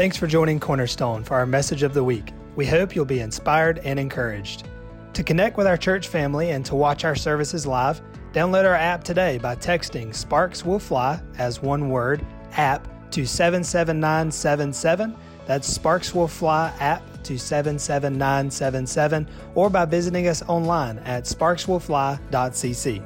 Thanks 0.00 0.16
for 0.16 0.26
joining 0.26 0.58
Cornerstone 0.58 1.22
for 1.22 1.34
our 1.34 1.44
message 1.44 1.82
of 1.82 1.92
the 1.92 2.02
week. 2.02 2.32
We 2.56 2.64
hope 2.64 2.96
you'll 2.96 3.04
be 3.04 3.20
inspired 3.20 3.80
and 3.80 3.98
encouraged. 3.98 4.66
To 5.12 5.22
connect 5.22 5.58
with 5.58 5.66
our 5.66 5.76
church 5.76 6.08
family 6.08 6.52
and 6.52 6.64
to 6.64 6.74
watch 6.74 7.04
our 7.04 7.14
services 7.14 7.66
live, 7.66 8.00
download 8.32 8.64
our 8.64 8.74
app 8.74 9.04
today 9.04 9.36
by 9.36 9.56
texting 9.56 10.14
Sparks 10.14 10.64
Will 10.64 10.78
Fly 10.78 11.20
as 11.36 11.60
one 11.60 11.90
word, 11.90 12.24
app 12.52 13.10
to 13.10 13.26
77977. 13.26 15.14
That's 15.44 15.68
Sparks 15.68 16.14
Will 16.14 16.28
Fly 16.28 16.72
app 16.80 17.02
to 17.24 17.38
77977 17.38 19.28
or 19.54 19.68
by 19.68 19.84
visiting 19.84 20.28
us 20.28 20.40
online 20.48 20.98
at 21.00 21.24
sparkswillfly.cc. 21.24 23.02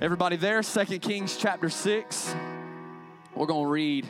Everybody 0.00 0.36
there, 0.36 0.62
2 0.62 0.98
Kings 1.00 1.36
chapter 1.36 1.68
6. 1.68 2.34
We're 3.36 3.46
going 3.46 3.64
to 3.64 3.70
read 3.70 4.06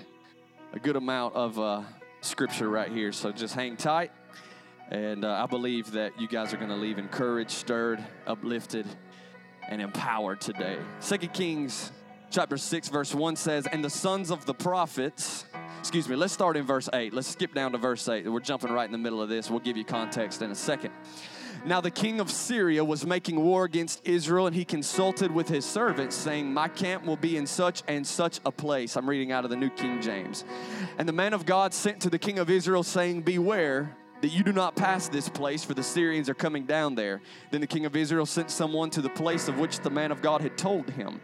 a 0.74 0.78
good 0.78 0.96
amount 0.96 1.34
of 1.34 1.58
uh, 1.58 1.80
scripture 2.20 2.68
right 2.68 2.92
here, 2.92 3.10
so 3.10 3.32
just 3.32 3.54
hang 3.54 3.78
tight. 3.78 4.12
And 4.90 5.24
uh, 5.24 5.42
I 5.42 5.46
believe 5.46 5.92
that 5.92 6.20
you 6.20 6.28
guys 6.28 6.52
are 6.52 6.58
going 6.58 6.68
to 6.68 6.76
leave 6.76 6.98
encouraged, 6.98 7.52
stirred, 7.52 8.04
uplifted, 8.26 8.86
and 9.66 9.80
empowered 9.80 10.42
today. 10.42 10.76
2 11.00 11.16
Kings 11.28 11.90
chapter 12.30 12.58
6, 12.58 12.90
verse 12.90 13.14
1 13.14 13.36
says, 13.36 13.66
And 13.66 13.82
the 13.82 13.88
sons 13.88 14.30
of 14.30 14.44
the 14.44 14.52
prophets, 14.52 15.46
excuse 15.78 16.06
me, 16.06 16.16
let's 16.16 16.34
start 16.34 16.58
in 16.58 16.66
verse 16.66 16.90
8. 16.92 17.14
Let's 17.14 17.28
skip 17.28 17.54
down 17.54 17.72
to 17.72 17.78
verse 17.78 18.06
8. 18.06 18.28
We're 18.30 18.40
jumping 18.40 18.72
right 18.72 18.84
in 18.84 18.92
the 18.92 18.98
middle 18.98 19.22
of 19.22 19.30
this. 19.30 19.48
We'll 19.48 19.60
give 19.60 19.78
you 19.78 19.86
context 19.86 20.42
in 20.42 20.50
a 20.50 20.54
second. 20.54 20.92
Now 21.66 21.80
the 21.80 21.90
king 21.90 22.20
of 22.20 22.30
Syria 22.30 22.84
was 22.84 23.06
making 23.06 23.40
war 23.40 23.64
against 23.64 24.06
Israel, 24.06 24.46
and 24.46 24.54
he 24.54 24.66
consulted 24.66 25.30
with 25.30 25.48
his 25.48 25.64
servants, 25.64 26.14
saying, 26.14 26.52
My 26.52 26.68
camp 26.68 27.06
will 27.06 27.16
be 27.16 27.38
in 27.38 27.46
such 27.46 27.82
and 27.88 28.06
such 28.06 28.38
a 28.44 28.52
place. 28.52 28.96
I'm 28.96 29.08
reading 29.08 29.32
out 29.32 29.44
of 29.44 29.50
the 29.50 29.56
New 29.56 29.70
King 29.70 30.02
James. 30.02 30.44
And 30.98 31.08
the 31.08 31.14
man 31.14 31.32
of 31.32 31.46
God 31.46 31.72
sent 31.72 32.02
to 32.02 32.10
the 32.10 32.18
king 32.18 32.38
of 32.38 32.50
Israel, 32.50 32.82
saying, 32.82 33.22
Beware 33.22 33.96
that 34.20 34.28
you 34.28 34.42
do 34.42 34.52
not 34.52 34.76
pass 34.76 35.08
this 35.08 35.30
place, 35.30 35.64
for 35.64 35.72
the 35.72 35.82
Syrians 35.82 36.28
are 36.28 36.34
coming 36.34 36.66
down 36.66 36.94
there. 36.94 37.22
Then 37.50 37.62
the 37.62 37.66
king 37.66 37.86
of 37.86 37.96
Israel 37.96 38.26
sent 38.26 38.50
someone 38.50 38.90
to 38.90 39.00
the 39.00 39.08
place 39.08 39.48
of 39.48 39.58
which 39.58 39.80
the 39.80 39.90
man 39.90 40.12
of 40.12 40.20
God 40.20 40.42
had 40.42 40.58
told 40.58 40.90
him. 40.90 41.22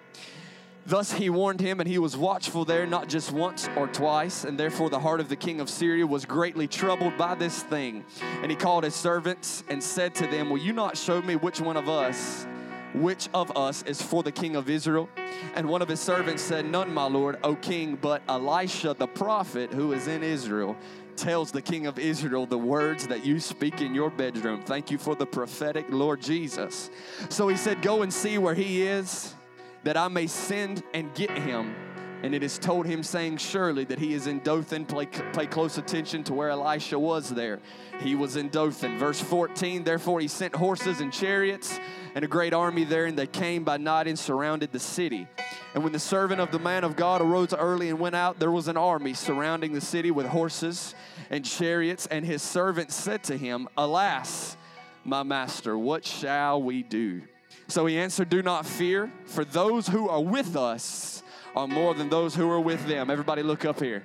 Thus 0.91 1.13
he 1.13 1.31
warned 1.31 1.61
him, 1.61 1.79
and 1.79 1.89
he 1.89 1.99
was 1.99 2.17
watchful 2.17 2.65
there 2.65 2.85
not 2.85 3.09
just 3.09 3.31
once 3.31 3.69
or 3.77 3.87
twice. 3.87 4.43
And 4.43 4.59
therefore 4.59 4.91
the 4.91 4.99
heart 4.99 5.21
of 5.21 5.29
the 5.29 5.37
king 5.37 5.61
of 5.61 5.71
Syria 5.71 6.05
was 6.05 6.25
greatly 6.25 6.67
troubled 6.67 7.17
by 7.17 7.37
this 7.37 7.63
thing. 7.63 8.05
And 8.43 8.51
he 8.51 8.57
called 8.57 8.83
his 8.83 8.97
servants 8.97 9.63
and 9.69 9.81
said 9.81 10.17
to 10.17 10.27
them, 10.27 10.51
Will 10.51 10.59
you 10.59 10.73
not 10.73 10.99
show 10.99 11.23
me 11.23 11.37
which 11.37 11.61
one 11.61 11.77
of 11.77 11.89
us? 11.89 12.45
Which 12.93 13.29
of 13.33 13.57
us 13.57 13.85
is 13.85 14.03
for 14.03 14.25
the 14.25 14.33
king 14.33 14.57
of 14.57 14.69
Israel? 14.69 15.09
And 15.55 15.69
one 15.69 15.81
of 15.81 15.87
his 15.87 16.01
servants 16.01 16.43
said, 16.43 16.67
None, 16.67 16.93
my 16.93 17.07
lord, 17.07 17.39
O 17.45 17.55
king, 17.55 17.95
but 17.95 18.21
Elisha 18.29 18.97
the 18.99 19.07
prophet 19.07 19.73
who 19.73 19.93
is 19.93 20.09
in 20.09 20.25
Israel 20.25 20.77
tells 21.15 21.53
the 21.53 21.63
king 21.63 21.87
of 21.87 22.01
Israel 22.01 22.47
the 22.47 22.59
words 22.59 23.07
that 23.07 23.25
you 23.25 23.39
speak 23.39 23.81
in 23.81 23.95
your 23.95 24.11
bedroom. 24.11 24.61
Thank 24.65 24.91
you 24.91 24.99
for 24.99 25.15
the 25.15 25.27
prophetic 25.27 25.87
Lord 25.89 26.21
Jesus. 26.21 26.91
So 27.29 27.47
he 27.47 27.57
said, 27.57 27.81
Go 27.81 28.03
and 28.03 28.13
see 28.13 28.39
where 28.39 28.55
he 28.55 28.83
is 28.83 29.37
that 29.85 29.97
I 29.97 30.09
may 30.09 30.27
send 30.27 30.83
and 30.95 31.13
get 31.15 31.31
him. 31.31 31.75
And 32.23 32.35
it 32.35 32.43
is 32.43 32.59
told 32.59 32.85
him, 32.85 33.03
saying, 33.03 33.39
Surely 33.39 33.85
that 33.85 33.99
he 33.99 34.13
is 34.13 34.27
in 34.27 34.41
Dothan. 34.41 34.85
Pay, 34.85 35.07
pay 35.07 35.47
close 35.47 35.79
attention 35.79 36.23
to 36.25 36.35
where 36.35 36.51
Elisha 36.51 36.99
was 36.99 37.31
there. 37.31 37.61
He 38.01 38.15
was 38.15 38.37
in 38.37 38.51
Dothan. 38.51 38.99
Verse 38.99 39.21
14 39.21 39.85
Therefore 39.85 40.21
he 40.21 40.29
sent 40.29 40.55
horses 40.55 41.01
and 41.01 41.11
chariots 41.11 41.81
and 42.15 42.25
a 42.25 42.29
great 42.29 42.53
army 42.53 42.85
there, 42.85 43.07
and 43.07 43.19
they 43.19 43.27
came 43.27 43.65
by 43.65 43.79
night 43.79 44.07
and 44.07 44.19
surrounded 44.19 44.73
the 44.73 44.79
city. 44.79 45.29
And 45.75 45.83
when 45.83 45.93
the 45.93 45.99
servant 45.99 46.41
of 46.41 46.51
the 46.51 46.59
man 46.59 46.85
of 46.85 46.97
God 46.97 47.23
arose 47.23 47.55
early 47.55 47.89
and 47.89 47.99
went 47.99 48.17
out, 48.17 48.39
there 48.39 48.51
was 48.51 48.69
an 48.69 48.77
army 48.77 49.15
surrounding 49.15 49.73
the 49.73 49.81
city 49.81 50.11
with 50.11 50.27
horses 50.27 50.95
and 51.31 51.45
chariots. 51.45 52.07
And 52.07 52.25
his 52.25 52.43
servant 52.43 52.93
said 52.93 53.23
to 53.25 53.37
him, 53.37 53.69
Alas, 53.79 54.57
my 55.05 55.23
master, 55.23 55.79
what 55.79 56.05
shall 56.05 56.63
we 56.63 56.83
do? 56.83 57.23
So 57.71 57.87
he 57.87 57.97
answered, 57.99 58.29
Do 58.29 58.43
not 58.43 58.67
fear, 58.67 59.11
for 59.27 59.45
those 59.45 59.87
who 59.87 60.09
are 60.09 60.21
with 60.21 60.57
us 60.57 61.23
are 61.55 61.69
more 61.69 61.95
than 61.95 62.09
those 62.09 62.35
who 62.35 62.51
are 62.51 62.61
with 62.61 62.85
them. 62.87 63.11
Everybody, 63.11 63.43
look 63.43 63.65
up 63.65 63.81
here. 63.81 64.03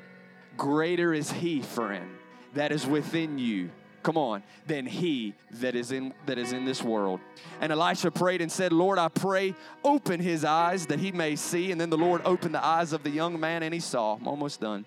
Greater 0.55 1.13
is 1.13 1.31
he, 1.31 1.61
friend, 1.61 2.09
that 2.53 2.71
is 2.71 2.85
within 2.85 3.39
you. 3.39 3.71
Come 4.03 4.17
on, 4.17 4.43
than 4.67 4.85
he 4.85 5.33
that 5.49 5.75
is 5.75 5.91
in 5.91 6.13
that 6.27 6.37
is 6.37 6.53
in 6.53 6.63
this 6.63 6.83
world. 6.83 7.19
And 7.59 7.71
Elisha 7.71 8.11
prayed 8.11 8.39
and 8.39 8.51
said, 8.51 8.71
Lord, 8.71 8.99
I 8.99 9.07
pray, 9.07 9.55
open 9.83 10.19
his 10.19 10.45
eyes 10.45 10.85
that 10.85 10.99
he 10.99 11.11
may 11.11 11.35
see. 11.35 11.71
And 11.71 11.81
then 11.81 11.89
the 11.89 11.97
Lord 11.97 12.21
opened 12.23 12.53
the 12.53 12.63
eyes 12.63 12.93
of 12.93 13.01
the 13.01 13.09
young 13.09 13.39
man, 13.39 13.63
and 13.63 13.73
he 13.73 13.79
saw. 13.79 14.13
I'm 14.13 14.27
almost 14.27 14.61
done. 14.61 14.85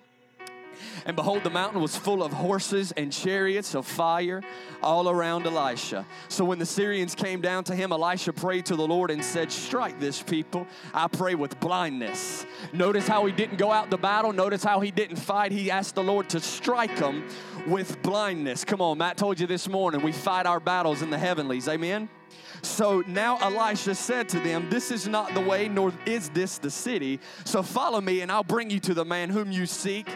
And 1.06 1.16
behold, 1.16 1.44
the 1.44 1.50
mountain 1.50 1.80
was 1.80 1.96
full 1.96 2.22
of 2.22 2.32
horses 2.32 2.92
and 2.92 3.12
chariots 3.12 3.74
of 3.74 3.86
fire 3.86 4.42
all 4.82 5.08
around 5.08 5.46
Elisha. 5.46 6.06
So 6.28 6.44
when 6.44 6.58
the 6.58 6.66
Syrians 6.66 7.14
came 7.14 7.40
down 7.40 7.64
to 7.64 7.74
him, 7.74 7.92
Elisha 7.92 8.32
prayed 8.32 8.66
to 8.66 8.76
the 8.76 8.86
Lord 8.86 9.10
and 9.10 9.24
said, 9.24 9.50
Strike 9.50 9.98
this 9.98 10.22
people, 10.22 10.66
I 10.94 11.08
pray, 11.08 11.34
with 11.34 11.58
blindness. 11.60 12.46
Notice 12.72 13.08
how 13.08 13.26
he 13.26 13.32
didn't 13.32 13.56
go 13.56 13.72
out 13.72 13.90
to 13.90 13.96
battle. 13.96 14.32
Notice 14.32 14.62
how 14.62 14.80
he 14.80 14.90
didn't 14.90 15.16
fight. 15.16 15.52
He 15.52 15.70
asked 15.70 15.94
the 15.94 16.04
Lord 16.04 16.28
to 16.30 16.40
strike 16.40 16.96
them 16.96 17.28
with 17.66 18.00
blindness. 18.02 18.64
Come 18.64 18.80
on, 18.80 18.98
Matt 18.98 19.16
told 19.16 19.40
you 19.40 19.46
this 19.46 19.68
morning, 19.68 20.02
we 20.02 20.12
fight 20.12 20.46
our 20.46 20.60
battles 20.60 21.02
in 21.02 21.10
the 21.10 21.18
heavenlies. 21.18 21.68
Amen? 21.68 22.08
So 22.62 23.02
now 23.06 23.38
Elisha 23.38 23.94
said 23.94 24.28
to 24.30 24.40
them, 24.40 24.68
This 24.70 24.90
is 24.90 25.06
not 25.06 25.34
the 25.34 25.40
way, 25.40 25.68
nor 25.68 25.92
is 26.06 26.28
this 26.30 26.58
the 26.58 26.70
city. 26.70 27.20
So 27.44 27.62
follow 27.62 28.00
me, 28.00 28.20
and 28.20 28.32
I'll 28.32 28.44
bring 28.44 28.70
you 28.70 28.80
to 28.80 28.94
the 28.94 29.04
man 29.04 29.30
whom 29.30 29.52
you 29.52 29.66
seek. 29.66 30.08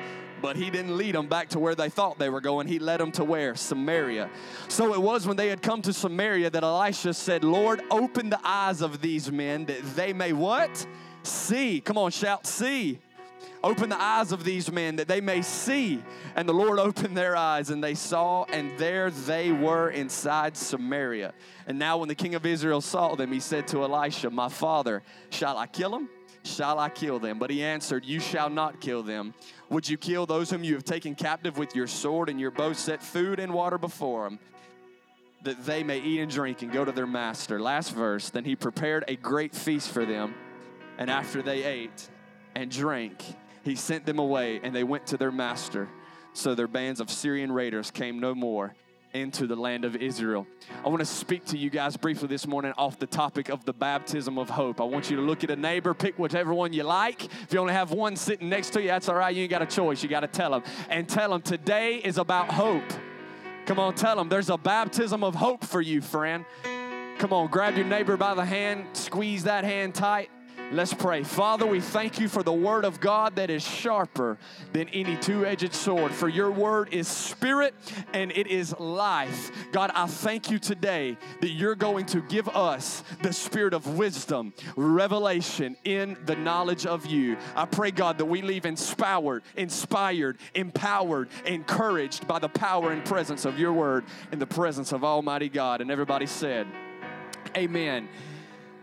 But 0.42 0.56
he 0.56 0.68
didn't 0.68 0.96
lead 0.96 1.14
them 1.14 1.28
back 1.28 1.48
to 1.50 1.60
where 1.60 1.76
they 1.76 1.88
thought 1.88 2.18
they 2.18 2.28
were 2.28 2.40
going. 2.40 2.66
He 2.66 2.80
led 2.80 3.00
them 3.00 3.12
to 3.12 3.24
where? 3.24 3.54
Samaria. 3.54 4.28
So 4.68 4.92
it 4.92 5.00
was 5.00 5.26
when 5.26 5.36
they 5.36 5.48
had 5.48 5.62
come 5.62 5.80
to 5.82 5.92
Samaria 5.92 6.50
that 6.50 6.64
Elisha 6.64 7.14
said, 7.14 7.44
Lord, 7.44 7.80
open 7.90 8.28
the 8.28 8.40
eyes 8.42 8.82
of 8.82 9.00
these 9.00 9.30
men 9.30 9.64
that 9.66 9.82
they 9.96 10.12
may 10.12 10.32
what? 10.32 10.86
See. 11.22 11.80
Come 11.80 11.96
on, 11.96 12.10
shout, 12.10 12.46
see. 12.46 12.98
Open 13.64 13.88
the 13.88 14.00
eyes 14.00 14.32
of 14.32 14.42
these 14.42 14.72
men 14.72 14.96
that 14.96 15.06
they 15.06 15.20
may 15.20 15.40
see. 15.40 16.02
And 16.34 16.48
the 16.48 16.52
Lord 16.52 16.78
opened 16.80 17.16
their 17.16 17.36
eyes, 17.36 17.70
and 17.70 17.82
they 17.82 17.94
saw, 17.94 18.44
and 18.44 18.76
there 18.76 19.10
they 19.10 19.52
were 19.52 19.90
inside 19.90 20.56
Samaria. 20.56 21.32
And 21.66 21.78
now, 21.78 21.98
when 21.98 22.08
the 22.08 22.14
king 22.14 22.34
of 22.34 22.44
Israel 22.44 22.80
saw 22.80 23.14
them, 23.14 23.30
he 23.30 23.38
said 23.38 23.68
to 23.68 23.84
Elisha, 23.84 24.30
My 24.30 24.48
father, 24.48 25.02
shall 25.30 25.56
I 25.56 25.68
kill 25.68 25.90
them? 25.90 26.08
Shall 26.44 26.80
I 26.80 26.88
kill 26.88 27.20
them? 27.20 27.38
But 27.38 27.50
he 27.50 27.62
answered, 27.62 28.04
You 28.04 28.18
shall 28.18 28.50
not 28.50 28.80
kill 28.80 29.04
them. 29.04 29.32
Would 29.72 29.88
you 29.88 29.96
kill 29.96 30.26
those 30.26 30.50
whom 30.50 30.62
you 30.62 30.74
have 30.74 30.84
taken 30.84 31.14
captive 31.14 31.56
with 31.56 31.74
your 31.74 31.86
sword 31.86 32.28
and 32.28 32.38
your 32.38 32.50
bow? 32.50 32.74
Set 32.74 33.02
food 33.02 33.40
and 33.40 33.54
water 33.54 33.78
before 33.78 34.24
them, 34.24 34.38
that 35.44 35.64
they 35.64 35.82
may 35.82 35.98
eat 35.98 36.20
and 36.20 36.30
drink 36.30 36.60
and 36.60 36.70
go 36.70 36.84
to 36.84 36.92
their 36.92 37.06
master. 37.06 37.58
Last 37.58 37.94
verse. 37.94 38.28
Then 38.28 38.44
he 38.44 38.54
prepared 38.54 39.02
a 39.08 39.16
great 39.16 39.54
feast 39.54 39.88
for 39.88 40.04
them, 40.04 40.34
and 40.98 41.08
after 41.08 41.40
they 41.40 41.64
ate 41.64 42.10
and 42.54 42.70
drank, 42.70 43.24
he 43.64 43.74
sent 43.74 44.04
them 44.04 44.18
away, 44.18 44.60
and 44.62 44.74
they 44.74 44.84
went 44.84 45.06
to 45.06 45.16
their 45.16 45.32
master. 45.32 45.88
So 46.34 46.54
their 46.54 46.68
bands 46.68 47.00
of 47.00 47.10
Syrian 47.10 47.50
raiders 47.50 47.90
came 47.90 48.20
no 48.20 48.34
more 48.34 48.74
into 49.14 49.46
the 49.46 49.56
land 49.56 49.84
of 49.84 49.96
Israel. 49.96 50.46
I 50.84 50.88
want 50.88 51.00
to 51.00 51.06
speak 51.06 51.44
to 51.46 51.58
you 51.58 51.70
guys 51.70 51.96
briefly 51.96 52.28
this 52.28 52.46
morning 52.46 52.72
off 52.78 52.98
the 52.98 53.06
topic 53.06 53.48
of 53.48 53.64
the 53.64 53.72
baptism 53.72 54.38
of 54.38 54.48
hope. 54.48 54.80
I 54.80 54.84
want 54.84 55.10
you 55.10 55.16
to 55.16 55.22
look 55.22 55.44
at 55.44 55.50
a 55.50 55.56
neighbor, 55.56 55.94
pick 55.94 56.18
whichever 56.18 56.54
one 56.54 56.72
you 56.72 56.82
like. 56.84 57.24
If 57.24 57.52
you 57.52 57.58
only 57.58 57.74
have 57.74 57.90
one 57.92 58.16
sitting 58.16 58.48
next 58.48 58.70
to 58.70 58.80
you, 58.80 58.88
that's 58.88 59.08
all 59.08 59.14
right. 59.14 59.34
You 59.34 59.42
ain't 59.42 59.50
got 59.50 59.62
a 59.62 59.66
choice. 59.66 60.02
You 60.02 60.08
got 60.08 60.20
to 60.20 60.28
tell 60.28 60.50
them. 60.50 60.62
And 60.88 61.08
tell 61.08 61.30
them 61.30 61.42
today 61.42 61.96
is 61.96 62.18
about 62.18 62.50
hope. 62.50 62.90
Come 63.66 63.78
on, 63.78 63.94
tell 63.94 64.16
them 64.16 64.28
there's 64.28 64.50
a 64.50 64.58
baptism 64.58 65.22
of 65.22 65.34
hope 65.34 65.64
for 65.64 65.80
you, 65.80 66.00
friend. 66.00 66.44
Come 67.18 67.32
on, 67.32 67.48
grab 67.48 67.76
your 67.76 67.86
neighbor 67.86 68.16
by 68.16 68.34
the 68.34 68.44
hand, 68.44 68.86
squeeze 68.94 69.44
that 69.44 69.64
hand 69.64 69.94
tight. 69.94 70.30
Let's 70.72 70.94
pray. 70.94 71.22
Father, 71.22 71.66
we 71.66 71.80
thank 71.80 72.18
you 72.18 72.28
for 72.28 72.42
the 72.42 72.52
word 72.52 72.86
of 72.86 72.98
God 72.98 73.36
that 73.36 73.50
is 73.50 73.62
sharper 73.62 74.38
than 74.72 74.88
any 74.88 75.16
two 75.18 75.44
edged 75.44 75.74
sword. 75.74 76.12
For 76.12 76.30
your 76.30 76.50
word 76.50 76.88
is 76.94 77.06
spirit 77.06 77.74
and 78.14 78.32
it 78.32 78.46
is 78.46 78.74
life. 78.80 79.52
God, 79.72 79.90
I 79.94 80.06
thank 80.06 80.50
you 80.50 80.58
today 80.58 81.18
that 81.42 81.50
you're 81.50 81.74
going 81.74 82.06
to 82.06 82.22
give 82.22 82.48
us 82.48 83.04
the 83.20 83.34
spirit 83.34 83.74
of 83.74 83.98
wisdom, 83.98 84.54
revelation 84.74 85.76
in 85.84 86.16
the 86.24 86.36
knowledge 86.36 86.86
of 86.86 87.04
you. 87.04 87.36
I 87.54 87.66
pray, 87.66 87.90
God, 87.90 88.16
that 88.16 88.24
we 88.24 88.40
leave 88.40 88.64
inspired, 88.64 89.42
inspired, 89.56 90.38
empowered, 90.54 91.28
encouraged 91.44 92.26
by 92.26 92.38
the 92.38 92.48
power 92.48 92.92
and 92.92 93.04
presence 93.04 93.44
of 93.44 93.58
your 93.58 93.74
word 93.74 94.06
in 94.32 94.38
the 94.38 94.46
presence 94.46 94.92
of 94.92 95.04
Almighty 95.04 95.50
God. 95.50 95.82
And 95.82 95.90
everybody 95.90 96.24
said, 96.24 96.66
Amen 97.58 98.08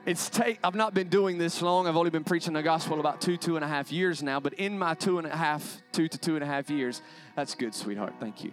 it's 0.10 0.28
take 0.28 0.58
i've 0.64 0.74
not 0.74 0.96
been 0.96 1.08
doing 1.08 1.38
this 1.38 1.62
long 1.62 1.86
i've 1.86 1.96
only 1.96 2.10
been 2.10 2.24
preaching 2.24 2.54
the 2.54 2.64
gospel 2.64 3.00
about 3.00 3.22
two 3.22 3.38
two 3.38 3.58
and 3.58 3.64
a 3.64 3.68
half 3.68 3.92
years 3.92 4.24
now 4.24 4.40
but 4.40 4.56
in 4.56 4.76
my 4.76 4.96
two 4.96 5.20
and 5.20 5.28
a 5.28 5.38
half 5.38 5.84
two 5.92 6.08
to 6.08 6.18
two 6.18 6.34
and 6.34 6.44
a 6.44 6.48
half 6.48 6.68
years 6.68 7.04
that's 7.36 7.54
good 7.54 7.76
sweetheart 7.76 8.16
thank 8.20 8.44
you 8.44 8.52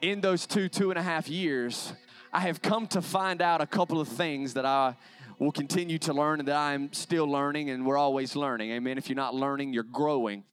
in 0.00 0.22
those 0.22 0.46
two 0.46 0.70
two 0.70 0.88
and 0.88 0.98
a 0.98 1.02
half 1.02 1.28
years 1.28 1.92
i 2.32 2.40
have 2.40 2.62
come 2.62 2.86
to 2.86 3.02
find 3.02 3.42
out 3.42 3.60
a 3.60 3.66
couple 3.66 4.00
of 4.00 4.08
things 4.08 4.54
that 4.54 4.64
i 4.64 4.96
will 5.38 5.52
continue 5.52 5.98
to 5.98 6.14
learn 6.14 6.38
and 6.38 6.48
that 6.48 6.56
I'm 6.56 6.90
still 6.94 7.26
learning 7.26 7.68
and 7.68 7.84
we're 7.84 7.98
always 7.98 8.34
learning. 8.34 8.70
Amen. 8.70 8.96
If 8.96 9.10
you're 9.10 9.16
not 9.16 9.34
learning, 9.34 9.74
you're 9.74 9.82
growing. 9.82 10.44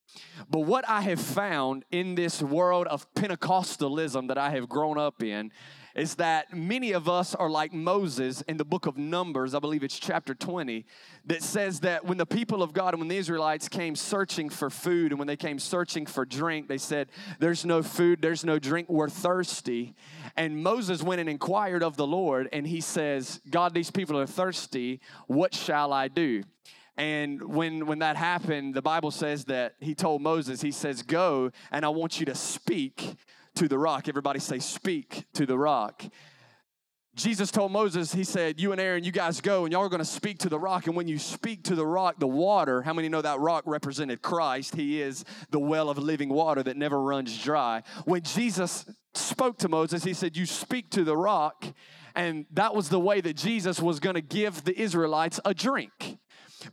But 0.50 0.62
what 0.62 0.84
I 0.90 1.00
have 1.02 1.22
found 1.22 1.86
in 1.90 2.16
this 2.16 2.42
world 2.42 2.88
of 2.88 3.12
Pentecostalism 3.14 4.28
that 4.28 4.38
I 4.38 4.50
have 4.50 4.68
grown 4.68 4.98
up 4.98 5.24
in 5.24 5.52
is 5.96 6.16
that 6.16 6.56
many 6.56 6.92
of 6.92 7.08
us 7.08 7.36
are 7.36 7.50
like 7.50 7.74
Moses 7.74 8.42
in 8.44 8.58
the 8.58 8.66
book 8.66 8.86
of 8.86 8.98
Numbers, 8.98 9.54
I 9.54 9.60
believe 9.60 9.84
it's 9.84 10.00
chapter 10.00 10.34
20, 10.34 10.86
that 11.26 11.44
says 11.44 11.82
that 11.82 12.06
when 12.06 12.18
the 12.18 12.26
people 12.26 12.64
of 12.64 12.74
God 12.74 12.94
and 12.94 13.02
when 13.02 13.08
the 13.08 13.18
Israelites 13.18 13.70
came 13.70 13.96
searching 13.96 14.50
for 14.50 14.70
food 14.70 15.12
and 15.12 15.20
when 15.20 15.28
they 15.28 15.38
came 15.38 15.60
searching 15.60 16.06
for 16.06 16.26
drink, 16.26 16.68
they 16.68 16.78
said, 16.78 17.10
There's 17.40 17.66
no 17.66 17.84
food, 17.84 18.22
there's 18.22 18.44
no 18.44 18.58
drink, 18.58 18.90
we're 18.90 19.10
thirsty. 19.10 19.96
And 20.36 20.64
Moses 20.64 21.04
went 21.04 21.22
and 21.22 21.30
inquired 21.30 21.84
of 21.84 21.96
the 21.96 22.08
Lord, 22.08 22.50
and 22.52 22.66
he 22.66 22.82
says, 22.82 23.40
God, 23.50 23.74
these 23.74 23.92
people 23.92 24.18
are 24.18 24.26
thirsty, 24.26 25.00
what 25.28 25.54
shall 25.54 25.94
I 25.94 26.08
do? 26.08 26.44
And 26.96 27.42
when, 27.44 27.88
when 27.88 28.00
that 28.00 28.18
happened, 28.18 28.76
the 28.76 28.82
Bible 28.82 29.10
says 29.10 29.46
that 29.46 29.76
he 29.80 29.96
told 29.96 30.22
Moses, 30.22 30.62
he 30.62 30.72
says, 30.72 31.02
Go 31.02 31.52
and 31.72 31.84
I 31.84 31.90
want 31.90 32.20
you 32.20 32.26
to 32.28 32.36
speak 32.36 33.16
to 33.56 33.68
the 33.68 33.78
rock. 33.78 34.08
Everybody 34.08 34.40
say, 34.40 34.60
Speak 34.60 35.26
to 35.34 35.46
the 35.46 35.58
rock. 35.58 36.04
Jesus 37.16 37.52
told 37.52 37.72
Moses, 37.72 38.12
He 38.14 38.24
said, 38.24 38.60
You 38.60 38.72
and 38.72 38.82
Aaron, 38.82 39.04
you 39.04 39.12
guys 39.12 39.40
go 39.40 39.66
and 39.66 39.72
y'all 39.72 39.84
are 39.84 39.90
going 39.90 40.00
to 40.00 40.06
speak 40.06 40.40
to 40.40 40.50
the 40.50 40.60
rock. 40.60 40.88
And 40.88 40.96
when 40.96 41.08
you 41.08 41.20
speak 41.20 41.64
to 41.66 41.76
the 41.76 41.86
rock, 41.86 42.16
the 42.18 42.28
water, 42.28 42.82
how 42.82 42.94
many 42.94 43.08
know 43.08 43.22
that 43.22 43.40
rock 43.40 43.64
represented 43.68 44.22
Christ? 44.22 44.76
He 44.76 45.02
is 45.02 45.24
the 45.52 45.60
well 45.60 45.90
of 45.90 45.98
living 45.98 46.30
water 46.30 46.64
that 46.64 46.76
never 46.76 47.00
runs 47.00 47.38
dry. 47.38 47.84
When 48.06 48.24
Jesus 48.24 48.86
spoke 49.14 49.60
to 49.60 49.70
Moses, 49.70 50.04
He 50.04 50.14
said, 50.14 50.36
You 50.36 50.46
speak 50.46 50.90
to 50.92 51.04
the 51.04 51.16
rock. 51.16 51.66
And 52.16 52.46
that 52.52 52.76
was 52.76 52.90
the 52.90 53.00
way 53.00 53.22
that 53.22 53.36
Jesus 53.36 53.80
was 53.80 54.00
going 54.00 54.14
to 54.14 54.22
give 54.22 54.64
the 54.64 54.80
Israelites 54.80 55.40
a 55.46 55.54
drink. 55.54 56.20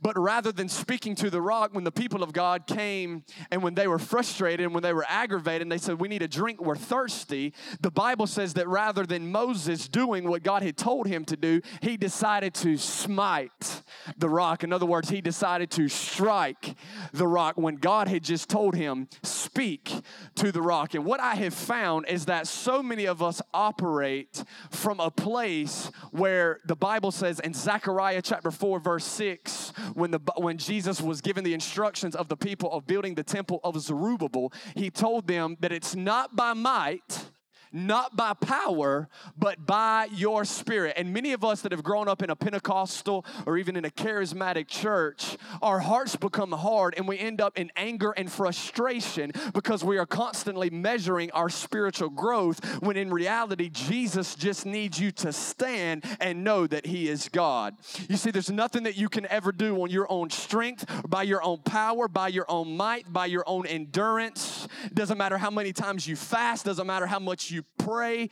But 0.01 0.17
rather 0.17 0.51
than 0.51 0.69
speaking 0.69 1.15
to 1.15 1.29
the 1.29 1.41
rock, 1.41 1.73
when 1.73 1.83
the 1.83 1.91
people 1.91 2.23
of 2.23 2.33
God 2.33 2.67
came 2.67 3.23
and 3.49 3.63
when 3.63 3.75
they 3.75 3.87
were 3.87 3.99
frustrated 3.99 4.65
and 4.65 4.73
when 4.73 4.83
they 4.83 4.93
were 4.93 5.05
aggravated, 5.07 5.63
and 5.63 5.71
they 5.71 5.77
said, 5.77 5.99
We 5.99 6.07
need 6.07 6.21
a 6.21 6.27
drink, 6.27 6.61
we're 6.61 6.75
thirsty, 6.75 7.53
the 7.79 7.91
Bible 7.91 8.27
says 8.27 8.53
that 8.55 8.67
rather 8.67 9.05
than 9.05 9.31
Moses 9.31 9.87
doing 9.87 10.27
what 10.27 10.43
God 10.43 10.63
had 10.63 10.77
told 10.77 11.07
him 11.07 11.25
to 11.25 11.37
do, 11.37 11.61
he 11.81 11.97
decided 11.97 12.53
to 12.55 12.77
smite 12.77 13.83
the 14.17 14.29
rock. 14.29 14.63
In 14.63 14.73
other 14.73 14.85
words, 14.85 15.09
he 15.09 15.21
decided 15.21 15.71
to 15.71 15.87
strike 15.87 16.75
the 17.13 17.27
rock 17.27 17.57
when 17.57 17.75
God 17.75 18.07
had 18.07 18.23
just 18.23 18.49
told 18.49 18.75
him, 18.75 19.07
Speak 19.23 19.91
to 20.35 20.51
the 20.51 20.61
rock. 20.61 20.93
And 20.93 21.05
what 21.05 21.19
I 21.19 21.35
have 21.35 21.53
found 21.53 22.07
is 22.07 22.25
that 22.25 22.47
so 22.47 22.81
many 22.81 23.05
of 23.05 23.21
us 23.21 23.41
operate 23.53 24.43
from 24.69 24.99
a 24.99 25.11
place 25.11 25.91
where 26.11 26.59
the 26.65 26.75
Bible 26.75 27.11
says 27.11 27.39
in 27.39 27.53
Zechariah 27.53 28.21
chapter 28.21 28.51
4, 28.51 28.79
verse 28.79 29.05
6, 29.05 29.73
when, 29.93 30.11
the, 30.11 30.19
when 30.37 30.57
Jesus 30.57 31.01
was 31.01 31.21
given 31.21 31.43
the 31.43 31.53
instructions 31.53 32.15
of 32.15 32.27
the 32.27 32.37
people 32.37 32.71
of 32.71 32.85
building 32.85 33.15
the 33.15 33.23
temple 33.23 33.59
of 33.63 33.79
Zerubbabel, 33.79 34.51
he 34.75 34.89
told 34.89 35.27
them 35.27 35.57
that 35.59 35.71
it's 35.71 35.95
not 35.95 36.35
by 36.35 36.53
might, 36.53 37.31
not 37.71 38.15
by 38.15 38.33
power, 38.33 39.09
but 39.37 39.65
by 39.65 40.07
your 40.13 40.45
spirit. 40.45 40.93
And 40.97 41.13
many 41.13 41.33
of 41.33 41.43
us 41.43 41.61
that 41.61 41.71
have 41.71 41.83
grown 41.83 42.07
up 42.07 42.21
in 42.21 42.29
a 42.29 42.35
Pentecostal 42.35 43.25
or 43.45 43.57
even 43.57 43.75
in 43.75 43.85
a 43.85 43.89
charismatic 43.89 44.67
church, 44.67 45.37
our 45.61 45.79
hearts 45.79 46.15
become 46.15 46.51
hard 46.51 46.93
and 46.97 47.07
we 47.07 47.17
end 47.17 47.41
up 47.41 47.57
in 47.57 47.71
anger 47.75 48.11
and 48.11 48.31
frustration 48.31 49.31
because 49.53 49.83
we 49.83 49.97
are 49.97 50.05
constantly 50.05 50.69
measuring 50.69 51.31
our 51.31 51.49
spiritual 51.49 52.09
growth 52.09 52.63
when 52.81 52.97
in 52.97 53.11
reality, 53.11 53.69
Jesus 53.69 54.35
just 54.35 54.65
needs 54.65 54.99
you 54.99 55.11
to 55.11 55.33
stand 55.33 56.03
and 56.19 56.43
know 56.43 56.67
that 56.67 56.85
He 56.85 57.07
is 57.07 57.29
God. 57.29 57.75
You 58.09 58.17
see, 58.17 58.31
there's 58.31 58.51
nothing 58.51 58.83
that 58.83 58.97
you 58.97 59.09
can 59.09 59.25
ever 59.27 59.51
do 59.51 59.81
on 59.81 59.89
your 59.89 60.11
own 60.11 60.29
strength, 60.29 60.85
by 61.07 61.23
your 61.23 61.43
own 61.43 61.59
power, 61.59 62.07
by 62.07 62.27
your 62.29 62.45
own 62.49 62.75
might, 62.75 63.11
by 63.11 63.25
your 63.27 63.43
own 63.47 63.65
endurance. 63.65 64.67
Doesn't 64.93 65.17
matter 65.17 65.37
how 65.37 65.49
many 65.49 65.73
times 65.73 66.07
you 66.07 66.15
fast, 66.15 66.65
doesn't 66.65 66.87
matter 66.87 67.05
how 67.05 67.19
much 67.19 67.51
you 67.51 67.60
pray 67.77 68.29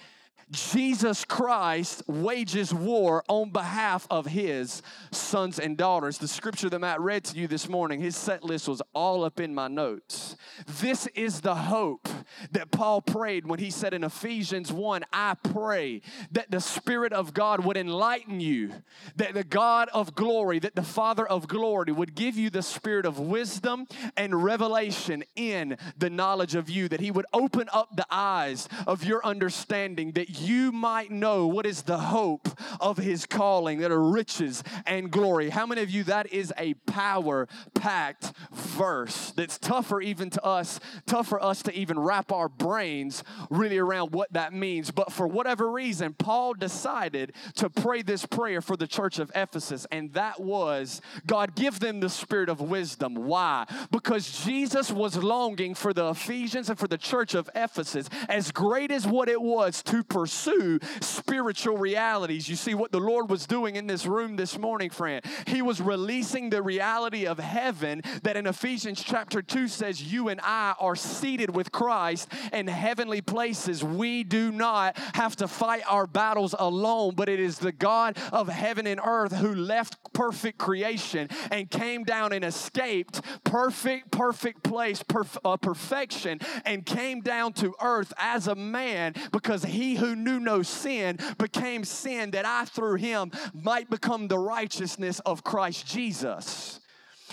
Jesus 0.51 1.25
Christ 1.25 2.01
wages 2.07 2.73
war 2.73 3.23
on 3.27 3.51
behalf 3.51 4.07
of 4.09 4.25
his 4.25 4.81
sons 5.11 5.59
and 5.59 5.77
daughters. 5.77 6.17
The 6.17 6.27
scripture 6.27 6.69
that 6.69 6.79
Matt 6.79 6.99
read 6.99 7.23
to 7.25 7.37
you 7.37 7.47
this 7.47 7.69
morning, 7.69 7.99
his 7.99 8.15
set 8.15 8.43
list 8.43 8.67
was 8.67 8.81
all 8.93 9.23
up 9.23 9.39
in 9.39 9.53
my 9.53 9.67
notes. 9.67 10.35
This 10.79 11.05
is 11.07 11.41
the 11.41 11.53
hope 11.53 12.07
that 12.51 12.71
Paul 12.71 13.01
prayed 13.01 13.45
when 13.45 13.59
he 13.59 13.69
said 13.69 13.93
in 13.93 14.03
Ephesians 14.03 14.71
1 14.71 15.03
I 15.13 15.35
pray 15.35 16.01
that 16.31 16.49
the 16.49 16.61
Spirit 16.61 17.13
of 17.13 17.33
God 17.33 17.63
would 17.63 17.77
enlighten 17.77 18.39
you, 18.39 18.73
that 19.15 19.35
the 19.35 19.43
God 19.43 19.89
of 19.93 20.15
glory, 20.15 20.57
that 20.59 20.75
the 20.75 20.81
Father 20.81 21.27
of 21.27 21.47
glory 21.47 21.91
would 21.91 22.15
give 22.15 22.37
you 22.37 22.49
the 22.49 22.63
spirit 22.63 23.05
of 23.05 23.19
wisdom 23.19 23.85
and 24.17 24.43
revelation 24.43 25.23
in 25.35 25.77
the 25.97 26.09
knowledge 26.09 26.55
of 26.55 26.69
you, 26.69 26.87
that 26.87 26.99
he 27.01 27.11
would 27.11 27.25
open 27.33 27.69
up 27.71 27.95
the 27.95 28.05
eyes 28.09 28.67
of 28.87 29.03
your 29.03 29.23
understanding, 29.25 30.13
that 30.13 30.38
you 30.39 30.71
might 30.71 31.11
know 31.11 31.47
what 31.47 31.65
is 31.65 31.83
the 31.83 31.97
hope 31.97 32.47
of 32.79 32.97
his 32.97 33.25
calling, 33.25 33.79
that 33.79 33.91
are 33.91 34.03
riches 34.03 34.63
and 34.85 35.11
glory. 35.11 35.49
How 35.49 35.65
many 35.65 35.81
of 35.81 35.89
you, 35.89 36.03
that 36.05 36.31
is 36.31 36.53
a 36.57 36.73
power 36.73 37.47
packed 37.73 38.33
verse 38.51 39.31
that's 39.35 39.57
tougher 39.57 40.01
even 40.01 40.29
to 40.31 40.43
us, 40.43 40.79
tough 41.05 41.27
for 41.27 41.43
us 41.43 41.61
to 41.63 41.73
even 41.73 41.99
wrap 41.99 42.31
our 42.31 42.49
brains 42.49 43.23
really 43.49 43.77
around 43.77 44.11
what 44.11 44.31
that 44.33 44.53
means. 44.53 44.91
But 44.91 45.11
for 45.11 45.27
whatever 45.27 45.71
reason, 45.71 46.13
Paul 46.13 46.53
decided 46.53 47.33
to 47.55 47.69
pray 47.69 48.01
this 48.01 48.25
prayer 48.25 48.61
for 48.61 48.77
the 48.77 48.87
church 48.87 49.19
of 49.19 49.31
Ephesus, 49.35 49.85
and 49.91 50.13
that 50.13 50.39
was 50.39 51.01
God, 51.25 51.55
give 51.55 51.79
them 51.79 51.99
the 51.99 52.09
spirit 52.09 52.49
of 52.49 52.61
wisdom. 52.61 53.15
Why? 53.15 53.65
Because 53.91 54.43
Jesus 54.45 54.91
was 54.91 55.17
longing 55.17 55.75
for 55.75 55.93
the 55.93 56.09
Ephesians 56.09 56.69
and 56.69 56.79
for 56.79 56.87
the 56.87 56.97
church 56.97 57.33
of 57.35 57.49
Ephesus, 57.55 58.09
as 58.27 58.51
great 58.51 58.91
as 58.91 59.05
what 59.05 59.29
it 59.29 59.41
was 59.41 59.83
to 59.83 60.03
pursue 60.03 60.28
pursue 60.29 60.79
spiritual 61.01 61.75
realities. 61.75 62.47
You 62.47 62.55
see 62.55 62.75
what 62.75 62.91
the 62.91 62.99
Lord 62.99 63.31
was 63.31 63.47
doing 63.47 63.75
in 63.77 63.87
this 63.87 64.05
room 64.05 64.35
this 64.35 64.59
morning, 64.59 64.91
friend. 64.91 65.25
He 65.47 65.63
was 65.63 65.81
releasing 65.81 66.51
the 66.51 66.61
reality 66.61 67.25
of 67.25 67.39
heaven 67.39 68.03
that 68.21 68.37
in 68.37 68.45
Ephesians 68.45 69.03
chapter 69.03 69.41
2 69.41 69.67
says, 69.67 70.13
You 70.13 70.29
and 70.29 70.39
I 70.43 70.75
are 70.79 70.95
seated 70.95 71.55
with 71.55 71.71
Christ 71.71 72.31
in 72.53 72.67
heavenly 72.67 73.21
places. 73.21 73.83
We 73.83 74.23
do 74.23 74.51
not 74.51 74.99
have 75.15 75.35
to 75.37 75.47
fight 75.47 75.81
our 75.89 76.05
battles 76.05 76.53
alone, 76.57 77.15
but 77.15 77.27
it 77.27 77.39
is 77.39 77.57
the 77.57 77.71
God 77.71 78.15
of 78.31 78.49
heaven 78.49 78.85
and 78.85 79.01
earth 79.03 79.33
who 79.33 79.55
left 79.55 79.97
perfect 80.13 80.59
creation 80.59 81.27
and 81.49 81.71
came 81.71 82.03
down 82.03 82.33
and 82.33 82.45
escaped 82.45 83.21
perfect, 83.43 84.11
perfect 84.11 84.61
place, 84.63 85.01
perf- 85.01 85.37
uh, 85.43 85.57
perfection, 85.57 86.39
and 86.65 86.85
came 86.85 87.21
down 87.21 87.53
to 87.53 87.73
earth 87.81 88.13
as 88.19 88.47
a 88.47 88.55
man 88.55 89.15
because 89.31 89.63
he 89.63 89.95
who 89.95 90.18
knew 90.23 90.39
no 90.39 90.61
sin 90.61 91.17
became 91.37 91.83
sin 91.83 92.31
that 92.31 92.45
I 92.45 92.65
through 92.65 92.95
him 92.95 93.31
might 93.53 93.89
become 93.89 94.27
the 94.27 94.39
righteousness 94.39 95.19
of 95.25 95.43
Christ 95.43 95.87
Jesus. 95.87 96.79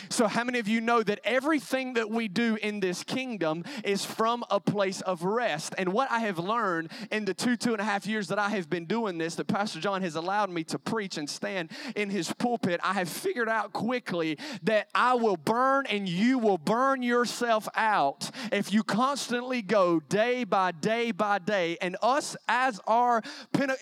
So, 0.09 0.27
how 0.27 0.45
many 0.45 0.59
of 0.59 0.69
you 0.69 0.81
know 0.81 1.03
that 1.03 1.21
everything 1.25 1.95
that 1.95 2.11
we 2.11 2.29
do 2.29 2.57
in 2.57 2.81
this 2.81 3.03
kingdom 3.03 3.65
is 3.85 4.05
from 4.05 4.45
a 4.51 4.61
place 4.61 5.01
of 5.03 5.25
rest? 5.25 5.75
And 5.79 5.93
what 5.93 6.11
I 6.11 6.21
have 6.21 6.39
learned 6.39 6.91
in 7.11 7.25
the 7.25 7.35
two, 7.35 7.57
two 7.57 7.73
and 7.73 7.81
a 7.81 7.85
half 7.85 8.07
years 8.07 8.29
that 8.29 8.39
I 8.39 8.51
have 8.51 8.69
been 8.71 8.87
doing 8.87 9.19
this, 9.19 9.35
that 9.37 9.47
Pastor 9.47 9.81
John 9.81 10.03
has 10.03 10.15
allowed 10.15 10.51
me 10.51 10.65
to 10.65 10.79
preach 10.79 11.19
and 11.19 11.29
stand 11.29 11.71
in 11.95 12.11
his 12.11 12.33
pulpit, 12.33 12.81
I 12.83 12.95
have 12.95 13.09
figured 13.09 13.49
out 13.49 13.73
quickly 13.73 14.39
that 14.63 14.89
I 14.95 15.15
will 15.15 15.37
burn 15.37 15.87
and 15.87 16.09
you 16.09 16.39
will 16.39 16.59
burn 16.59 17.03
yourself 17.03 17.69
out 17.75 18.31
if 18.53 18.73
you 18.73 18.83
constantly 18.83 19.63
go 19.63 20.01
day 20.01 20.45
by 20.45 20.73
day 20.73 21.13
by 21.13 21.39
day. 21.39 21.77
And 21.81 21.97
us, 22.03 22.37
as 22.49 22.81
our 22.87 23.23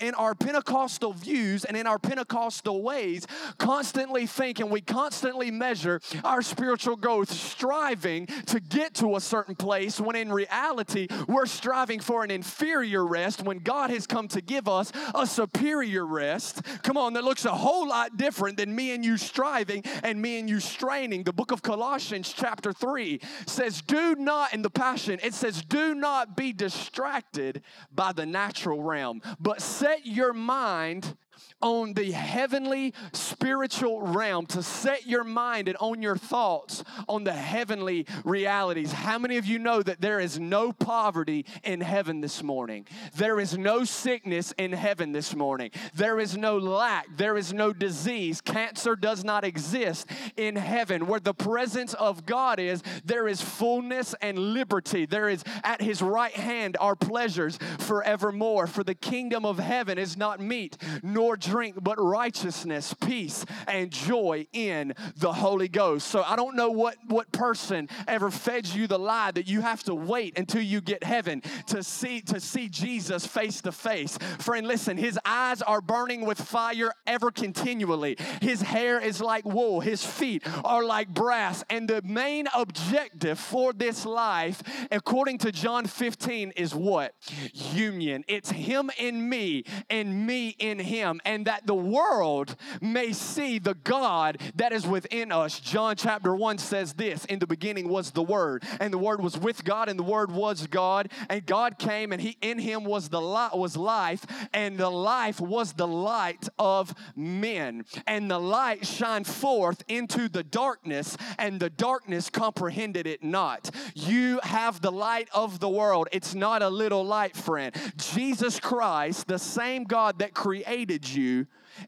in 0.01 0.15
our 0.15 0.35
Pentecostal 0.35 1.13
views 1.13 1.65
and 1.65 1.77
in 1.77 1.87
our 1.87 1.99
Pentecostal 1.99 2.83
ways, 2.83 3.27
constantly 3.59 4.27
think 4.27 4.61
and 4.61 4.71
we 4.71 4.81
constantly 4.81 5.51
measure 5.51 6.01
our 6.23 6.43
spiritual 6.43 6.97
growth 6.97 7.31
striving 7.31 8.27
to 8.47 8.61
get 8.61 8.95
to 8.95 9.17
a 9.17 9.21
certain 9.21 9.55
place 9.55 10.01
when 10.01 10.17
in 10.17 10.33
reality 10.33 11.09
we're 11.29 11.47
striving 11.47 12.01
for 12.01 12.25
an 12.25 12.31
inferior 12.31 13.07
rest 13.07 13.43
when 13.43 13.59
God 13.59 13.91
has 13.91 14.07
come 14.07 14.29
to 14.29 14.41
give 14.41 14.69
us 14.69 14.93
a 15.15 15.27
superior 15.27 16.07
rest. 16.07 16.63
Come 16.83 16.97
on, 16.97 17.15
that 17.15 17.25
looks 17.25 17.45
a 17.45 17.55
whole 17.55 17.89
lot 17.89 18.17
different 18.17 18.57
than 18.57 18.75
me 18.75 18.93
and 18.93 19.05
you 19.05 19.17
striving 19.17 19.83
and 20.03 20.21
me 20.21 20.39
and 20.39 20.49
you 20.49 20.61
straining. 20.61 21.25
The 21.25 21.33
book 21.33 21.51
of 21.51 21.63
Colossians, 21.63 22.33
chapter 22.33 22.73
3, 22.73 23.21
says, 23.47 23.83
Do 23.83 24.15
not, 24.17 24.53
in 24.53 24.63
the 24.63 24.71
Passion, 24.71 25.19
it 25.23 25.35
says, 25.35 25.63
Do 25.63 25.95
not 25.95 26.37
be 26.37 26.53
distracted 26.53 27.63
by 27.93 28.13
the 28.13 28.27
natural 28.27 28.83
realm, 28.83 29.23
but 29.41 29.61
set 29.61 30.07
your 30.07 30.33
mind 30.33 31.17
on 31.65 31.95
the 31.95 32.13
heavenly 32.13 32.93
spiritual 33.15 34.03
realm, 34.03 34.45
to 34.45 34.63
set 34.63 35.07
your 35.07 35.25
mind 35.25 35.67
and 35.67 35.79
on 35.81 36.03
your 36.03 36.17
thoughts 36.17 36.85
on 37.09 37.25
the 37.25 37.33
heavenly 37.33 38.07
realities. 38.23 38.93
How 38.93 39.19
many 39.19 39.39
of 39.39 39.47
you 39.47 39.59
know 39.59 39.83
that 39.83 40.03
there 40.03 40.21
is 40.21 40.39
no 40.39 40.73
poverty 40.73 41.47
in 41.63 41.81
heaven 41.81 42.21
this 42.21 42.43
morning? 42.43 42.87
There 43.17 43.41
is 43.41 43.57
no 43.57 43.85
sickness 43.85 44.53
in 44.59 44.73
heaven 44.73 45.13
this 45.13 45.35
morning. 45.35 45.71
There 45.95 46.21
is 46.21 46.37
no 46.37 46.59
lack. 46.59 47.07
There 47.17 47.39
is 47.39 47.55
no 47.55 47.73
disease. 47.73 48.43
Cancer 48.43 48.95
does 48.95 49.25
not 49.25 49.43
exist 49.43 50.07
in 50.37 50.57
heaven. 50.57 51.07
Where 51.07 51.21
the 51.21 51.33
presence 51.33 51.95
of 51.95 52.27
God 52.27 52.61
is, 52.61 52.83
there 53.07 53.27
is 53.27 53.41
fullness 53.41 54.15
and 54.21 54.39
liberty. 54.39 55.07
There 55.07 55.31
is 55.31 55.43
at 55.63 55.81
his 55.81 56.03
right 56.03 56.35
hand 56.35 56.77
our 56.79 56.95
pleasures 56.95 57.59
forevermore. 57.79 58.67
For 58.67 58.85
the 58.85 58.95
kingdom 58.95 59.47
of 59.47 59.59
heaven 59.59 59.97
is 59.97 60.19
not 60.19 60.41
meat 60.41 60.77
nor 61.03 61.39
drink, 61.39 61.54
but 61.81 62.03
righteousness, 62.03 62.95
peace, 62.95 63.45
and 63.69 63.91
joy 63.91 64.47
in 64.53 64.95
the 65.17 65.33
Holy 65.33 65.69
Ghost. 65.69 66.09
So 66.09 66.23
I 66.23 66.37
don't 66.37 66.57
know 66.57 66.71
what, 66.71 66.97
what 67.07 67.31
person 67.33 67.89
ever 68.09 68.31
fed 68.31 68.67
you 68.67 68.87
the 68.87 68.99
lie 68.99 69.31
that 69.31 69.47
you 69.47 69.61
have 69.61 69.83
to 69.85 69.95
wait 69.95 70.39
until 70.39 70.63
you 70.63 70.81
get 70.81 71.05
heaven 71.05 71.43
to 71.69 71.83
see 71.83 72.21
to 72.23 72.41
see 72.41 72.69
Jesus 72.69 73.27
face 73.27 73.61
to 73.63 73.73
face. 73.73 74.19
Friend, 74.39 74.67
listen, 74.67 74.97
his 74.97 75.19
eyes 75.25 75.63
are 75.63 75.81
burning 75.81 76.27
with 76.27 76.41
fire 76.41 76.93
ever 77.07 77.31
continually. 77.31 78.17
His 78.41 78.63
hair 78.63 79.01
is 79.01 79.21
like 79.21 79.45
wool, 79.45 79.81
his 79.81 80.05
feet 80.05 80.43
are 80.65 80.85
like 80.85 81.09
brass. 81.09 81.65
And 81.71 81.89
the 81.89 82.03
main 82.03 82.47
objective 82.55 83.39
for 83.39 83.73
this 83.73 84.05
life, 84.05 84.63
according 84.91 85.39
to 85.39 85.53
John 85.53 85.87
15, 85.87 86.53
is 86.57 86.75
what? 86.75 87.15
Union. 87.53 88.25
It's 88.27 88.51
him 88.51 88.91
in 88.99 89.29
me 89.29 89.65
and 89.91 90.27
me 90.27 90.57
in 90.59 90.79
him, 90.79 91.21
and 91.25 91.44
that 91.45 91.67
the 91.67 91.75
world 91.75 92.57
may 92.81 93.13
see 93.13 93.59
the 93.59 93.75
God 93.75 94.39
that 94.57 94.73
is 94.73 94.87
within 94.87 95.33
us. 95.33 95.61
John 95.61 95.97
chapter 95.97 96.35
1 96.35 96.59
says 96.59 96.95
this 96.95 97.25
In 97.27 97.39
the 97.39 97.47
beginning 97.47 97.89
was 97.89 98.11
the 98.11 98.23
Word, 98.23 98.65
and 98.81 98.93
the 98.93 98.99
Word 98.99 99.23
was 99.23 99.39
with 99.39 99.65
God, 99.65 99.89
and 99.89 99.99
the 99.99 100.05
Word 100.05 100.31
was 100.31 100.67
God, 100.67 101.11
and 101.29 101.45
God 101.45 101.79
came, 101.79 102.13
and 102.13 102.21
He 102.21 102.37
in 102.41 102.59
Him 102.59 102.85
was 102.85 103.09
the 103.09 103.21
light, 103.21 103.57
was 103.57 103.77
life, 103.77 104.25
and 104.53 104.79
the 104.79 104.91
life 104.91 105.41
was 105.41 105.73
the 105.73 105.87
light 105.87 106.49
of 106.59 106.95
men. 107.17 107.85
And 108.07 108.31
the 108.31 108.39
light 108.39 108.87
shined 108.87 109.27
forth 109.27 109.83
into 109.89 110.29
the 110.29 110.43
darkness, 110.43 111.17
and 111.39 111.61
the 111.61 111.71
darkness 111.71 112.31
comprehended 112.31 113.07
it 113.07 113.23
not. 113.23 113.71
You 113.95 114.41
have 114.43 114.81
the 114.81 114.93
light 114.93 115.29
of 115.33 115.61
the 115.61 115.69
world. 115.69 116.09
It's 116.13 116.35
not 116.35 116.63
a 116.63 116.69
little 116.69 117.05
light, 117.05 117.37
friend. 117.37 117.75
Jesus 117.97 118.61
Christ, 118.61 119.27
the 119.27 119.39
same 119.39 119.85
God 119.85 120.19
that 120.19 120.35
created 120.35 121.09
you, 121.09 121.24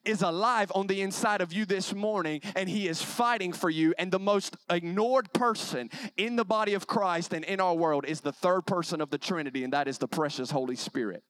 is 0.04 0.22
alive 0.22 0.70
on 0.74 0.86
the 0.86 1.00
inside 1.00 1.40
of 1.40 1.52
you 1.52 1.64
this 1.64 1.94
morning 1.94 2.40
and 2.54 2.68
he 2.68 2.88
is 2.88 3.00
fighting 3.02 3.52
for 3.52 3.70
you. 3.70 3.94
And 3.98 4.10
the 4.10 4.18
most 4.18 4.56
ignored 4.68 5.32
person 5.32 5.90
in 6.16 6.36
the 6.36 6.44
body 6.44 6.74
of 6.74 6.86
Christ 6.86 7.32
and 7.32 7.44
in 7.44 7.60
our 7.60 7.74
world 7.74 8.04
is 8.06 8.20
the 8.20 8.32
third 8.32 8.66
person 8.66 9.00
of 9.00 9.10
the 9.10 9.18
Trinity, 9.18 9.64
and 9.64 9.72
that 9.72 9.88
is 9.88 9.98
the 9.98 10.08
precious 10.08 10.50
Holy 10.50 10.76
Spirit. 10.76 11.22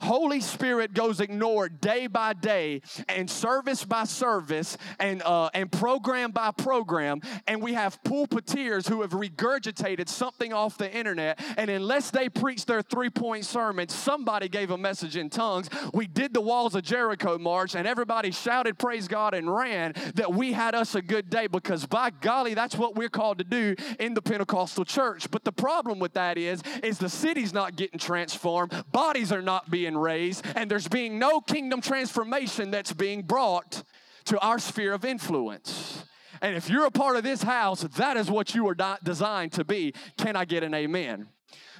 Holy 0.00 0.40
Spirit 0.40 0.94
goes 0.94 1.20
ignored 1.20 1.80
day 1.80 2.06
by 2.06 2.32
day 2.32 2.82
and 3.08 3.30
service 3.30 3.84
by 3.84 4.04
service 4.04 4.76
and, 5.00 5.22
uh, 5.22 5.50
and 5.54 5.70
program 5.70 6.30
by 6.30 6.50
program. 6.50 7.20
And 7.46 7.62
we 7.62 7.74
have 7.74 8.02
pulpiteers 8.02 8.88
who 8.88 9.02
have 9.02 9.12
regurgitated 9.12 10.08
something 10.08 10.52
off 10.52 10.78
the 10.78 10.92
internet. 10.92 11.40
And 11.56 11.70
unless 11.70 12.10
they 12.10 12.28
preach 12.28 12.66
their 12.66 12.82
three 12.82 13.10
point 13.10 13.44
sermon, 13.44 13.88
somebody 13.88 14.48
gave 14.48 14.70
a 14.70 14.78
message 14.78 15.16
in 15.16 15.30
tongues. 15.30 15.68
We 15.92 16.06
did 16.06 16.34
the 16.34 16.40
Walls 16.40 16.74
of 16.74 16.82
Jericho 16.82 17.38
march 17.38 17.74
and 17.74 17.86
everybody 17.86 18.30
shouted, 18.30 18.78
Praise 18.78 19.08
God, 19.08 19.34
and 19.34 19.54
ran 19.54 19.94
that 20.14 20.32
we 20.32 20.52
had 20.52 20.74
us 20.74 20.94
a 20.94 21.02
good 21.02 21.30
day 21.30 21.46
because 21.46 21.86
by 21.86 22.10
golly, 22.10 22.54
that's 22.54 22.76
what 22.76 22.94
we're 22.96 23.08
called 23.08 23.38
to 23.38 23.44
do 23.44 23.74
in 23.98 24.14
the 24.14 24.22
Pentecostal 24.22 24.84
church. 24.84 25.30
But 25.30 25.44
the 25.44 25.52
problem 25.52 25.98
with 25.98 26.14
that 26.14 26.38
is, 26.38 26.62
is 26.82 26.98
the 26.98 27.08
city's 27.08 27.52
not 27.52 27.76
getting 27.76 27.98
transformed, 27.98 28.72
bodies 28.92 29.32
are 29.32 29.42
not 29.42 29.70
being 29.70 29.85
being 29.86 29.96
raised, 29.96 30.44
and 30.56 30.68
there's 30.68 30.88
being 30.88 31.18
no 31.18 31.40
kingdom 31.40 31.80
transformation 31.80 32.70
that's 32.72 32.92
being 32.92 33.22
brought 33.22 33.84
to 34.24 34.38
our 34.40 34.58
sphere 34.58 34.92
of 34.92 35.04
influence. 35.04 36.04
And 36.42 36.56
if 36.56 36.68
you're 36.68 36.86
a 36.86 36.90
part 36.90 37.16
of 37.16 37.22
this 37.22 37.42
house, 37.42 37.82
that 37.82 38.16
is 38.16 38.28
what 38.28 38.54
you 38.54 38.64
were 38.64 38.76
designed 39.04 39.52
to 39.52 39.64
be. 39.64 39.94
Can 40.18 40.34
I 40.34 40.44
get 40.44 40.64
an 40.64 40.74
amen? 40.74 41.28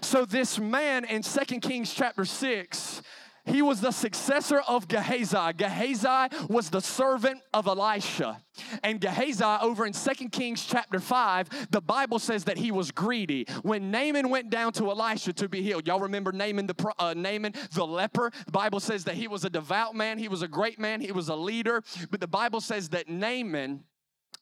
So 0.00 0.24
this 0.24 0.58
man 0.58 1.04
in 1.04 1.22
Second 1.22 1.60
Kings 1.60 1.92
chapter 1.92 2.24
6 2.24 3.02
he 3.46 3.62
was 3.62 3.80
the 3.80 3.92
successor 3.92 4.60
of 4.68 4.88
Gehazi. 4.88 5.52
Gehazi 5.56 6.36
was 6.48 6.70
the 6.70 6.80
servant 6.80 7.40
of 7.54 7.66
Elisha. 7.66 8.42
And 8.82 9.00
Gehazi, 9.00 9.44
over 9.44 9.86
in 9.86 9.92
2 9.92 10.28
Kings 10.30 10.64
chapter 10.64 10.98
5, 10.98 11.70
the 11.70 11.80
Bible 11.80 12.18
says 12.18 12.44
that 12.44 12.58
he 12.58 12.70
was 12.70 12.90
greedy. 12.90 13.46
When 13.62 13.90
Naaman 13.90 14.30
went 14.30 14.50
down 14.50 14.72
to 14.74 14.90
Elisha 14.90 15.32
to 15.34 15.48
be 15.48 15.62
healed, 15.62 15.86
y'all 15.86 16.00
remember 16.00 16.32
Naaman 16.32 16.66
the, 16.66 16.94
uh, 16.98 17.14
Naaman, 17.14 17.54
the 17.72 17.86
leper? 17.86 18.32
The 18.46 18.52
Bible 18.52 18.80
says 18.80 19.04
that 19.04 19.14
he 19.14 19.28
was 19.28 19.44
a 19.44 19.50
devout 19.50 19.94
man, 19.94 20.18
he 20.18 20.28
was 20.28 20.42
a 20.42 20.48
great 20.48 20.78
man, 20.78 21.00
he 21.00 21.12
was 21.12 21.28
a 21.28 21.36
leader. 21.36 21.82
But 22.10 22.20
the 22.20 22.26
Bible 22.26 22.60
says 22.60 22.88
that 22.90 23.08
Naaman, 23.08 23.84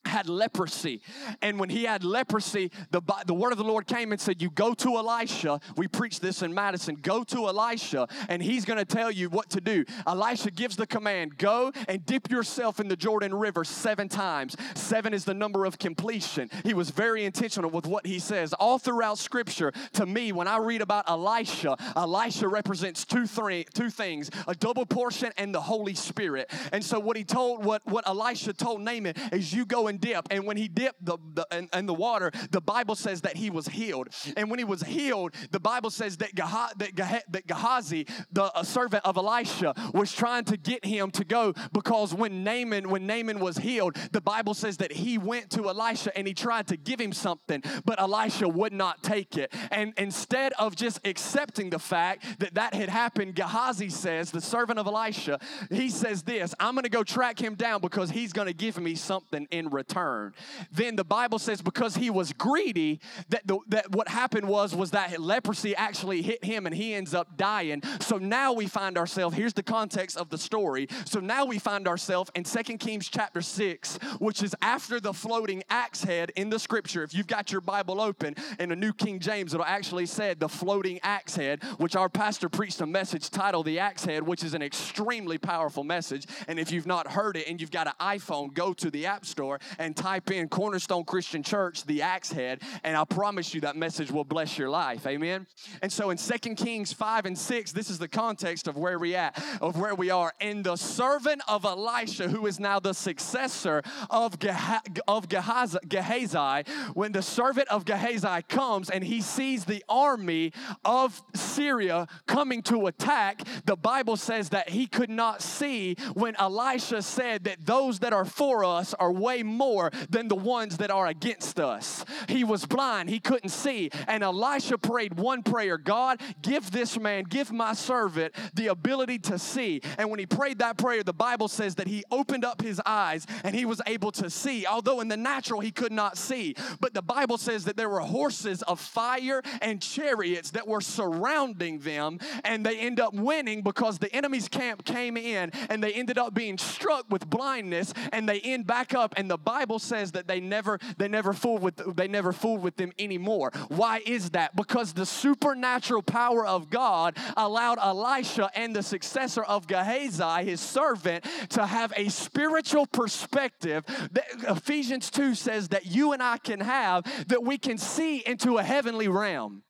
had 0.06 0.28
leprosy. 0.28 1.00
And 1.42 1.58
when 1.58 1.68
he 1.68 1.84
had 1.84 2.04
leprosy, 2.04 2.70
the, 2.90 3.02
the 3.26 3.34
word 3.34 3.52
of 3.52 3.58
the 3.58 3.64
Lord 3.64 3.86
came 3.86 4.12
and 4.12 4.20
said, 4.20 4.40
You 4.40 4.50
go 4.50 4.74
to 4.74 4.96
Elisha. 4.96 5.60
We 5.76 5.88
preach 5.88 6.20
this 6.20 6.42
in 6.42 6.54
Madison. 6.54 6.96
Go 6.96 7.24
to 7.24 7.48
Elisha, 7.48 8.08
and 8.28 8.42
he's 8.42 8.64
going 8.64 8.78
to 8.78 8.84
tell 8.84 9.10
you 9.10 9.28
what 9.28 9.50
to 9.50 9.60
do. 9.60 9.84
Elisha 10.06 10.50
gives 10.50 10.76
the 10.76 10.86
command 10.86 11.38
go 11.38 11.72
and 11.88 12.04
dip 12.06 12.30
yourself 12.30 12.80
in 12.80 12.88
the 12.88 12.96
Jordan 12.96 13.34
River 13.34 13.64
seven 13.64 14.08
times. 14.08 14.56
Seven 14.74 15.12
is 15.14 15.24
the 15.24 15.34
number 15.34 15.64
of 15.64 15.78
completion. 15.78 16.50
He 16.64 16.74
was 16.74 16.90
very 16.90 17.24
intentional 17.24 17.70
with 17.70 17.86
what 17.86 18.06
he 18.06 18.18
says. 18.18 18.52
All 18.54 18.78
throughout 18.78 19.18
Scripture, 19.18 19.72
to 19.94 20.06
me, 20.06 20.32
when 20.32 20.48
I 20.48 20.58
read 20.58 20.82
about 20.82 21.08
Elisha, 21.08 21.76
Elisha 21.96 22.48
represents 22.48 23.04
two, 23.04 23.26
three, 23.26 23.66
two 23.74 23.90
things 23.90 24.30
a 24.46 24.54
double 24.54 24.86
portion 24.86 25.32
and 25.36 25.54
the 25.54 25.60
Holy 25.60 25.94
Spirit. 25.94 26.50
And 26.72 26.84
so, 26.84 26.98
what 26.98 27.16
he 27.16 27.24
told, 27.24 27.64
what, 27.64 27.82
what 27.86 28.06
Elisha 28.06 28.52
told 28.52 28.80
Naaman 28.80 29.14
is, 29.32 29.52
You 29.52 29.64
go 29.64 29.88
and 29.88 29.93
dip. 29.98 30.26
And 30.30 30.46
when 30.46 30.56
he 30.56 30.68
dipped 30.68 31.04
the, 31.04 31.18
the 31.34 31.46
in, 31.52 31.68
in, 31.72 31.86
the 31.86 31.94
water, 31.94 32.30
the 32.50 32.60
Bible 32.60 32.94
says 32.94 33.20
that 33.22 33.36
he 33.36 33.50
was 33.50 33.68
healed. 33.68 34.08
And 34.36 34.50
when 34.50 34.58
he 34.58 34.64
was 34.64 34.82
healed, 34.82 35.34
the 35.50 35.60
Bible 35.60 35.90
says 35.90 36.16
that, 36.18 36.34
Geha, 36.34 36.70
that, 36.78 36.94
Geha, 36.94 37.22
that 37.30 37.46
Gehazi, 37.46 38.06
the 38.32 38.62
servant 38.62 39.04
of 39.04 39.16
Elisha, 39.16 39.74
was 39.92 40.12
trying 40.12 40.44
to 40.44 40.56
get 40.56 40.84
him 40.84 41.10
to 41.12 41.24
go 41.24 41.52
because 41.72 42.14
when 42.14 42.44
Naaman, 42.44 42.90
when 42.90 43.06
Naaman 43.06 43.40
was 43.40 43.58
healed, 43.58 43.96
the 44.12 44.20
Bible 44.20 44.54
says 44.54 44.78
that 44.78 44.92
he 44.92 45.18
went 45.18 45.50
to 45.50 45.68
Elisha 45.68 46.16
and 46.16 46.26
he 46.26 46.34
tried 46.34 46.66
to 46.68 46.76
give 46.76 47.00
him 47.00 47.12
something, 47.12 47.62
but 47.84 48.00
Elisha 48.00 48.48
would 48.48 48.72
not 48.72 49.02
take 49.02 49.36
it. 49.36 49.52
And 49.70 49.92
instead 49.96 50.52
of 50.58 50.76
just 50.76 51.00
accepting 51.06 51.70
the 51.70 51.78
fact 51.78 52.40
that 52.40 52.54
that 52.54 52.74
had 52.74 52.88
happened, 52.88 53.34
Gehazi 53.34 53.88
says, 53.88 54.30
the 54.30 54.40
servant 54.40 54.78
of 54.78 54.86
Elisha, 54.86 55.38
he 55.70 55.88
says 55.88 56.22
this 56.22 56.54
I'm 56.60 56.74
going 56.74 56.84
to 56.84 56.88
go 56.88 57.02
track 57.02 57.38
him 57.38 57.54
down 57.54 57.80
because 57.80 58.10
he's 58.10 58.32
going 58.32 58.48
to 58.48 58.54
give 58.54 58.78
me 58.78 58.94
something 58.94 59.46
in 59.50 59.68
return 59.68 59.83
return. 59.84 60.32
Then 60.72 60.96
the 60.96 61.04
Bible 61.04 61.38
says 61.38 61.60
because 61.60 61.96
he 61.96 62.08
was 62.08 62.32
greedy, 62.32 63.00
that, 63.28 63.46
the, 63.46 63.58
that 63.68 63.90
what 63.92 64.08
happened 64.08 64.48
was, 64.48 64.74
was 64.74 64.92
that 64.92 65.20
leprosy 65.20 65.76
actually 65.76 66.22
hit 66.22 66.42
him 66.42 66.66
and 66.66 66.74
he 66.74 66.94
ends 66.94 67.12
up 67.12 67.36
dying. 67.36 67.82
So 68.00 68.16
now 68.16 68.52
we 68.52 68.66
find 68.66 68.96
ourselves, 68.96 69.36
here's 69.36 69.52
the 69.52 69.62
context 69.62 70.16
of 70.16 70.30
the 70.30 70.38
story. 70.38 70.88
So 71.04 71.20
now 71.20 71.44
we 71.44 71.58
find 71.58 71.86
ourselves 71.86 72.30
in 72.34 72.44
2 72.44 72.78
Kings 72.78 73.08
chapter 73.08 73.42
6, 73.42 73.98
which 74.20 74.42
is 74.42 74.54
after 74.62 75.00
the 75.00 75.12
floating 75.12 75.62
axe 75.68 76.02
head 76.02 76.32
in 76.36 76.48
the 76.48 76.58
scripture. 76.58 77.02
If 77.02 77.14
you've 77.14 77.26
got 77.26 77.52
your 77.52 77.60
Bible 77.60 78.00
open 78.00 78.34
in 78.58 78.70
the 78.70 78.76
New 78.76 78.94
King 78.94 79.18
James, 79.18 79.52
it'll 79.52 79.66
actually 79.66 80.06
said 80.06 80.40
the 80.40 80.48
floating 80.48 80.98
axe 81.02 81.36
head, 81.36 81.62
which 81.76 81.94
our 81.94 82.08
pastor 82.08 82.48
preached 82.48 82.80
a 82.80 82.86
message 82.86 83.28
titled 83.28 83.66
The 83.66 83.78
Axe 83.78 84.04
Head, 84.04 84.22
which 84.22 84.42
is 84.44 84.54
an 84.54 84.62
extremely 84.62 85.36
powerful 85.36 85.84
message. 85.84 86.26
And 86.48 86.58
if 86.58 86.72
you've 86.72 86.86
not 86.86 87.12
heard 87.12 87.36
it 87.36 87.48
and 87.48 87.60
you've 87.60 87.70
got 87.70 87.86
an 87.86 87.94
iPhone, 88.00 88.54
go 88.54 88.72
to 88.72 88.90
the 88.90 89.06
App 89.06 89.26
Store 89.26 89.58
and 89.78 89.96
type 89.96 90.30
in 90.30 90.48
Cornerstone 90.48 91.04
Christian 91.04 91.42
Church, 91.42 91.84
the 91.84 92.02
axe 92.02 92.32
head, 92.32 92.62
and 92.82 92.96
I 92.96 93.04
promise 93.04 93.54
you 93.54 93.60
that 93.62 93.76
message 93.76 94.10
will 94.10 94.24
bless 94.24 94.58
your 94.58 94.70
life. 94.70 95.06
Amen. 95.06 95.46
And 95.82 95.92
so 95.92 96.10
in 96.10 96.18
2 96.18 96.54
Kings 96.54 96.92
5 96.92 97.26
and 97.26 97.36
6, 97.36 97.72
this 97.72 97.90
is 97.90 97.98
the 97.98 98.08
context 98.08 98.68
of 98.68 98.76
where 98.76 98.98
we 98.98 99.14
at, 99.14 99.42
of 99.60 99.78
where 99.78 99.94
we 99.94 100.10
are. 100.10 100.32
And 100.40 100.64
the 100.64 100.76
servant 100.76 101.42
of 101.48 101.64
Elisha, 101.64 102.28
who 102.28 102.46
is 102.46 102.60
now 102.60 102.80
the 102.80 102.94
successor 102.94 103.82
of, 104.10 104.38
Geha- 104.38 104.82
of 105.08 105.28
Gehazi, 105.28 105.78
Gehazi, 105.88 106.70
when 106.94 107.12
the 107.12 107.22
servant 107.22 107.68
of 107.68 107.84
Gehazi 107.84 108.42
comes 108.48 108.90
and 108.90 109.04
he 109.04 109.20
sees 109.20 109.64
the 109.64 109.84
army 109.88 110.52
of 110.84 111.22
Syria 111.34 112.06
coming 112.26 112.62
to 112.62 112.86
attack, 112.86 113.42
the 113.64 113.76
Bible 113.76 114.16
says 114.16 114.50
that 114.50 114.70
he 114.70 114.86
could 114.86 115.10
not 115.10 115.42
see 115.42 115.96
when 116.14 116.36
Elisha 116.36 117.02
said 117.02 117.44
that 117.44 117.64
those 117.64 118.00
that 118.00 118.12
are 118.12 118.24
for 118.24 118.64
us 118.64 118.94
are 118.94 119.12
way 119.12 119.42
more 119.42 119.63
more 119.64 119.90
than 120.10 120.28
the 120.28 120.36
ones 120.36 120.76
that 120.76 120.90
are 120.90 121.06
against 121.06 121.58
us. 121.58 122.04
He 122.28 122.44
was 122.44 122.66
blind, 122.66 123.08
he 123.08 123.18
couldn't 123.18 123.48
see. 123.48 123.90
And 124.06 124.22
Elisha 124.22 124.76
prayed 124.76 125.14
one 125.14 125.42
prayer 125.42 125.78
God, 125.78 126.20
give 126.42 126.70
this 126.70 126.98
man, 126.98 127.24
give 127.24 127.50
my 127.50 127.72
servant 127.72 128.34
the 128.52 128.66
ability 128.66 129.18
to 129.30 129.38
see. 129.38 129.80
And 129.96 130.10
when 130.10 130.18
he 130.18 130.26
prayed 130.26 130.58
that 130.58 130.76
prayer, 130.76 131.02
the 131.02 131.14
Bible 131.14 131.48
says 131.48 131.76
that 131.76 131.86
he 131.86 132.04
opened 132.10 132.44
up 132.44 132.60
his 132.60 132.80
eyes 132.84 133.26
and 133.42 133.54
he 133.54 133.64
was 133.64 133.80
able 133.86 134.12
to 134.12 134.28
see, 134.28 134.66
although 134.66 135.00
in 135.00 135.08
the 135.08 135.16
natural 135.16 135.60
he 135.60 135.70
could 135.70 135.92
not 135.92 136.18
see. 136.18 136.54
But 136.80 136.92
the 136.92 137.02
Bible 137.02 137.38
says 137.38 137.64
that 137.64 137.78
there 137.78 137.88
were 137.88 138.00
horses 138.00 138.60
of 138.62 138.78
fire 138.78 139.40
and 139.62 139.80
chariots 139.80 140.50
that 140.50 140.68
were 140.68 140.82
surrounding 140.82 141.78
them, 141.78 142.18
and 142.44 142.66
they 142.66 142.78
end 142.78 143.00
up 143.00 143.14
winning 143.14 143.62
because 143.62 143.98
the 143.98 144.14
enemy's 144.14 144.48
camp 144.48 144.84
came 144.84 145.16
in 145.16 145.52
and 145.70 145.82
they 145.82 145.92
ended 145.94 146.18
up 146.18 146.34
being 146.34 146.58
struck 146.58 147.06
with 147.08 147.28
blindness 147.30 147.94
and 148.12 148.28
they 148.28 148.40
end 148.40 148.66
back 148.66 148.92
up 148.94 149.14
and 149.16 149.30
the 149.30 149.38
bible 149.38 149.53
says 149.78 150.12
that 150.12 150.26
they 150.26 150.40
never 150.40 150.78
they 150.98 151.08
never 151.08 151.32
fooled 151.32 151.62
with 151.62 151.96
they 151.96 152.08
never 152.08 152.32
fooled 152.32 152.62
with 152.62 152.76
them 152.76 152.92
anymore. 152.98 153.50
Why 153.68 154.00
is 154.04 154.30
that? 154.30 154.56
Because 154.56 154.92
the 154.92 155.06
supernatural 155.06 156.02
power 156.02 156.46
of 156.46 156.70
god 156.70 157.16
allowed 157.36 157.78
elisha 157.78 158.50
and 158.54 158.74
the 158.74 158.82
successor 158.82 159.42
of 159.42 159.66
gehazi 159.66 160.44
his 160.44 160.60
servant 160.60 161.24
to 161.50 161.66
have 161.66 161.92
a 161.96 162.08
spiritual 162.08 162.86
perspective 162.86 163.84
that 164.12 164.24
ephesians 164.48 165.10
2 165.10 165.34
says 165.34 165.68
that 165.68 165.86
you 165.86 166.12
and 166.12 166.22
i 166.22 166.38
can 166.38 166.60
have 166.60 167.04
that 167.28 167.42
we 167.42 167.58
can 167.58 167.78
see 167.78 168.22
into 168.26 168.58
a 168.58 168.62
heavenly 168.62 169.08
realm 169.08 169.62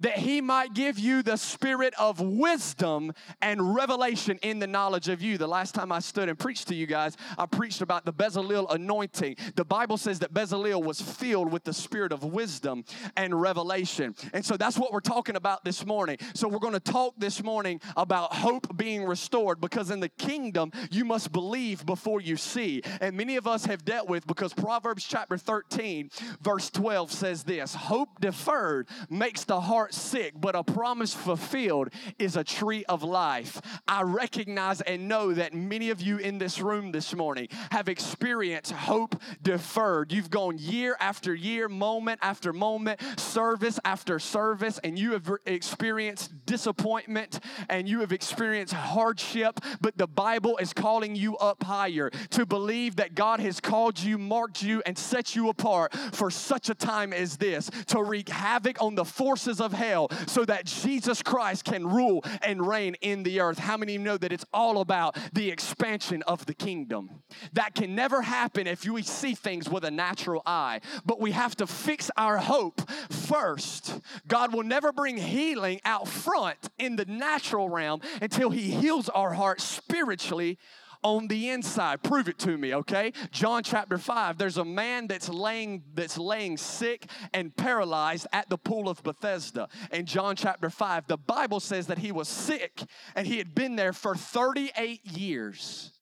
that 0.00 0.18
he 0.18 0.40
might 0.40 0.74
give 0.74 0.98
you 0.98 1.22
the 1.22 1.36
spirit 1.36 1.94
of 1.98 2.20
wisdom 2.20 3.12
and 3.40 3.74
revelation 3.74 4.38
in 4.42 4.58
the 4.58 4.66
knowledge 4.66 5.08
of 5.08 5.22
you. 5.22 5.38
The 5.38 5.46
last 5.46 5.74
time 5.74 5.92
I 5.92 6.00
stood 6.00 6.28
and 6.28 6.38
preached 6.38 6.68
to 6.68 6.74
you 6.74 6.86
guys, 6.86 7.16
I 7.38 7.46
preached 7.46 7.80
about 7.80 8.04
the 8.04 8.12
Bezalel 8.12 8.72
anointing. 8.74 9.36
The 9.54 9.64
Bible 9.64 9.96
says 9.96 10.18
that 10.20 10.34
Bezalel 10.34 10.82
was 10.82 11.00
filled 11.00 11.52
with 11.52 11.64
the 11.64 11.72
spirit 11.72 12.12
of 12.12 12.24
wisdom 12.24 12.84
and 13.16 13.40
revelation. 13.40 14.14
And 14.32 14.44
so 14.44 14.56
that's 14.56 14.78
what 14.78 14.92
we're 14.92 15.00
talking 15.00 15.36
about 15.36 15.64
this 15.64 15.86
morning. 15.86 16.18
So 16.34 16.48
we're 16.48 16.58
going 16.58 16.74
to 16.74 16.80
talk 16.80 17.14
this 17.18 17.42
morning 17.42 17.80
about 17.96 18.34
hope 18.34 18.76
being 18.76 19.04
restored 19.04 19.60
because 19.60 19.90
in 19.90 20.00
the 20.00 20.08
kingdom, 20.08 20.72
you 20.90 21.04
must 21.04 21.30
believe 21.30 21.86
before 21.86 22.20
you 22.20 22.36
see. 22.36 22.82
And 23.00 23.16
many 23.16 23.36
of 23.36 23.46
us 23.46 23.64
have 23.66 23.84
dealt 23.84 24.08
with 24.08 24.26
because 24.26 24.52
Proverbs 24.52 25.04
chapter 25.04 25.38
13, 25.38 26.10
verse 26.40 26.70
12 26.70 27.12
says 27.12 27.44
this 27.44 27.74
Hope 27.74 28.20
deferred 28.20 28.88
makes 29.08 29.44
the 29.44 29.60
heart 29.60 29.83
sick, 29.92 30.32
but 30.36 30.54
a 30.54 30.62
promise 30.62 31.12
fulfilled 31.12 31.90
is 32.18 32.36
a 32.36 32.44
tree 32.44 32.84
of 32.86 33.02
life. 33.02 33.60
I 33.86 34.02
recognize 34.02 34.80
and 34.80 35.08
know 35.08 35.34
that 35.34 35.52
many 35.52 35.90
of 35.90 36.00
you 36.00 36.18
in 36.18 36.38
this 36.38 36.60
room 36.60 36.92
this 36.92 37.14
morning 37.14 37.48
have 37.70 37.88
experienced 37.88 38.72
hope 38.72 39.20
deferred. 39.42 40.12
You've 40.12 40.30
gone 40.30 40.56
year 40.58 40.96
after 41.00 41.34
year, 41.34 41.68
moment 41.68 42.20
after 42.22 42.52
moment, 42.52 43.00
service 43.18 43.78
after 43.84 44.18
service, 44.18 44.78
and 44.84 44.98
you 44.98 45.12
have 45.12 45.30
experienced 45.46 46.32
disappointment 46.46 47.40
and 47.68 47.88
you 47.88 48.00
have 48.00 48.12
experienced 48.12 48.72
hardship, 48.72 49.60
but 49.80 49.98
the 49.98 50.06
Bible 50.06 50.56
is 50.58 50.72
calling 50.72 51.16
you 51.16 51.36
up 51.38 51.62
higher 51.62 52.10
to 52.30 52.46
believe 52.46 52.96
that 52.96 53.14
God 53.14 53.40
has 53.40 53.60
called 53.60 53.98
you, 53.98 54.18
marked 54.18 54.62
you, 54.62 54.82
and 54.86 54.96
set 54.96 55.34
you 55.34 55.48
apart 55.48 55.94
for 56.12 56.30
such 56.30 56.70
a 56.70 56.74
time 56.74 57.12
as 57.12 57.36
this 57.36 57.70
to 57.86 58.02
wreak 58.02 58.28
havoc 58.28 58.80
on 58.80 58.94
the 58.94 59.04
forces 59.04 59.60
of 59.60 59.72
hell 59.74 60.08
so 60.26 60.44
that 60.44 60.66
Jesus 60.66 61.22
Christ 61.22 61.64
can 61.64 61.86
rule 61.86 62.24
and 62.42 62.66
reign 62.66 62.96
in 63.00 63.22
the 63.22 63.40
earth. 63.40 63.58
How 63.58 63.76
many 63.76 63.98
know 63.98 64.16
that 64.16 64.32
it's 64.32 64.44
all 64.52 64.80
about 64.80 65.16
the 65.32 65.50
expansion 65.50 66.22
of 66.22 66.46
the 66.46 66.54
kingdom? 66.54 67.10
That 67.52 67.74
can 67.74 67.94
never 67.94 68.22
happen 68.22 68.66
if 68.66 68.84
we 68.86 69.02
see 69.02 69.34
things 69.34 69.68
with 69.68 69.84
a 69.84 69.90
natural 69.90 70.42
eye, 70.46 70.80
but 71.04 71.20
we 71.20 71.32
have 71.32 71.56
to 71.56 71.66
fix 71.66 72.10
our 72.16 72.38
hope 72.38 72.88
first. 73.10 74.00
God 74.26 74.54
will 74.54 74.62
never 74.62 74.92
bring 74.92 75.16
healing 75.16 75.80
out 75.84 76.08
front 76.08 76.58
in 76.78 76.96
the 76.96 77.04
natural 77.04 77.68
realm 77.68 78.00
until 78.22 78.50
He 78.50 78.70
heals 78.70 79.08
our 79.08 79.34
hearts 79.34 79.64
spiritually 79.64 80.58
on 81.04 81.28
the 81.28 81.50
inside. 81.50 82.02
Prove 82.02 82.28
it 82.28 82.38
to 82.40 82.56
me, 82.58 82.74
okay? 82.74 83.12
John 83.30 83.62
chapter 83.62 83.98
5, 83.98 84.38
there's 84.38 84.56
a 84.56 84.64
man 84.64 85.06
that's 85.06 85.28
laying 85.28 85.84
that's 85.94 86.18
laying 86.18 86.56
sick 86.56 87.06
and 87.32 87.54
paralyzed 87.54 88.26
at 88.32 88.48
the 88.48 88.58
pool 88.58 88.88
of 88.88 89.02
Bethesda. 89.02 89.68
In 89.92 90.06
John 90.06 90.34
chapter 90.34 90.70
5, 90.70 91.06
the 91.06 91.18
Bible 91.18 91.60
says 91.60 91.86
that 91.86 91.98
he 91.98 92.10
was 92.10 92.26
sick 92.26 92.82
and 93.14 93.26
he 93.26 93.38
had 93.38 93.54
been 93.54 93.76
there 93.76 93.92
for 93.92 94.16
38 94.16 95.04
years. 95.04 95.92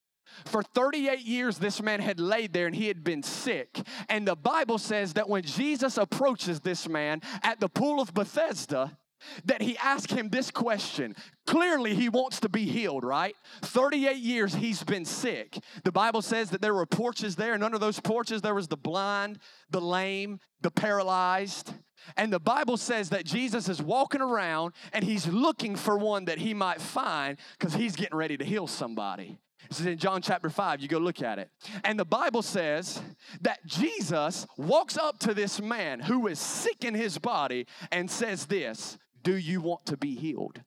For 0.47 0.63
38 0.63 1.21
years, 1.21 1.59
this 1.59 1.83
man 1.83 2.01
had 2.01 2.19
laid 2.19 2.53
there 2.53 2.67
and 2.67 2.75
he 2.75 2.89
had 2.89 3.05
been 3.05 3.23
sick. 3.23 3.81
And 4.09 4.27
the 4.27 4.37
Bible 4.37 4.79
says 4.79 5.13
that 5.15 5.29
when 5.29 5.43
Jesus 5.43 5.99
approaches 5.99 6.61
this 6.61 6.89
man 6.89 7.21
at 7.43 7.61
the 7.61 7.69
pool 7.69 8.01
of 8.01 8.15
Bethesda, 8.15 8.97
that 9.45 9.63
he 9.63 9.77
asked 9.79 10.11
him 10.11 10.29
this 10.29 10.51
question. 10.51 11.15
Clearly, 11.47 11.95
he 11.95 12.09
wants 12.09 12.41
to 12.41 12.49
be 12.49 12.65
healed, 12.65 13.05
right? 13.05 13.35
38 13.63 14.17
years 14.17 14.55
he's 14.55 14.83
been 14.83 15.05
sick. 15.05 15.59
The 15.85 15.93
Bible 15.93 16.23
says 16.23 16.51
that 16.51 16.61
there 16.61 16.75
were 16.75 16.87
porches 16.87 17.37
there, 17.37 17.55
and 17.55 17.65
under 17.65 17.79
those 17.79 18.01
porches, 18.01 18.43
there 18.43 18.55
was 18.55 18.69
the 18.69 18.77
blind, 18.77 19.39
the 19.71 19.81
lame, 19.81 20.41
the 20.61 20.71
paralyzed. 20.71 21.75
And 22.17 22.33
the 22.33 22.41
Bible 22.41 22.77
says 22.77 23.11
that 23.11 23.25
Jesus 23.25 23.69
is 23.69 23.81
walking 23.81 24.21
around 24.21 24.75
and 24.93 25.05
he's 25.05 25.27
looking 25.27 25.77
for 25.77 25.97
one 25.97 26.25
that 26.25 26.39
he 26.39 26.53
might 26.53 26.81
find 26.81 27.39
because 27.59 27.75
he's 27.75 27.95
getting 27.95 28.17
ready 28.17 28.37
to 28.37 28.45
heal 28.45 28.67
somebody. 28.67 29.39
This 29.69 29.81
is 29.81 29.87
in 29.87 29.99
John 29.99 30.21
chapter 30.23 30.51
5. 30.51 30.81
You 30.81 30.89
go 30.89 30.99
look 30.99 31.23
at 31.23 31.39
it. 31.39 31.49
And 31.85 31.99
the 31.99 32.05
Bible 32.05 32.43
says 32.43 33.01
that 33.41 33.65
Jesus 33.65 34.47
walks 34.57 34.99
up 34.99 35.19
to 35.21 35.35
this 35.35 35.61
man 35.61 36.01
who 36.01 36.27
is 36.27 36.39
sick 36.39 36.85
in 36.85 36.95
his 36.95 37.19
body 37.19 37.67
and 37.91 38.11
says 38.11 38.47
this 38.47 38.99
do 39.23 39.37
you 39.37 39.61
want 39.61 39.87
to 39.87 39.97
be 39.97 40.15
healed? 40.15 40.63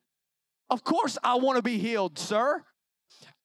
Of 0.70 0.84
course, 0.84 1.18
I 1.24 1.36
want 1.36 1.58
to 1.58 1.62
be 1.62 1.78
healed, 1.78 2.18
sir. 2.18 2.64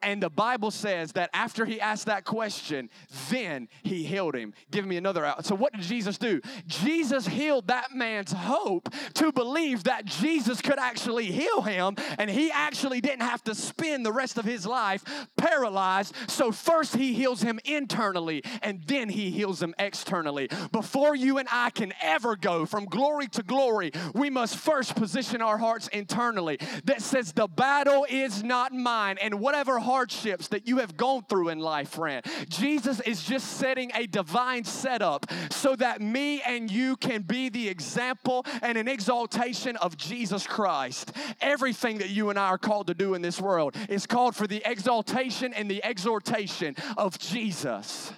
And 0.02 0.22
the 0.22 0.30
Bible 0.30 0.70
says 0.70 1.12
that 1.12 1.28
after 1.34 1.66
he 1.66 1.80
asked 1.80 2.06
that 2.06 2.24
question, 2.24 2.88
then 3.30 3.68
he 3.82 4.04
healed 4.04 4.34
him. 4.34 4.54
Give 4.70 4.86
me 4.86 4.96
another 4.96 5.24
out. 5.24 5.44
So, 5.44 5.54
what 5.54 5.72
did 5.72 5.82
Jesus 5.82 6.16
do? 6.16 6.40
Jesus 6.66 7.26
healed 7.26 7.66
that 7.66 7.92
man's 7.94 8.32
hope 8.32 8.88
to 9.14 9.30
believe 9.30 9.84
that 9.84 10.06
Jesus 10.06 10.62
could 10.62 10.78
actually 10.78 11.26
heal 11.26 11.60
him, 11.62 11.96
and 12.18 12.30
he 12.30 12.50
actually 12.50 13.00
didn't 13.00 13.22
have 13.22 13.44
to 13.44 13.54
spend 13.54 14.06
the 14.06 14.12
rest 14.12 14.38
of 14.38 14.44
his 14.44 14.64
life 14.64 15.04
paralyzed. 15.36 16.14
So, 16.28 16.50
first 16.50 16.96
he 16.96 17.12
heals 17.12 17.42
him 17.42 17.60
internally, 17.64 18.42
and 18.62 18.82
then 18.84 19.10
he 19.10 19.30
heals 19.30 19.62
him 19.62 19.74
externally. 19.78 20.48
Before 20.72 21.14
you 21.14 21.38
and 21.38 21.48
I 21.52 21.70
can 21.70 21.92
ever 22.00 22.36
go 22.36 22.64
from 22.64 22.86
glory 22.86 23.28
to 23.28 23.42
glory, 23.42 23.92
we 24.14 24.30
must 24.30 24.56
first 24.56 24.96
position 24.96 25.42
our 25.42 25.58
hearts 25.58 25.88
internally 25.88 26.58
that 26.84 27.02
says, 27.02 27.32
The 27.32 27.48
battle 27.48 28.06
is 28.08 28.42
not 28.42 28.72
mine, 28.72 29.18
and 29.20 29.40
whatever 29.40 29.78
hardships 29.90 30.46
that 30.46 30.68
you 30.68 30.78
have 30.78 30.96
gone 30.96 31.24
through 31.28 31.48
in 31.48 31.58
life, 31.58 31.88
friend. 31.88 32.24
Jesus 32.48 33.00
is 33.00 33.24
just 33.24 33.58
setting 33.58 33.90
a 33.96 34.06
divine 34.06 34.62
setup 34.62 35.26
so 35.50 35.74
that 35.74 36.00
me 36.00 36.40
and 36.42 36.70
you 36.70 36.94
can 36.96 37.22
be 37.22 37.48
the 37.48 37.68
example 37.68 38.46
and 38.62 38.78
an 38.78 38.86
exaltation 38.86 39.74
of 39.78 39.96
Jesus 39.96 40.46
Christ. 40.46 41.10
Everything 41.40 41.98
that 41.98 42.10
you 42.10 42.30
and 42.30 42.38
I 42.38 42.46
are 42.46 42.58
called 42.58 42.86
to 42.86 42.94
do 42.94 43.14
in 43.14 43.22
this 43.22 43.40
world 43.40 43.74
is 43.88 44.06
called 44.06 44.36
for 44.36 44.46
the 44.46 44.62
exaltation 44.64 45.52
and 45.54 45.68
the 45.68 45.82
exhortation 45.84 46.76
of 46.96 47.18
Jesus. 47.18 48.12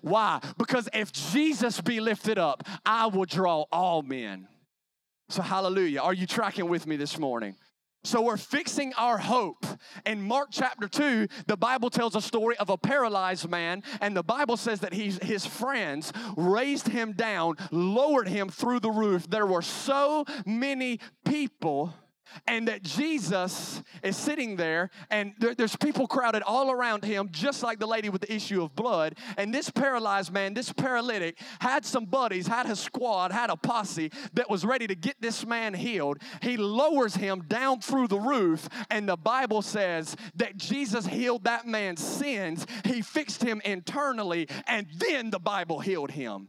Why? 0.00 0.40
Because 0.58 0.88
if 0.92 1.12
Jesus 1.12 1.80
be 1.80 2.00
lifted 2.00 2.36
up, 2.36 2.64
I 2.84 3.06
will 3.06 3.26
draw 3.26 3.66
all 3.70 4.02
men. 4.02 4.48
So, 5.28 5.40
hallelujah. 5.40 6.00
Are 6.00 6.12
you 6.12 6.26
tracking 6.26 6.68
with 6.68 6.84
me 6.84 6.96
this 6.96 7.16
morning? 7.16 7.54
So 8.04 8.20
we're 8.20 8.36
fixing 8.36 8.92
our 8.94 9.16
hope. 9.16 9.64
In 10.04 10.22
Mark 10.22 10.48
chapter 10.50 10.88
2, 10.88 11.28
the 11.46 11.56
Bible 11.56 11.88
tells 11.88 12.16
a 12.16 12.20
story 12.20 12.56
of 12.56 12.68
a 12.68 12.76
paralyzed 12.76 13.48
man, 13.48 13.84
and 14.00 14.16
the 14.16 14.24
Bible 14.24 14.56
says 14.56 14.80
that 14.80 14.92
his 14.92 15.46
friends 15.46 16.12
raised 16.36 16.88
him 16.88 17.12
down, 17.12 17.54
lowered 17.70 18.26
him 18.26 18.48
through 18.48 18.80
the 18.80 18.90
roof. 18.90 19.30
There 19.30 19.46
were 19.46 19.62
so 19.62 20.24
many 20.44 20.98
people 21.24 21.94
and 22.46 22.68
that 22.68 22.82
Jesus 22.82 23.82
is 24.02 24.16
sitting 24.16 24.56
there, 24.56 24.90
and 25.10 25.34
there, 25.38 25.54
there's 25.54 25.76
people 25.76 26.06
crowded 26.06 26.42
all 26.42 26.70
around 26.70 27.04
him, 27.04 27.28
just 27.30 27.62
like 27.62 27.78
the 27.78 27.86
lady 27.86 28.08
with 28.08 28.20
the 28.20 28.32
issue 28.32 28.62
of 28.62 28.74
blood. 28.74 29.16
And 29.36 29.54
this 29.54 29.70
paralyzed 29.70 30.32
man, 30.32 30.54
this 30.54 30.72
paralytic, 30.72 31.38
had 31.60 31.84
some 31.84 32.04
buddies, 32.04 32.46
had 32.46 32.66
a 32.66 32.76
squad, 32.76 33.32
had 33.32 33.50
a 33.50 33.56
posse 33.56 34.10
that 34.34 34.50
was 34.50 34.64
ready 34.64 34.86
to 34.86 34.94
get 34.94 35.16
this 35.20 35.46
man 35.46 35.74
healed. 35.74 36.18
He 36.40 36.56
lowers 36.56 37.14
him 37.14 37.44
down 37.48 37.80
through 37.80 38.08
the 38.08 38.20
roof, 38.20 38.68
and 38.90 39.08
the 39.08 39.16
Bible 39.16 39.62
says 39.62 40.16
that 40.36 40.56
Jesus 40.56 41.06
healed 41.06 41.44
that 41.44 41.66
man's 41.66 42.02
sins. 42.02 42.66
He 42.84 43.02
fixed 43.02 43.42
him 43.42 43.60
internally, 43.64 44.48
and 44.66 44.86
then 44.96 45.30
the 45.30 45.38
Bible 45.38 45.80
healed 45.80 46.10
him. 46.10 46.48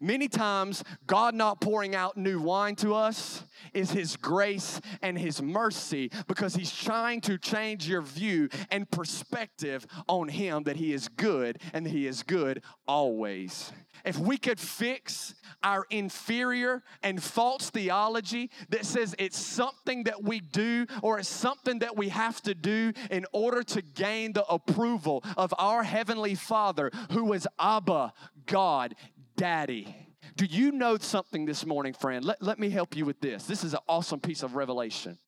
Many 0.00 0.28
times, 0.28 0.82
God 1.06 1.34
not 1.34 1.60
pouring 1.60 1.94
out 1.94 2.16
new 2.16 2.40
wine 2.40 2.76
to 2.76 2.94
us 2.94 3.44
is 3.72 3.90
His 3.90 4.16
grace 4.16 4.80
and 5.02 5.18
His 5.18 5.42
mercy 5.42 6.10
because 6.26 6.54
He's 6.54 6.74
trying 6.74 7.20
to 7.22 7.38
change 7.38 7.88
your 7.88 8.02
view 8.02 8.48
and 8.70 8.90
perspective 8.90 9.86
on 10.08 10.28
Him 10.28 10.64
that 10.64 10.76
He 10.76 10.92
is 10.92 11.08
good 11.08 11.58
and 11.72 11.86
He 11.86 12.06
is 12.06 12.22
good 12.22 12.62
always. 12.86 13.72
If 14.04 14.18
we 14.18 14.36
could 14.36 14.60
fix 14.60 15.34
our 15.62 15.86
inferior 15.88 16.82
and 17.02 17.22
false 17.22 17.70
theology 17.70 18.50
that 18.68 18.84
says 18.84 19.14
it's 19.18 19.38
something 19.38 20.04
that 20.04 20.22
we 20.22 20.40
do 20.40 20.86
or 21.02 21.18
it's 21.18 21.28
something 21.28 21.78
that 21.78 21.96
we 21.96 22.10
have 22.10 22.42
to 22.42 22.54
do 22.54 22.92
in 23.10 23.24
order 23.32 23.62
to 23.62 23.80
gain 23.82 24.34
the 24.34 24.44
approval 24.46 25.24
of 25.36 25.54
our 25.58 25.82
Heavenly 25.82 26.34
Father, 26.34 26.90
who 27.12 27.32
is 27.32 27.48
Abba, 27.58 28.12
God, 28.46 28.94
Daddy. 29.36 29.94
Do 30.36 30.46
you 30.46 30.72
know 30.72 30.96
something 30.98 31.44
this 31.46 31.64
morning, 31.64 31.92
friend? 31.92 32.24
Let, 32.24 32.42
let 32.42 32.58
me 32.58 32.70
help 32.70 32.96
you 32.96 33.04
with 33.04 33.20
this. 33.20 33.44
This 33.44 33.62
is 33.62 33.74
an 33.74 33.80
awesome 33.88 34.20
piece 34.20 34.42
of 34.42 34.54
revelation. 34.54 35.18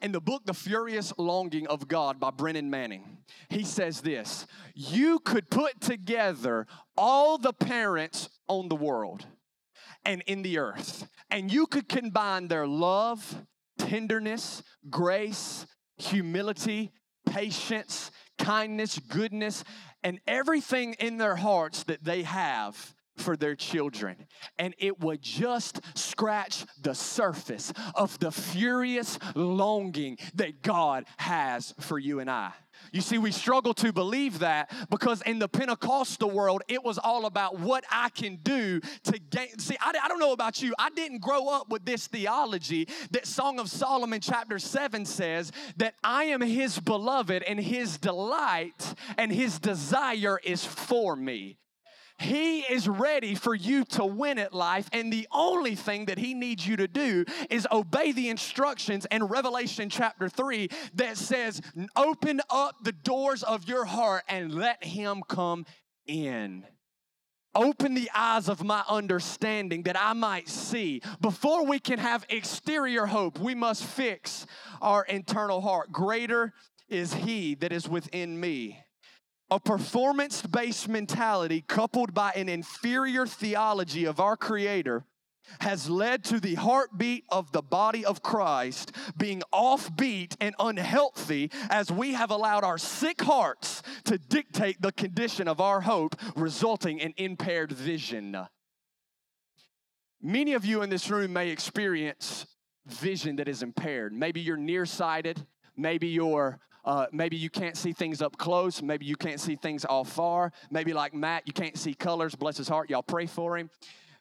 In 0.00 0.12
the 0.12 0.20
book, 0.20 0.42
The 0.44 0.54
Furious 0.54 1.12
Longing 1.18 1.66
of 1.66 1.88
God 1.88 2.20
by 2.20 2.30
Brennan 2.30 2.70
Manning, 2.70 3.18
he 3.48 3.64
says 3.64 4.00
this 4.00 4.46
You 4.74 5.18
could 5.18 5.50
put 5.50 5.80
together 5.80 6.66
all 6.96 7.36
the 7.36 7.52
parents 7.52 8.28
on 8.46 8.68
the 8.68 8.76
world 8.76 9.26
and 10.04 10.22
in 10.26 10.42
the 10.42 10.58
earth, 10.58 11.08
and 11.30 11.52
you 11.52 11.66
could 11.66 11.88
combine 11.88 12.46
their 12.46 12.66
love, 12.66 13.44
tenderness, 13.76 14.62
grace, 14.88 15.66
humility, 15.96 16.92
patience, 17.28 18.12
kindness, 18.38 19.00
goodness, 19.00 19.64
and 20.04 20.20
everything 20.28 20.94
in 21.00 21.16
their 21.16 21.34
hearts 21.34 21.82
that 21.84 22.04
they 22.04 22.22
have 22.22 22.94
for 23.16 23.36
their 23.36 23.54
children. 23.54 24.16
And 24.58 24.74
it 24.78 25.00
would 25.00 25.22
just 25.22 25.80
scratch 25.94 26.64
the 26.80 26.94
surface 26.94 27.72
of 27.94 28.18
the 28.18 28.30
furious 28.30 29.18
longing 29.34 30.18
that 30.34 30.62
God 30.62 31.04
has 31.18 31.74
for 31.80 31.98
you 31.98 32.20
and 32.20 32.30
I. 32.30 32.52
You 32.92 33.00
see, 33.00 33.18
we 33.18 33.32
struggle 33.32 33.74
to 33.74 33.92
believe 33.92 34.40
that 34.40 34.70
because 34.90 35.22
in 35.22 35.38
the 35.38 35.48
Pentecostal 35.48 36.30
world, 36.30 36.62
it 36.68 36.82
was 36.82 36.98
all 36.98 37.26
about 37.26 37.58
what 37.58 37.84
I 37.90 38.08
can 38.10 38.36
do 38.36 38.80
to 39.04 39.18
gain. 39.18 39.58
See, 39.58 39.76
I, 39.80 39.92
I, 40.02 40.08
don't 40.08 40.18
know 40.18 40.32
about 40.32 40.62
you. 40.62 40.74
I 40.78 40.90
didn't 40.90 41.20
grow 41.20 41.48
up 41.48 41.68
with 41.68 41.84
this 41.84 42.06
theology 42.06 42.88
that 43.10 43.26
Song 43.26 43.58
of 43.58 43.70
Solomon, 43.70 44.20
chapter 44.20 44.58
7 44.58 45.04
says 45.04 45.52
that 45.76 45.94
I 46.02 46.24
am 46.24 46.40
his 46.40 46.78
beloved 46.78 47.42
and 47.42 47.58
his 47.60 47.98
delight 47.98 48.94
and 49.18 49.32
his 49.32 49.58
desire 49.58 50.38
is 50.42 50.64
for 50.64 51.16
me. 51.16 51.58
He 52.18 52.60
is 52.60 52.88
ready 52.88 53.34
for 53.34 53.54
you 53.54 53.84
to 53.84 54.04
win 54.04 54.38
at 54.38 54.54
life, 54.54 54.88
and 54.92 55.12
the 55.12 55.28
only 55.30 55.74
thing 55.74 56.06
that 56.06 56.18
He 56.18 56.32
needs 56.32 56.66
you 56.66 56.76
to 56.76 56.88
do 56.88 57.26
is 57.50 57.68
obey 57.70 58.12
the 58.12 58.30
instructions 58.30 59.06
in 59.10 59.24
Revelation 59.24 59.90
chapter 59.90 60.28
3 60.28 60.68
that 60.94 61.18
says, 61.18 61.60
Open 61.94 62.40
up 62.48 62.76
the 62.82 62.92
doors 62.92 63.42
of 63.42 63.68
your 63.68 63.84
heart 63.84 64.24
and 64.28 64.54
let 64.54 64.82
Him 64.82 65.22
come 65.28 65.66
in. 66.06 66.64
Open 67.54 67.94
the 67.94 68.10
eyes 68.14 68.48
of 68.48 68.64
my 68.64 68.82
understanding 68.88 69.82
that 69.82 69.96
I 69.98 70.14
might 70.14 70.48
see. 70.48 71.02
Before 71.20 71.66
we 71.66 71.78
can 71.78 71.98
have 71.98 72.24
exterior 72.30 73.06
hope, 73.06 73.38
we 73.38 73.54
must 73.54 73.84
fix 73.84 74.46
our 74.80 75.04
internal 75.04 75.60
heart. 75.60 75.92
Greater 75.92 76.54
is 76.88 77.12
He 77.12 77.54
that 77.56 77.72
is 77.72 77.88
within 77.88 78.40
me 78.40 78.85
a 79.50 79.60
performance 79.60 80.42
based 80.42 80.88
mentality 80.88 81.64
coupled 81.66 82.12
by 82.12 82.32
an 82.32 82.48
inferior 82.48 83.26
theology 83.26 84.04
of 84.04 84.20
our 84.20 84.36
Creator 84.36 85.04
has 85.60 85.88
led 85.88 86.24
to 86.24 86.40
the 86.40 86.56
heartbeat 86.56 87.24
of 87.28 87.52
the 87.52 87.62
body 87.62 88.04
of 88.04 88.22
Christ 88.22 88.92
being 89.16 89.42
offbeat 89.52 90.36
and 90.40 90.54
unhealthy 90.58 91.50
as 91.70 91.90
we 91.90 92.14
have 92.14 92.30
allowed 92.30 92.64
our 92.64 92.78
sick 92.78 93.22
hearts 93.22 93.82
to 94.04 94.18
dictate 94.18 94.82
the 94.82 94.92
condition 94.92 95.46
of 95.46 95.60
our 95.60 95.80
hope, 95.80 96.16
resulting 96.34 96.98
in 96.98 97.14
impaired 97.16 97.70
vision. 97.70 98.36
Many 100.20 100.54
of 100.54 100.64
you 100.64 100.82
in 100.82 100.90
this 100.90 101.10
room 101.10 101.32
may 101.32 101.50
experience 101.50 102.46
vision 102.86 103.36
that 103.36 103.48
is 103.48 103.62
impaired. 103.62 104.12
Maybe 104.12 104.40
you're 104.40 104.56
nearsighted, 104.56 105.46
maybe 105.76 106.08
you're 106.08 106.58
uh, 106.86 107.06
maybe 107.10 107.36
you 107.36 107.50
can't 107.50 107.76
see 107.76 107.92
things 107.92 108.22
up 108.22 108.38
close. 108.38 108.80
Maybe 108.80 109.04
you 109.04 109.16
can't 109.16 109.40
see 109.40 109.56
things 109.56 109.84
all 109.84 110.04
far. 110.04 110.52
Maybe, 110.70 110.92
like 110.92 111.12
Matt, 111.12 111.42
you 111.46 111.52
can't 111.52 111.76
see 111.76 111.94
colors. 111.94 112.34
Bless 112.36 112.56
his 112.56 112.68
heart. 112.68 112.88
Y'all 112.88 113.02
pray 113.02 113.26
for 113.26 113.58
him. 113.58 113.70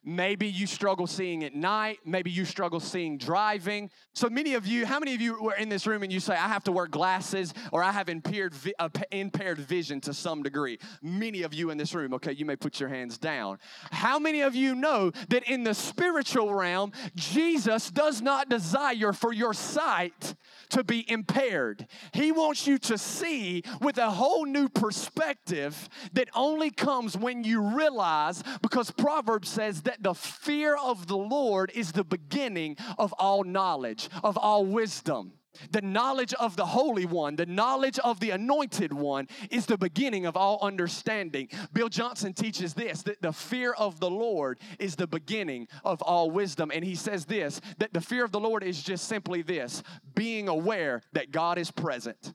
Maybe 0.07 0.47
you 0.47 0.67
struggle 0.67 1.07
seeing 1.07 1.43
at 1.43 1.55
night. 1.55 1.99
Maybe 2.05 2.29
you 2.29 2.45
struggle 2.45 2.79
seeing 2.79 3.17
driving. 3.17 3.89
So 4.13 4.29
many 4.29 4.53
of 4.53 4.67
you, 4.67 4.85
how 4.85 4.99
many 4.99 5.15
of 5.15 5.21
you 5.21 5.41
were 5.41 5.55
in 5.55 5.67
this 5.67 5.87
room 5.87 6.03
and 6.03 6.13
you 6.13 6.19
say, 6.19 6.33
I 6.33 6.47
have 6.47 6.63
to 6.65 6.71
wear 6.71 6.85
glasses 6.85 7.55
or 7.71 7.81
I 7.81 7.91
have 7.91 8.07
impaired, 8.07 8.53
vi- 8.53 8.75
uh, 8.77 8.89
impaired 9.11 9.57
vision 9.57 9.99
to 10.01 10.13
some 10.13 10.43
degree? 10.43 10.77
Many 11.01 11.41
of 11.41 11.55
you 11.55 11.71
in 11.71 11.79
this 11.79 11.95
room, 11.95 12.13
okay, 12.13 12.33
you 12.33 12.45
may 12.45 12.55
put 12.55 12.79
your 12.79 12.89
hands 12.89 13.17
down. 13.17 13.57
How 13.91 14.19
many 14.19 14.41
of 14.41 14.53
you 14.53 14.75
know 14.75 15.11
that 15.29 15.49
in 15.49 15.63
the 15.63 15.73
spiritual 15.73 16.53
realm, 16.53 16.91
Jesus 17.15 17.89
does 17.89 18.21
not 18.21 18.47
desire 18.47 19.11
for 19.11 19.33
your 19.33 19.55
sight 19.55 20.35
to 20.69 20.83
be 20.83 21.09
impaired? 21.09 21.87
He 22.13 22.31
wants 22.31 22.67
you 22.67 22.77
to 22.77 22.97
see 22.99 23.63
with 23.81 23.97
a 23.97 24.11
whole 24.11 24.45
new 24.45 24.69
perspective 24.69 25.89
that 26.13 26.29
only 26.35 26.69
comes 26.69 27.17
when 27.17 27.43
you 27.43 27.61
realize, 27.61 28.43
because 28.61 28.91
Proverbs 28.91 29.49
says 29.49 29.81
that 29.81 29.94
that 29.95 30.03
the 30.03 30.13
fear 30.13 30.75
of 30.75 31.07
the 31.07 31.17
Lord 31.17 31.71
is 31.73 31.91
the 31.91 32.03
beginning 32.03 32.77
of 32.97 33.13
all 33.13 33.43
knowledge, 33.43 34.09
of 34.23 34.37
all 34.37 34.65
wisdom. 34.65 35.33
The 35.71 35.81
knowledge 35.81 36.33
of 36.33 36.57
the 36.57 36.65
Holy 36.65 37.05
One, 37.05 37.37
the 37.37 37.45
knowledge 37.45 37.97
of 37.99 38.19
the 38.19 38.31
Anointed 38.31 38.91
One 38.91 39.29
is 39.49 39.65
the 39.65 39.77
beginning 39.77 40.25
of 40.25 40.35
all 40.35 40.59
understanding. 40.61 41.47
Bill 41.71 41.87
Johnson 41.87 42.33
teaches 42.33 42.73
this 42.73 43.03
that 43.03 43.21
the 43.21 43.31
fear 43.31 43.71
of 43.71 44.01
the 44.01 44.09
Lord 44.09 44.59
is 44.79 44.97
the 44.97 45.07
beginning 45.07 45.69
of 45.85 46.01
all 46.01 46.29
wisdom. 46.29 46.71
And 46.73 46.83
he 46.83 46.95
says 46.95 47.23
this 47.23 47.61
that 47.77 47.93
the 47.93 48.01
fear 48.01 48.25
of 48.25 48.33
the 48.33 48.39
Lord 48.39 48.63
is 48.63 48.83
just 48.83 49.07
simply 49.07 49.43
this 49.43 49.81
being 50.13 50.49
aware 50.49 51.03
that 51.13 51.31
God 51.31 51.57
is 51.57 51.71
present. 51.71 52.33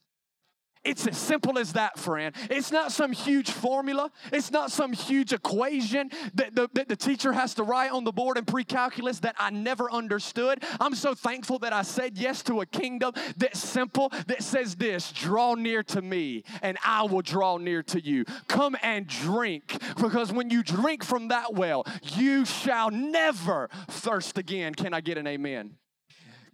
It's 0.82 1.06
as 1.06 1.18
simple 1.18 1.58
as 1.58 1.74
that, 1.74 1.98
friend. 1.98 2.34
It's 2.48 2.72
not 2.72 2.90
some 2.90 3.12
huge 3.12 3.50
formula. 3.50 4.10
It's 4.32 4.50
not 4.50 4.70
some 4.70 4.94
huge 4.94 5.34
equation 5.34 6.10
that 6.34 6.54
the, 6.54 6.70
that 6.72 6.88
the 6.88 6.96
teacher 6.96 7.32
has 7.32 7.52
to 7.54 7.64
write 7.64 7.90
on 7.90 8.04
the 8.04 8.12
board 8.12 8.38
in 8.38 8.46
pre 8.46 8.64
calculus 8.64 9.20
that 9.20 9.36
I 9.38 9.50
never 9.50 9.90
understood. 9.90 10.64
I'm 10.80 10.94
so 10.94 11.14
thankful 11.14 11.58
that 11.58 11.74
I 11.74 11.82
said 11.82 12.16
yes 12.16 12.42
to 12.44 12.62
a 12.62 12.66
kingdom 12.66 13.12
that's 13.36 13.60
simple, 13.60 14.10
that 14.26 14.42
says 14.42 14.74
this 14.76 15.12
draw 15.12 15.54
near 15.54 15.82
to 15.84 16.00
me, 16.00 16.44
and 16.62 16.78
I 16.82 17.02
will 17.02 17.22
draw 17.22 17.58
near 17.58 17.82
to 17.84 18.00
you. 18.00 18.24
Come 18.48 18.74
and 18.82 19.06
drink, 19.06 19.76
because 20.00 20.32
when 20.32 20.48
you 20.48 20.62
drink 20.62 21.04
from 21.04 21.28
that 21.28 21.52
well, 21.52 21.86
you 22.14 22.46
shall 22.46 22.90
never 22.90 23.68
thirst 23.88 24.38
again. 24.38 24.74
Can 24.74 24.94
I 24.94 25.02
get 25.02 25.18
an 25.18 25.26
amen? 25.26 25.76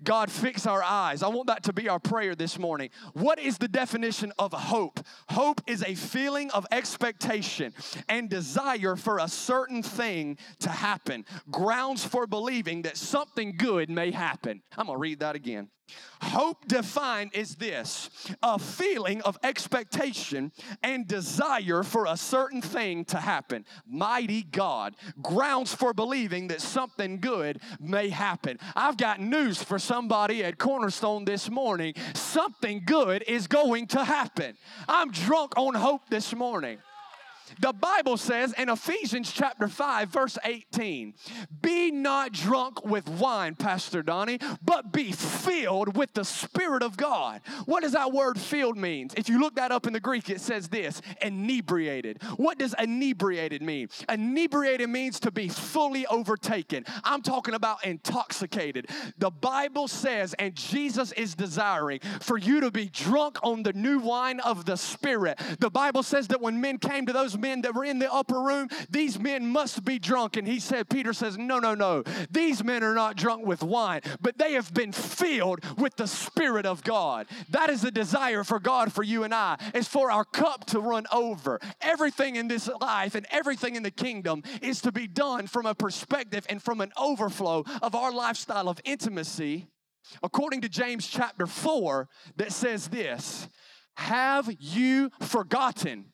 God, 0.03 0.31
fix 0.31 0.67
our 0.67 0.83
eyes. 0.83 1.23
I 1.23 1.29
want 1.29 1.47
that 1.49 1.65
to 1.65 1.73
be 1.73 1.89
our 1.89 1.99
prayer 1.99 2.35
this 2.35 2.59
morning. 2.59 2.91
What 3.13 3.39
is 3.39 3.59
the 3.59 3.69
definition 3.69 4.33
of 4.39 4.53
hope? 4.53 5.01
Hope 5.29 5.61
is 5.67 5.83
a 5.83 5.95
feeling 5.95 6.51
of 6.51 6.67
expectation 6.71 7.73
and 8.09 8.29
desire 8.29 8.97
for 8.97 9.19
a 9.19 9.29
certain 9.29 9.83
thing 9.83 10.39
to 10.61 10.71
happen, 10.71 11.25
grounds 11.51 12.05
for 12.05 12.27
believing 12.27 12.83
that 12.83 12.97
something 12.97 13.57
good 13.57 13.91
may 13.91 14.11
happen. 14.11 14.63
I'm 14.77 14.87
going 14.87 14.97
to 14.97 15.01
read 15.01 15.21
that 15.21 15.37
again. 15.37 15.69
Hope 16.23 16.67
defined 16.67 17.31
is 17.35 17.57
this 17.57 18.11
a 18.43 18.59
feeling 18.59 19.21
of 19.23 19.39
expectation 19.43 20.51
and 20.83 21.07
desire 21.07 21.83
for 21.83 22.07
a 22.07 22.17
certain 22.17 22.63
thing 22.63 23.05
to 23.07 23.19
happen. 23.19 23.65
Mighty 23.87 24.43
God, 24.43 24.97
grounds 25.23 25.75
for 25.75 25.93
believing 25.93 26.49
that 26.49 26.61
something 26.61 27.21
good 27.21 27.61
may 27.81 28.09
happen. 28.09 28.59
I've 28.75 28.97
got 28.97 29.21
news 29.21 29.63
for 29.63 29.79
somebody 29.79 30.43
at 30.43 30.59
Cornerstone 30.59 31.25
this 31.25 31.51
morning. 31.51 31.95
Something 32.15 32.83
good 32.85 33.23
is 33.27 33.47
going 33.47 33.87
to 33.89 34.05
happen. 34.05 34.57
I'm 34.89 35.11
drunk 35.11 35.53
on 35.57 35.75
hope 35.75 36.09
this 36.09 36.35
morning. 36.35 36.79
The 37.61 37.73
Bible 37.73 38.17
says 38.17 38.53
in 38.55 38.69
Ephesians 38.69 39.33
chapter 39.33 39.69
5, 39.69 40.09
verse 40.09 40.39
18, 40.45 41.15
be 41.63 41.91
not 41.91 42.33
drunk 42.33 42.85
with 42.85 43.09
wine, 43.09 43.55
Pastor 43.55 44.03
Donnie, 44.03 44.39
but 44.63 44.93
be 44.93 45.13
filled 45.13 45.97
with 45.97 46.13
the 46.15 46.25
Spirit 46.25 46.83
of 46.83 46.97
God. 46.97 47.41
What 47.65 47.83
does 47.83 47.93
that 47.93 48.13
word 48.13 48.39
filled 48.39 48.77
mean? 48.77 49.11
If 49.17 49.29
you 49.29 49.41
look 49.41 49.57
that 49.57 49.73
up 49.73 49.87
in 49.87 49.93
the 49.93 50.01
Greek, 50.01 50.31
it 50.31 50.41
says 50.41 50.69
this 50.69 51.01
inebriated. 51.23 52.23
What 52.37 52.59
does 52.59 52.75
inebriated 52.79 53.63
mean? 53.63 53.89
Inebriated 54.09 54.89
means 54.89 55.21
to 55.21 55.31
be 55.31 55.49
fully 55.49 56.07
overtaken. 56.07 56.85
I'm 57.05 57.23
talking 57.23 57.55
about 57.55 57.85
intoxicated. 57.85 58.89
The 59.19 59.31
Bible 59.31 59.89
says, 59.89 60.35
and 60.35 60.55
Jesus 60.55 61.13
is 61.13 61.35
desiring 61.35 62.01
for 62.21 62.39
you 62.39 62.61
to 62.61 62.71
be 62.71 62.89
drunk 62.89 63.39
on 63.43 63.63
the 63.63 63.73
new 63.73 63.99
wine 63.99 64.41
of 64.41 64.65
the 64.65 64.77
Spirit. 64.77 65.41
The 65.61 65.71
Bible 65.71 66.03
says 66.03 66.29
that 66.29 66.41
when 66.41 66.61
men 66.61 66.79
came 66.79 67.07
to 67.07 67.13
those 67.13 67.36
those 67.37 67.43
men 67.43 67.63
that 67.63 67.75
were 67.75 67.85
in 67.85 67.99
the 67.99 68.13
upper 68.13 68.41
room, 68.41 68.69
these 68.91 69.19
men 69.19 69.47
must 69.47 69.85
be 69.85 69.99
drunk. 69.99 70.37
And 70.37 70.47
he 70.47 70.61
said, 70.61 70.89
Peter 70.89 71.13
says, 71.13 71.37
No, 71.37 71.59
no, 71.59 71.75
no. 71.75 72.03
These 72.31 72.65
men 72.65 72.83
are 72.83 72.95
not 72.95 73.17
drunk 73.17 73.47
with 73.47 73.63
wine, 73.63 74.01
but 74.21 74.39
they 74.39 74.53
have 74.55 74.73
been 74.73 74.93
filled 74.93 75.61
with 75.79 75.97
the 75.97 76.07
Spirit 76.07 76.67
of 76.67 76.83
God. 76.83 77.27
That 77.51 77.71
is 77.71 77.83
the 77.83 77.91
desire 77.91 78.45
for 78.45 78.59
God 78.59 78.93
for 78.93 79.03
you 79.03 79.25
and 79.25 79.35
I, 79.35 79.59
is 79.75 79.89
for 79.89 80.11
our 80.11 80.25
cup 80.25 80.67
to 80.67 80.81
run 80.81 81.07
over. 81.13 81.61
Everything 81.81 82.37
in 82.37 82.49
this 82.49 82.69
life 82.81 83.15
and 83.15 83.27
everything 83.31 83.77
in 83.77 83.83
the 83.83 83.91
kingdom 83.91 84.43
is 84.63 84.81
to 84.83 84.93
be 84.93 85.07
done 85.07 85.47
from 85.47 85.67
a 85.67 85.75
perspective 85.75 86.47
and 86.49 86.63
from 86.63 86.81
an 86.81 86.93
overflow 86.97 87.65
of 87.83 87.95
our 87.95 88.13
lifestyle 88.13 88.69
of 88.69 88.81
intimacy, 88.85 89.67
according 90.23 90.61
to 90.63 90.69
James 90.69 91.07
chapter 91.07 91.47
4, 91.47 92.09
that 92.37 92.53
says 92.53 92.89
this 92.89 93.49
Have 93.97 94.55
you 94.59 95.11
forgotten? 95.21 96.13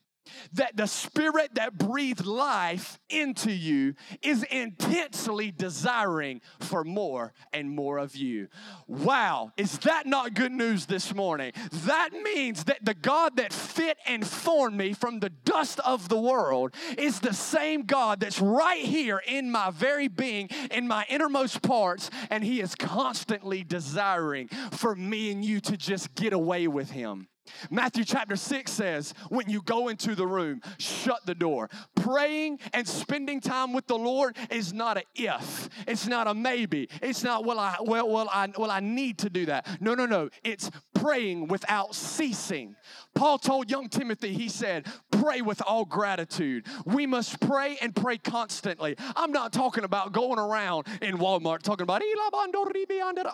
That 0.53 0.77
the 0.77 0.87
spirit 0.87 1.55
that 1.55 1.79
breathed 1.79 2.27
life 2.27 2.99
into 3.09 3.53
you 3.53 3.95
is 4.23 4.43
intensely 4.45 5.51
desiring 5.51 6.41
for 6.61 6.85
more 6.85 7.33
and 7.53 7.71
more 7.71 7.99
of 7.99 8.17
you. 8.17 8.49
Wow, 8.87 9.53
is 9.57 9.79
that 9.81 10.07
not 10.07 10.35
good 10.35 10.53
news 10.53 10.87
this 10.87 11.15
morning? 11.15 11.53
That 11.87 12.11
means 12.13 12.65
that 12.65 12.85
the 12.85 12.95
God 12.95 13.37
that 13.37 13.53
fit 13.53 13.99
and 14.07 14.27
formed 14.27 14.77
me 14.77 14.93
from 14.93 15.21
the 15.21 15.31
dust 15.31 15.81
of 15.81 16.09
the 16.09 16.21
world 16.21 16.75
is 16.99 17.21
the 17.21 17.35
same 17.35 17.83
God 17.83 18.21
that's 18.21 18.41
right 18.41 18.85
here 18.85 19.23
in 19.27 19.51
my 19.51 19.71
very 19.71 20.09
being, 20.09 20.49
in 20.71 20.87
my 20.87 21.05
innermost 21.09 21.63
parts, 21.63 22.11
and 22.31 22.45
He 22.45 22.61
is 22.61 22.75
constantly 22.75 23.65
desiring 23.65 24.49
for 24.73 24.95
me 24.95 25.31
and 25.31 25.45
you 25.45 25.61
to 25.61 25.77
just 25.77 26.15
get 26.15 26.33
away 26.33 26.67
with 26.69 26.91
Him. 26.91 27.29
Matthew 27.71 28.05
chapter 28.05 28.37
6 28.37 28.71
says, 28.71 29.15
when 29.29 29.49
you 29.49 29.63
go 29.63 29.89
into 29.89 30.15
the 30.15 30.27
room, 30.27 30.61
shut 30.79 31.25
the 31.27 31.35
door. 31.35 31.71
Praying 31.95 32.59
and 32.73 32.87
spending 32.87 33.41
time 33.41 33.73
with 33.73 33.87
the 33.87 33.97
Lord 33.97 34.37
is 34.51 34.73
not 34.73 34.97
a 34.97 35.03
if. 35.15 35.69
It's 35.87 36.07
not 36.07 36.27
a 36.27 36.35
maybe. 36.35 36.89
It's 37.01 37.23
not, 37.23 37.45
well, 37.45 37.59
I, 37.59 37.77
well, 37.81 38.09
well, 38.09 38.29
I, 38.33 38.49
well, 38.57 38.71
I 38.71 38.81
need 38.81 39.19
to 39.19 39.31
do 39.31 39.47
that. 39.47 39.67
No, 39.81 39.95
no, 39.95 40.07
no. 40.07 40.31
It's 40.45 40.71
praying 41.03 41.49
without 41.49 41.95
ceasing. 41.95 42.77
Paul 43.15 43.39
told 43.39 43.71
young 43.71 43.89
Timothy, 43.89 44.33
he 44.33 44.49
said, 44.49 44.87
pray 45.11 45.43
with 45.43 45.63
all 45.67 45.85
gratitude. 45.85 46.67
We 46.85 47.07
must 47.07 47.41
pray 47.41 47.77
and 47.83 47.95
pray 47.95 48.19
constantly. 48.19 48.97
I'm 49.17 49.33
not 49.33 49.53
talking 49.53 49.85
about 49.85 50.13
going 50.13 50.39
around 50.39 50.87
in 51.01 51.19
Walmart 51.19 51.63
talking 51.63 51.85
about 51.85 52.03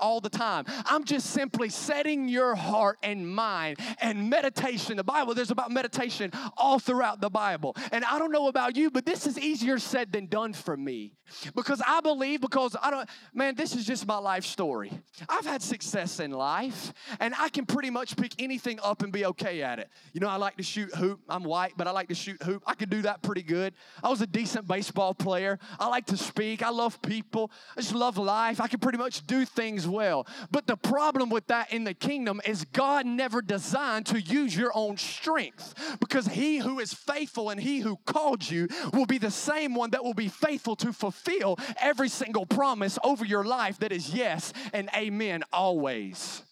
all 0.01 0.21
the 0.21 0.29
time. 0.29 0.65
I'm 0.87 1.05
just 1.05 1.31
simply 1.31 1.69
setting 1.69 2.29
your 2.29 2.55
heart 2.55 2.99
and 3.03 3.29
mind 3.29 3.79
and 4.01 4.31
meditation. 4.31 4.97
The 4.97 5.05
Bible, 5.05 5.35
there's 5.35 5.51
about 5.51 5.71
meditation 5.71 6.33
all 6.57 6.79
throughout 6.79 7.21
the 7.21 7.31
Bible. 7.31 7.77
And 7.93 8.05
I 8.05 8.19
don't 8.19 8.33
know 8.33 8.49
about 8.49 8.77
you, 8.77 8.91
but 8.91 9.05
this 9.05 9.27
is 9.27 9.39
easier 9.39 9.79
said 9.79 10.13
than 10.13 10.27
done 10.27 10.53
for 10.53 10.77
me. 10.77 11.13
Because 11.55 11.83
I 11.87 12.01
believe, 12.01 12.41
because 12.41 12.77
I 12.81 12.91
don't, 12.91 13.09
man, 13.35 13.55
this 13.55 13.75
is 13.77 13.85
just 13.85 14.07
my 14.07 14.19
life 14.19 14.45
story. 14.45 14.91
I've 15.29 15.47
had 15.47 15.63
success 15.63 16.21
in 16.21 16.31
life, 16.31 16.93
and 17.21 17.35
I 17.39 17.49
can 17.51 17.58
pretty 17.67 17.91
much 17.91 18.17
pick 18.17 18.33
anything 18.39 18.79
up 18.83 19.03
and 19.03 19.13
be 19.13 19.25
okay 19.27 19.63
at 19.63 19.79
it. 19.79 19.89
You 20.13 20.21
know, 20.21 20.29
I 20.29 20.37
like 20.37 20.57
to 20.57 20.63
shoot 20.63 20.95
hoop. 20.95 21.21
I'm 21.29 21.45
white, 21.45 21.75
but 21.77 21.87
I 21.87 21.91
like 21.91 22.09
to 22.09 22.15
shoot 22.15 22.43
hoop. 22.43 22.63
I 22.67 22.75
could 22.75 22.91
do 22.91 23.03
that 23.03 23.23
pretty 23.23 23.43
good. 23.43 23.75
I 24.03 24.09
was 24.09 24.21
a 24.21 24.27
decent 24.27 24.67
baseball 24.67 25.15
player. 25.15 25.59
I 25.79 25.89
like 25.89 26.07
to 26.07 26.17
speak. 26.17 26.63
I 26.63 26.71
love 26.71 27.01
people. 27.03 27.51
I 27.77 27.81
just 27.81 27.95
love 27.95 28.19
life. 28.19 28.61
I 28.61 28.69
can 28.69 28.81
pretty 28.81 28.99
much 28.99 29.27
do 29.27 29.45
things 29.45 29.87
well. 29.87 30.27
But 30.51 30.67
the 30.67 30.77
problem 30.77 31.31
with 31.31 31.47
that 31.49 31.73
in 31.73 31.85
the 31.85 31.95
kingdom 31.95 32.41
is 32.45 32.65
God 32.65 33.07
never 33.07 33.43
designed 33.43 34.07
to 34.07 34.21
use 34.21 34.57
your 34.57 34.73
own 34.75 34.97
strength 34.97 35.75
because 36.01 36.27
he 36.27 36.59
who 36.59 36.79
is 36.79 36.93
faithful 36.93 37.51
and 37.51 37.61
he 37.61 37.81
who 37.81 37.97
called 38.07 38.49
you 38.49 38.69
will 38.93 39.07
be 39.07 39.19
the 39.19 39.31
same 39.31 39.75
one 39.75 39.91
that 39.91 40.05
will 40.05 40.15
be 40.15 40.29
faithful 40.29 40.77
to 40.77 40.93
fulfill 40.93 41.59
every 41.81 42.09
single 42.09 42.47
promise 42.47 42.99
over 43.05 43.25
your 43.25 43.45
life 43.45 43.79
that 43.79 43.93
is 43.93 44.15
yes 44.15 44.53
and 44.73 44.89
amen 44.95 45.43
always. 45.53 46.43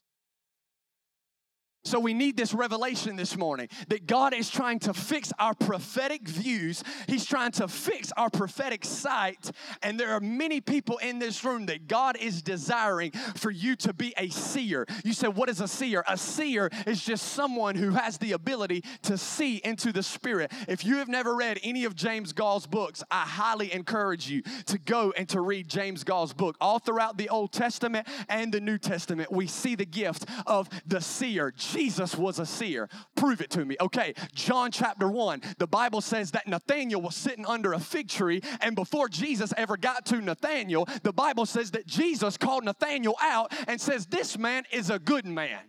So 1.87 2.01
we 2.01 2.14
need 2.14 2.37
this 2.37 2.53
revelation 2.53 3.14
this 3.14 3.37
morning 3.37 3.68
that 3.90 4.09
God 4.09 4.35
is 4.35 4.51
trying 4.51 4.81
to 4.81 4.92
fix 4.92 5.33
our 5.38 5.55
prophetic 5.55 6.27
views. 6.27 6.83
He's 7.07 7.25
trying 7.25 7.53
to 7.53 7.68
fix 7.68 8.11
our 8.16 8.29
prophetic 8.29 8.85
sight. 8.85 9.53
And 9.85 9.99
there 9.99 10.11
are 10.11 10.18
many 10.18 10.61
people 10.61 10.96
in 10.99 11.20
this 11.20 11.44
room 11.44 11.66
that 11.66 11.87
God 11.87 12.16
is 12.16 12.42
desiring 12.42 13.12
for 13.37 13.53
you 13.53 13.77
to 13.77 13.92
be 13.92 14.12
a 14.18 14.31
seer. 14.31 14.85
You 15.05 15.12
said, 15.12 15.37
What 15.37 15.49
is 15.49 15.61
a 15.61 15.68
seer? 15.68 16.03
A 16.09 16.16
seer 16.16 16.70
is 16.88 17.05
just 17.05 17.35
someone 17.35 17.77
who 17.77 17.90
has 17.90 18.18
the 18.18 18.33
ability 18.33 18.83
to 19.03 19.16
see 19.16 19.59
into 19.59 19.92
the 19.92 20.03
spirit. 20.03 20.51
If 20.66 20.85
you 20.85 20.96
have 20.96 21.09
never 21.09 21.37
read 21.37 21.61
any 21.62 21.85
of 21.85 21.94
James 21.94 22.33
Goll's 22.33 22.66
books, 22.66 23.05
I 23.12 23.22
highly 23.22 23.72
encourage 23.72 24.29
you 24.29 24.42
to 24.66 24.79
go 24.79 25.12
and 25.16 25.29
to 25.29 25.40
read 25.40 25.68
James 25.68 26.03
Goll's 26.03 26.33
book. 26.33 26.57
All 26.61 26.81
throughout 26.81 27.16
the 27.16 27.29
Old 27.29 27.53
Testament 27.53 28.09
and 28.29 28.53
the 28.53 28.61
New 28.61 28.79
Testament, 28.79 29.31
we 29.31 29.46
see 29.46 29.77
the 29.77 29.87
gift 29.87 30.27
of 30.49 30.68
the 30.85 31.01
seer. 31.01 31.53
Jesus 31.77 32.17
was 32.17 32.39
a 32.39 32.47
seer. 32.47 32.89
Prove 33.17 33.41
it 33.41 33.51
to 33.51 33.65
me. 33.65 33.77
Okay, 33.81 34.15
John 34.35 34.71
chapter 34.71 35.09
1, 35.09 35.43
the 35.59 35.67
Bible 35.67 36.01
says 36.01 36.31
that 36.31 36.49
Nathanael 36.49 37.03
was 37.03 37.15
sitting 37.15 37.45
under 37.45 37.75
a 37.75 37.79
fig 37.79 38.09
tree, 38.09 38.41
and 38.61 38.75
before 38.75 39.09
Jesus 39.09 39.53
ever 39.57 39.77
got 39.77 40.07
to 40.07 40.21
Nathanael, 40.21 40.89
the 41.03 41.12
Bible 41.12 41.45
says 41.45 41.73
that 41.73 41.87
Jesus 41.87 42.37
called 42.37 42.65
Nathanael 42.65 43.17
out 43.21 43.53
and 43.69 43.81
says, 43.81 44.07
This 44.07 44.39
man 44.39 44.65
is 44.73 44.91
a 44.91 44.99
good 44.99 45.27
man. 45.27 45.61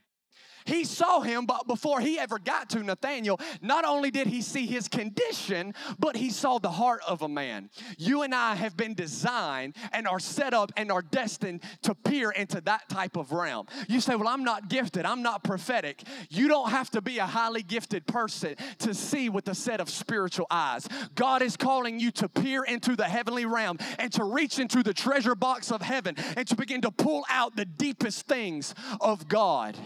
He 0.68 0.84
saw 0.84 1.22
him, 1.22 1.46
but 1.46 1.66
before 1.66 2.02
he 2.02 2.20
ever 2.20 2.38
got 2.38 2.70
to 2.72 2.84
Nathaniel, 2.84 3.40
not 3.62 3.86
only 3.86 4.12
did 4.12 4.28
he 4.28 4.42
see 4.42 4.66
his 4.66 4.90
condition, 4.90 5.74
but 5.98 6.18
he 6.18 6.30
saw 6.30 6.60
the 6.60 6.70
heart 6.70 7.00
of 7.08 7.22
a 7.22 7.30
man. 7.30 7.70
You 7.98 8.24
and 8.24 8.36
I 8.36 8.56
have 8.56 8.76
been 8.76 8.94
designed 8.94 9.78
and 9.94 10.08
are 10.08 10.20
set 10.20 10.54
up 10.54 10.74
and 10.76 10.92
are 10.92 11.02
destined 11.02 11.64
to 11.84 11.96
peer 11.96 12.32
into 12.32 12.60
that 12.62 12.90
type 12.90 13.16
of 13.16 13.32
realm. 13.32 13.68
You 13.88 14.02
say, 14.02 14.16
Well, 14.16 14.28
I'm 14.28 14.44
not 14.44 14.68
gifted, 14.68 15.06
I'm 15.06 15.22
not 15.22 15.42
prophetic. 15.42 16.04
You 16.30 16.50
don't 16.50 16.70
have 16.70 16.90
to 16.92 17.02
be 17.02 17.20
a 17.20 17.26
highly 17.26 17.64
gifted 17.64 18.06
person 18.06 18.56
to 18.80 18.94
see 18.94 19.30
with 19.30 19.48
a 19.48 19.56
set 19.56 19.80
of 19.80 19.90
spiritual 19.90 20.48
eyes. 20.52 20.86
God 21.16 21.42
is 21.42 21.56
calling 21.56 21.98
you 21.98 22.12
to 22.12 22.28
peer 22.28 22.66
into 22.66 22.98
the 22.98 23.06
heavenly 23.06 23.46
realm 23.46 23.78
and 24.00 24.12
to 24.14 24.26
reach 24.26 24.60
into 24.60 24.84
the 24.84 24.94
treasure 24.94 25.36
box 25.36 25.72
of 25.72 25.82
heaven 25.82 26.16
and 26.36 26.46
to 26.50 26.56
begin 26.56 26.82
to 26.82 26.92
pull 26.92 27.26
out 27.30 27.56
the 27.56 27.66
deepest 27.66 28.28
things 28.28 28.76
of 29.00 29.30
God. 29.30 29.78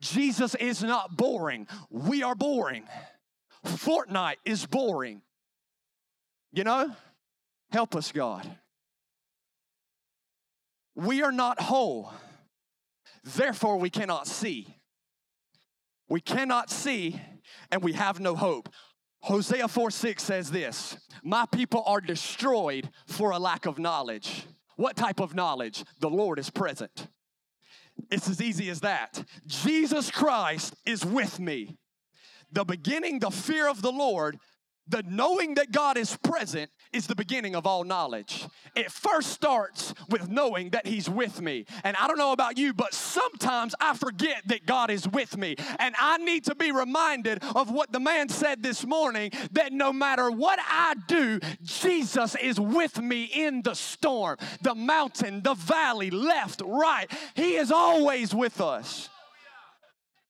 Jesus 0.00 0.54
is 0.54 0.82
not 0.82 1.16
boring. 1.16 1.66
We 1.90 2.22
are 2.22 2.34
boring. 2.34 2.84
Fortnite 3.66 4.36
is 4.44 4.66
boring. 4.66 5.22
You 6.52 6.64
know? 6.64 6.94
Help 7.70 7.94
us, 7.94 8.10
God. 8.10 8.48
We 10.94 11.22
are 11.22 11.32
not 11.32 11.60
whole. 11.60 12.12
Therefore, 13.22 13.76
we 13.76 13.90
cannot 13.90 14.26
see. 14.26 14.74
We 16.08 16.20
cannot 16.20 16.70
see, 16.70 17.20
and 17.70 17.82
we 17.82 17.92
have 17.92 18.18
no 18.18 18.34
hope. 18.34 18.68
Hosea 19.22 19.68
4 19.68 19.90
6 19.90 20.22
says 20.22 20.50
this 20.50 20.96
My 21.22 21.46
people 21.52 21.84
are 21.86 22.00
destroyed 22.00 22.90
for 23.06 23.30
a 23.30 23.38
lack 23.38 23.66
of 23.66 23.78
knowledge. 23.78 24.44
What 24.76 24.96
type 24.96 25.20
of 25.20 25.34
knowledge? 25.34 25.84
The 26.00 26.10
Lord 26.10 26.38
is 26.38 26.50
present. 26.50 27.06
It's 28.10 28.28
as 28.28 28.40
easy 28.40 28.70
as 28.70 28.80
that. 28.80 29.24
Jesus 29.46 30.10
Christ 30.10 30.74
is 30.86 31.04
with 31.04 31.38
me. 31.38 31.76
The 32.52 32.64
beginning, 32.64 33.20
the 33.20 33.30
fear 33.30 33.68
of 33.68 33.82
the 33.82 33.92
Lord, 33.92 34.38
the 34.90 35.04
knowing 35.08 35.54
that 35.54 35.72
God 35.72 35.96
is 35.96 36.16
present 36.16 36.70
is 36.92 37.06
the 37.06 37.14
beginning 37.14 37.54
of 37.54 37.66
all 37.66 37.84
knowledge. 37.84 38.46
It 38.74 38.90
first 38.90 39.30
starts 39.30 39.94
with 40.08 40.28
knowing 40.28 40.70
that 40.70 40.86
He's 40.86 41.08
with 41.08 41.40
me. 41.40 41.66
And 41.84 41.96
I 41.96 42.08
don't 42.08 42.18
know 42.18 42.32
about 42.32 42.58
you, 42.58 42.74
but 42.74 42.92
sometimes 42.92 43.74
I 43.80 43.96
forget 43.96 44.42
that 44.46 44.66
God 44.66 44.90
is 44.90 45.06
with 45.08 45.36
me. 45.36 45.56
And 45.78 45.94
I 45.98 46.18
need 46.18 46.44
to 46.46 46.54
be 46.54 46.72
reminded 46.72 47.42
of 47.54 47.70
what 47.70 47.92
the 47.92 48.00
man 48.00 48.28
said 48.28 48.62
this 48.62 48.84
morning 48.84 49.30
that 49.52 49.72
no 49.72 49.92
matter 49.92 50.30
what 50.30 50.58
I 50.60 50.94
do, 51.06 51.38
Jesus 51.62 52.34
is 52.36 52.58
with 52.58 53.00
me 53.00 53.24
in 53.24 53.62
the 53.62 53.74
storm, 53.74 54.36
the 54.62 54.74
mountain, 54.74 55.42
the 55.42 55.54
valley, 55.54 56.10
left, 56.10 56.62
right. 56.64 57.10
He 57.34 57.54
is 57.54 57.70
always 57.70 58.34
with 58.34 58.60
us. 58.60 59.08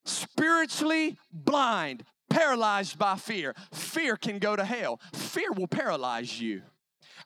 Spiritually 0.05 1.19
blind, 1.33 2.05
paralyzed 2.31 2.99
by 2.99 3.17
fear. 3.17 3.55
Fear 3.73 4.17
can 4.17 4.39
go 4.39 4.57
to 4.57 4.65
hell. 4.65 5.01
Fear 5.13 5.53
will 5.53 5.69
paralyze 5.69 6.41
you. 6.41 6.63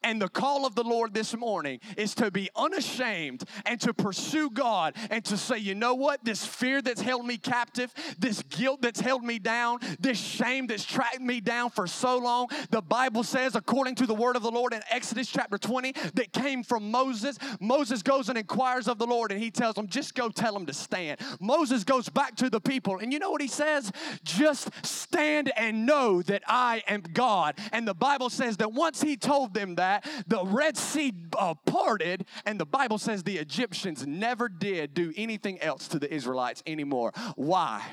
And 0.04 0.20
the 0.20 0.28
call 0.28 0.66
of 0.66 0.74
the 0.74 0.84
Lord 0.84 1.14
this 1.14 1.34
morning 1.34 1.80
is 1.96 2.14
to 2.16 2.30
be 2.30 2.50
unashamed 2.54 3.42
and 3.64 3.80
to 3.80 3.94
pursue 3.94 4.50
God 4.50 4.94
and 5.10 5.24
to 5.24 5.38
say, 5.38 5.56
you 5.56 5.74
know 5.74 5.94
what? 5.94 6.22
This 6.24 6.44
fear 6.44 6.82
that's 6.82 7.00
held 7.00 7.26
me 7.26 7.38
captive, 7.38 7.92
this 8.18 8.42
guilt 8.42 8.82
that's 8.82 9.00
held 9.00 9.24
me 9.24 9.38
down, 9.38 9.78
this 9.98 10.18
shame 10.18 10.66
that's 10.66 10.84
tracked 10.84 11.22
me 11.22 11.40
down 11.40 11.70
for 11.70 11.86
so 11.86 12.18
long. 12.18 12.48
The 12.70 12.82
Bible 12.82 13.22
says, 13.22 13.56
according 13.56 13.94
to 13.96 14.06
the 14.06 14.14
word 14.14 14.36
of 14.36 14.42
the 14.42 14.50
Lord 14.50 14.74
in 14.74 14.82
Exodus 14.90 15.28
chapter 15.28 15.56
20, 15.56 15.92
that 16.14 16.32
came 16.34 16.62
from 16.62 16.90
Moses. 16.90 17.38
Moses 17.58 18.02
goes 18.02 18.28
and 18.28 18.36
inquires 18.36 18.88
of 18.88 18.98
the 18.98 19.06
Lord 19.06 19.32
and 19.32 19.42
he 19.42 19.50
tells 19.50 19.74
them, 19.74 19.88
just 19.88 20.14
go 20.14 20.28
tell 20.28 20.52
them 20.52 20.66
to 20.66 20.74
stand. 20.74 21.18
Moses 21.40 21.82
goes 21.82 22.10
back 22.10 22.36
to 22.36 22.50
the 22.50 22.60
people 22.60 22.98
and 22.98 23.10
you 23.10 23.18
know 23.18 23.30
what 23.30 23.40
he 23.40 23.48
says? 23.48 23.90
Just 24.22 24.68
stand 24.84 25.50
and 25.56 25.86
know 25.86 26.20
that 26.22 26.42
I 26.46 26.82
am 26.88 27.00
God. 27.00 27.56
And 27.72 27.88
the 27.88 27.94
Bible 27.94 28.28
says 28.28 28.58
that 28.58 28.72
once 28.72 29.00
he 29.00 29.16
told 29.16 29.54
them 29.54 29.76
that, 29.76 29.93
the 30.26 30.44
Red 30.44 30.76
Sea 30.76 31.12
uh, 31.38 31.54
parted, 31.66 32.26
and 32.46 32.58
the 32.58 32.66
Bible 32.66 32.98
says 32.98 33.22
the 33.22 33.38
Egyptians 33.38 34.06
never 34.06 34.48
did 34.48 34.94
do 34.94 35.12
anything 35.16 35.60
else 35.60 35.88
to 35.88 35.98
the 35.98 36.12
Israelites 36.12 36.62
anymore. 36.66 37.12
Why? 37.36 37.84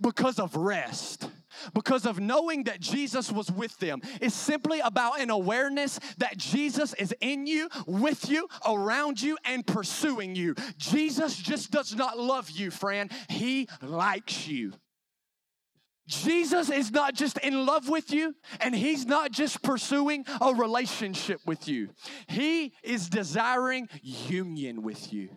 Because 0.00 0.38
of 0.38 0.56
rest 0.56 1.28
because 1.74 2.06
of 2.06 2.20
knowing 2.20 2.64
that 2.64 2.80
Jesus 2.80 3.32
was 3.32 3.50
with 3.50 3.76
them. 3.78 4.00
It's 4.20 4.34
simply 4.34 4.80
about 4.80 5.20
an 5.20 5.30
awareness 5.30 5.98
that 6.18 6.36
Jesus 6.36 6.94
is 6.94 7.14
in 7.20 7.46
you, 7.46 7.68
with 7.86 8.30
you, 8.30 8.48
around 8.66 9.20
you, 9.20 9.36
and 9.44 9.66
pursuing 9.66 10.34
you. 10.34 10.54
Jesus 10.76 11.36
just 11.36 11.70
does 11.70 11.94
not 11.94 12.18
love 12.18 12.50
you, 12.50 12.70
friend. 12.70 13.10
He 13.28 13.68
likes 13.82 14.46
you. 14.46 14.72
Jesus 16.08 16.70
is 16.70 16.90
not 16.90 17.14
just 17.14 17.36
in 17.38 17.66
love 17.66 17.88
with 17.88 18.12
you, 18.12 18.34
and 18.60 18.74
He's 18.74 19.06
not 19.06 19.30
just 19.30 19.62
pursuing 19.62 20.24
a 20.40 20.54
relationship 20.54 21.40
with 21.46 21.68
you. 21.68 21.90
He 22.26 22.72
is 22.82 23.08
desiring 23.08 23.88
union 24.02 24.82
with 24.82 25.12
you. 25.12 25.28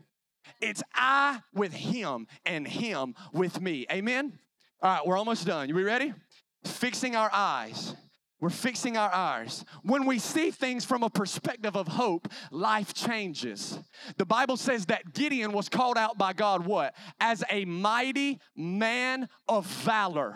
It's 0.61 0.81
I 0.95 1.41
with 1.53 1.73
Him 1.73 2.27
and 2.45 2.65
Him 2.65 3.15
with 3.33 3.61
me. 3.61 3.85
Amen? 3.91 4.39
All 4.81 4.91
right, 4.91 5.05
we're 5.05 5.17
almost 5.17 5.45
done. 5.45 5.67
You 5.67 5.85
ready? 5.85 6.13
Fixing 6.63 7.15
our 7.15 7.29
eyes. 7.33 7.93
We're 8.39 8.49
fixing 8.49 8.97
our 8.97 9.13
eyes. 9.13 9.63
When 9.83 10.07
we 10.07 10.17
see 10.17 10.49
things 10.49 10.83
from 10.83 11.03
a 11.03 11.11
perspective 11.11 11.75
of 11.75 11.87
hope, 11.87 12.27
life 12.49 12.93
changes. 12.93 13.77
The 14.17 14.25
Bible 14.25 14.57
says 14.57 14.87
that 14.87 15.13
Gideon 15.13 15.51
was 15.51 15.69
called 15.69 15.97
out 15.97 16.17
by 16.17 16.33
God 16.33 16.65
what? 16.65 16.95
As 17.19 17.43
a 17.51 17.65
mighty 17.65 18.39
man 18.55 19.29
of 19.47 19.67
valor. 19.67 20.35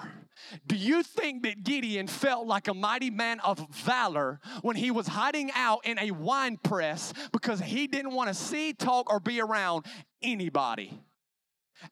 Do 0.68 0.76
you 0.76 1.04
think 1.04 1.44
that 1.44 1.64
Gideon 1.64 2.08
felt 2.08 2.48
like 2.48 2.68
a 2.68 2.74
mighty 2.74 3.10
man 3.10 3.40
of 3.42 3.60
valor 3.70 4.40
when 4.62 4.76
he 4.76 4.92
was 4.92 5.08
hiding 5.08 5.52
out 5.56 5.86
in 5.86 5.98
a 6.00 6.12
wine 6.12 6.58
press 6.58 7.14
because 7.32 7.60
he 7.60 7.88
didn't 7.88 8.14
want 8.14 8.30
to 8.30 8.34
see, 8.34 8.74
talk, 8.74 9.10
or 9.10 9.20
be 9.20 9.42
around 9.42 9.86
anybody? 10.22 11.00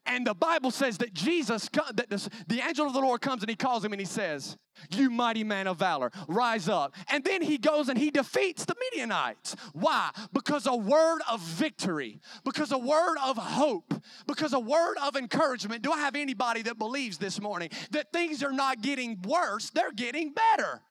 And 0.06 0.26
the 0.26 0.34
Bible 0.34 0.70
says 0.70 0.98
that 0.98 1.12
Jesus, 1.14 1.68
that 1.94 2.08
the 2.46 2.60
angel 2.66 2.86
of 2.86 2.92
the 2.92 3.00
Lord 3.00 3.20
comes 3.20 3.42
and 3.42 3.50
he 3.50 3.56
calls 3.56 3.84
him 3.84 3.92
and 3.92 4.00
he 4.00 4.06
says, 4.06 4.56
You 4.90 5.10
mighty 5.10 5.44
man 5.44 5.66
of 5.66 5.78
valor, 5.78 6.10
rise 6.28 6.68
up. 6.68 6.94
And 7.08 7.24
then 7.24 7.42
he 7.42 7.58
goes 7.58 7.88
and 7.88 7.98
he 7.98 8.10
defeats 8.10 8.64
the 8.64 8.74
Midianites. 8.90 9.56
Why? 9.72 10.10
Because 10.32 10.66
a 10.66 10.76
word 10.76 11.20
of 11.30 11.40
victory, 11.40 12.20
because 12.44 12.72
a 12.72 12.78
word 12.78 13.16
of 13.22 13.36
hope, 13.36 13.94
because 14.26 14.52
a 14.52 14.60
word 14.60 14.96
of 15.02 15.16
encouragement. 15.16 15.82
Do 15.82 15.92
I 15.92 15.98
have 15.98 16.16
anybody 16.16 16.62
that 16.62 16.78
believes 16.78 17.18
this 17.18 17.40
morning 17.40 17.70
that 17.90 18.12
things 18.12 18.42
are 18.42 18.52
not 18.52 18.82
getting 18.82 19.20
worse, 19.22 19.70
they're 19.70 19.92
getting 19.92 20.32
better? 20.32 20.82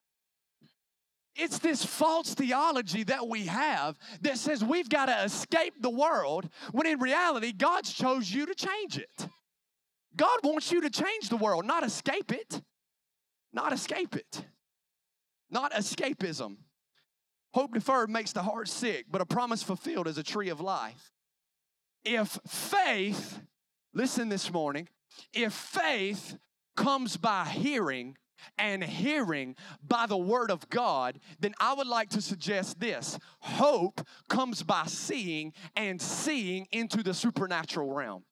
It's 1.35 1.59
this 1.59 1.83
false 1.83 2.33
theology 2.35 3.03
that 3.05 3.27
we 3.27 3.45
have 3.45 3.97
that 4.21 4.37
says 4.37 4.63
we've 4.63 4.89
got 4.89 5.07
to 5.07 5.23
escape 5.23 5.73
the 5.81 5.89
world 5.89 6.47
when 6.71 6.85
in 6.85 6.99
reality, 6.99 7.51
God's 7.51 7.91
chose 7.91 8.31
you 8.31 8.45
to 8.45 8.53
change 8.53 8.97
it. 8.97 9.27
God 10.15 10.39
wants 10.43 10.71
you 10.71 10.81
to 10.81 10.89
change 10.91 11.29
the 11.29 11.37
world, 11.37 11.65
not 11.65 11.83
escape 11.83 12.31
it. 12.31 12.61
Not 13.51 13.73
escape 13.73 14.15
it. 14.15 14.45
Not 15.49 15.71
escapism. 15.73 16.57
Hope 17.53 17.73
deferred 17.73 18.09
makes 18.09 18.31
the 18.31 18.41
heart 18.41 18.67
sick, 18.67 19.05
but 19.11 19.21
a 19.21 19.25
promise 19.25 19.61
fulfilled 19.61 20.07
is 20.07 20.17
a 20.17 20.23
tree 20.23 20.49
of 20.49 20.59
life. 20.59 21.11
If 22.03 22.39
faith, 22.47 23.39
listen 23.93 24.29
this 24.29 24.51
morning, 24.51 24.89
if 25.33 25.53
faith 25.53 26.37
comes 26.75 27.15
by 27.17 27.45
hearing, 27.45 28.17
and 28.57 28.83
hearing 28.83 29.55
by 29.87 30.05
the 30.05 30.17
word 30.17 30.51
of 30.51 30.69
God, 30.69 31.19
then 31.39 31.53
I 31.59 31.73
would 31.73 31.87
like 31.87 32.09
to 32.09 32.21
suggest 32.21 32.79
this 32.79 33.17
hope 33.39 34.05
comes 34.29 34.63
by 34.63 34.83
seeing, 34.85 35.53
and 35.75 36.01
seeing 36.01 36.67
into 36.71 37.03
the 37.03 37.13
supernatural 37.13 37.91
realm. 37.91 38.23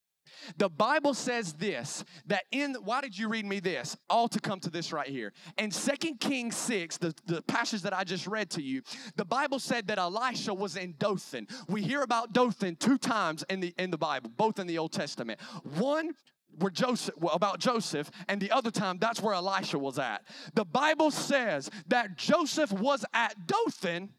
The 0.58 0.70
Bible 0.70 1.14
says 1.14 1.54
this 1.54 2.04
that 2.28 2.44
in 2.52 2.76
why 2.84 3.02
did 3.02 3.18
you 3.18 3.28
read 3.28 3.46
me 3.46 3.60
this? 3.60 3.96
All 4.10 4.28
to 4.30 4.40
come 4.40 4.60
to 4.62 4.70
this 4.70 4.92
right 4.92 5.08
here. 5.08 5.34
In 5.58 5.72
Second 5.72 6.20
Kings 6.20 6.56
6, 6.58 6.98
the, 6.98 7.16
the 7.26 7.42
passage 7.44 7.82
that 7.84 7.94
I 7.94 8.04
just 8.04 8.28
read 8.28 8.50
to 8.52 8.62
you, 8.62 8.82
the 9.16 9.26
Bible 9.26 9.60
said 9.60 9.88
that 9.88 9.98
Elisha 9.98 10.54
was 10.54 10.78
in 10.78 10.96
Dothan. 10.98 11.48
We 11.68 11.82
hear 11.82 12.02
about 12.02 12.34
Dothan 12.34 12.78
two 12.78 12.98
times 12.98 13.44
in 13.50 13.60
the 13.60 13.74
in 13.78 13.92
the 13.92 13.98
Bible, 13.98 14.32
both 14.36 14.60
in 14.60 14.68
the 14.68 14.78
Old 14.78 14.92
Testament. 14.92 15.40
One 15.78 16.14
where 16.60 16.72
Joseph 16.72 17.16
about 17.32 17.60
Joseph, 17.60 18.12
and 18.28 18.42
the 18.42 18.52
other 18.52 18.72
time 18.72 18.98
that's 19.00 19.22
where 19.22 19.34
Elisha 19.34 19.80
was 19.80 20.00
at. 20.00 20.24
The 20.54 20.66
Bible 20.66 21.12
says 21.12 21.70
that 21.88 22.18
Joseph 22.18 22.72
was 22.72 23.06
at 23.14 23.48
Dothan 23.48 24.10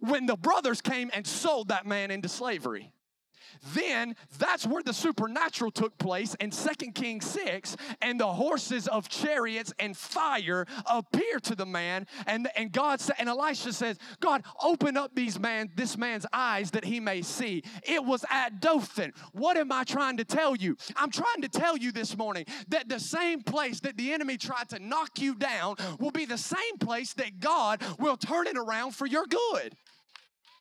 when 0.00 0.26
the 0.26 0.36
brothers 0.36 0.80
came 0.80 1.10
and 1.12 1.26
sold 1.26 1.68
that 1.68 1.86
man 1.86 2.10
into 2.10 2.28
slavery 2.28 2.92
then 3.74 4.16
that's 4.38 4.66
where 4.66 4.82
the 4.82 4.92
supernatural 4.92 5.70
took 5.70 5.96
place 5.98 6.34
in 6.36 6.52
Second 6.52 6.94
Kings 6.94 7.26
6, 7.26 7.76
and 8.02 8.18
the 8.18 8.26
horses 8.26 8.88
of 8.88 9.08
chariots 9.08 9.72
and 9.78 9.96
fire 9.96 10.66
appear 10.86 11.38
to 11.40 11.54
the 11.54 11.66
man, 11.66 12.06
and, 12.26 12.48
and 12.56 12.72
God 12.72 13.00
said, 13.00 13.16
and 13.18 13.28
Elisha 13.28 13.72
says, 13.72 13.98
God, 14.20 14.44
open 14.62 14.96
up 14.96 15.14
these 15.14 15.38
man, 15.38 15.70
this 15.74 15.96
man's 15.96 16.26
eyes 16.32 16.70
that 16.72 16.84
he 16.84 17.00
may 17.00 17.22
see. 17.22 17.62
It 17.82 18.04
was 18.04 18.24
at 18.30 18.60
Dothan. 18.60 19.12
What 19.32 19.56
am 19.56 19.72
I 19.72 19.84
trying 19.84 20.16
to 20.18 20.24
tell 20.24 20.56
you? 20.56 20.76
I'm 20.96 21.10
trying 21.10 21.42
to 21.42 21.48
tell 21.48 21.76
you 21.76 21.92
this 21.92 22.16
morning 22.16 22.46
that 22.68 22.88
the 22.88 23.00
same 23.00 23.42
place 23.42 23.80
that 23.80 23.96
the 23.96 24.12
enemy 24.12 24.36
tried 24.36 24.68
to 24.70 24.78
knock 24.78 25.20
you 25.20 25.34
down 25.34 25.76
will 25.98 26.10
be 26.10 26.24
the 26.24 26.38
same 26.38 26.78
place 26.78 27.12
that 27.14 27.40
God 27.40 27.82
will 27.98 28.16
turn 28.16 28.46
it 28.46 28.56
around 28.56 28.92
for 28.92 29.06
your 29.06 29.26
good. 29.26 29.74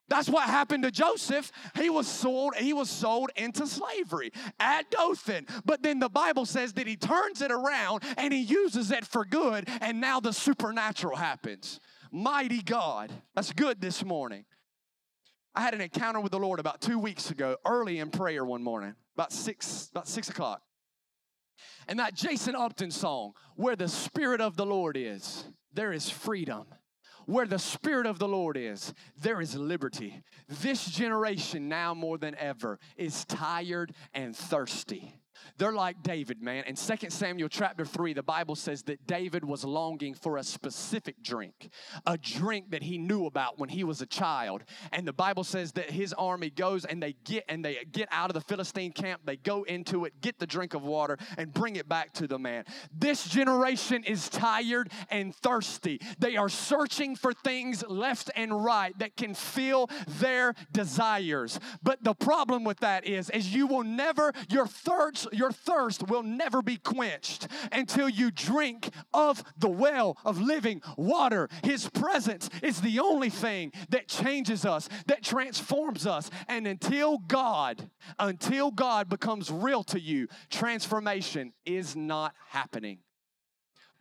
That's 0.09 0.29
what 0.29 0.43
happened 0.43 0.83
to 0.83 0.91
Joseph. 0.91 1.51
He 1.75 1.89
was 1.89 2.07
sold, 2.07 2.55
he 2.55 2.73
was 2.73 2.89
sold 2.89 3.29
into 3.35 3.67
slavery 3.67 4.31
at 4.59 4.89
Dothan. 4.91 5.47
But 5.65 5.83
then 5.83 5.99
the 5.99 6.09
Bible 6.09 6.45
says 6.45 6.73
that 6.73 6.87
he 6.87 6.95
turns 6.95 7.41
it 7.41 7.51
around 7.51 8.03
and 8.17 8.33
he 8.33 8.41
uses 8.41 8.91
it 8.91 9.05
for 9.05 9.23
good, 9.23 9.69
and 9.81 10.01
now 10.01 10.19
the 10.19 10.33
supernatural 10.33 11.15
happens. 11.15 11.79
Mighty 12.11 12.61
God. 12.61 13.11
That's 13.35 13.53
good 13.53 13.79
this 13.81 14.03
morning. 14.03 14.45
I 15.55 15.61
had 15.61 15.73
an 15.73 15.81
encounter 15.81 16.19
with 16.19 16.31
the 16.31 16.39
Lord 16.39 16.59
about 16.59 16.81
two 16.81 16.99
weeks 16.99 17.31
ago, 17.31 17.57
early 17.65 17.99
in 17.99 18.09
prayer 18.09 18.45
one 18.45 18.63
morning, 18.63 18.95
about 19.15 19.31
six, 19.31 19.89
about 19.91 20.07
six 20.07 20.29
o'clock. 20.29 20.61
And 21.87 21.99
that 21.99 22.13
Jason 22.13 22.55
Upton 22.55 22.91
song, 22.91 23.33
Where 23.55 23.75
the 23.75 23.87
Spirit 23.87 24.41
of 24.41 24.55
the 24.55 24.65
Lord 24.65 24.95
is, 24.97 25.43
there 25.73 25.91
is 25.91 26.09
freedom. 26.09 26.65
Where 27.29 27.45
the 27.45 27.59
Spirit 27.59 28.07
of 28.07 28.17
the 28.17 28.27
Lord 28.27 28.57
is, 28.57 28.91
there 29.21 29.39
is 29.39 29.55
liberty. 29.55 30.23
This 30.47 30.89
generation, 30.89 31.69
now 31.69 31.93
more 31.93 32.17
than 32.17 32.33
ever, 32.39 32.79
is 32.97 33.23
tired 33.25 33.93
and 34.15 34.35
thirsty. 34.35 35.13
They're 35.57 35.73
like 35.73 36.01
David, 36.03 36.41
man. 36.41 36.63
In 36.65 36.75
2 36.75 37.09
Samuel 37.09 37.49
chapter 37.49 37.85
3, 37.85 38.13
the 38.13 38.23
Bible 38.23 38.55
says 38.55 38.83
that 38.83 39.05
David 39.07 39.43
was 39.43 39.63
longing 39.63 40.13
for 40.13 40.37
a 40.37 40.43
specific 40.43 41.21
drink, 41.23 41.69
a 42.05 42.17
drink 42.17 42.71
that 42.71 42.83
he 42.83 42.97
knew 42.97 43.25
about 43.25 43.59
when 43.59 43.69
he 43.69 43.83
was 43.83 44.01
a 44.01 44.05
child. 44.05 44.63
And 44.91 45.07
the 45.07 45.13
Bible 45.13 45.43
says 45.43 45.73
that 45.73 45.89
his 45.89 46.13
army 46.13 46.49
goes 46.49 46.85
and 46.85 47.01
they 47.01 47.15
get 47.23 47.45
and 47.49 47.63
they 47.63 47.85
get 47.91 48.07
out 48.11 48.29
of 48.29 48.33
the 48.33 48.41
Philistine 48.41 48.91
camp, 48.91 49.21
they 49.25 49.37
go 49.37 49.63
into 49.63 50.05
it, 50.05 50.21
get 50.21 50.39
the 50.39 50.47
drink 50.47 50.73
of 50.73 50.83
water, 50.83 51.17
and 51.37 51.53
bring 51.53 51.75
it 51.75 51.87
back 51.87 52.13
to 52.13 52.27
the 52.27 52.39
man. 52.39 52.65
This 52.93 53.27
generation 53.27 54.03
is 54.03 54.29
tired 54.29 54.91
and 55.09 55.35
thirsty. 55.35 55.99
They 56.19 56.37
are 56.37 56.49
searching 56.49 57.15
for 57.15 57.33
things 57.33 57.83
left 57.87 58.31
and 58.35 58.63
right 58.63 58.97
that 58.99 59.17
can 59.17 59.33
fill 59.33 59.89
their 60.19 60.53
desires. 60.71 61.59
But 61.83 62.03
the 62.03 62.13
problem 62.13 62.63
with 62.63 62.79
that 62.79 63.05
is, 63.05 63.29
is 63.29 63.53
you 63.53 63.67
will 63.67 63.83
never, 63.83 64.33
your 64.49 64.67
thirst, 64.67 65.27
your 65.31 65.51
thirst 65.51 66.07
will 66.07 66.23
never 66.23 66.61
be 66.61 66.77
quenched 66.77 67.47
until 67.71 68.09
you 68.09 68.31
drink 68.31 68.89
of 69.13 69.43
the 69.57 69.69
well 69.69 70.17
of 70.25 70.39
living 70.39 70.81
water. 70.97 71.49
His 71.63 71.89
presence 71.89 72.49
is 72.61 72.81
the 72.81 72.99
only 72.99 73.29
thing 73.29 73.71
that 73.89 74.07
changes 74.07 74.65
us, 74.65 74.89
that 75.07 75.23
transforms 75.23 76.05
us. 76.05 76.29
And 76.47 76.67
until 76.67 77.17
God, 77.17 77.89
until 78.17 78.71
God 78.71 79.09
becomes 79.09 79.51
real 79.51 79.83
to 79.85 79.99
you, 79.99 80.27
transformation 80.49 81.53
is 81.65 81.95
not 81.95 82.33
happening. 82.49 82.99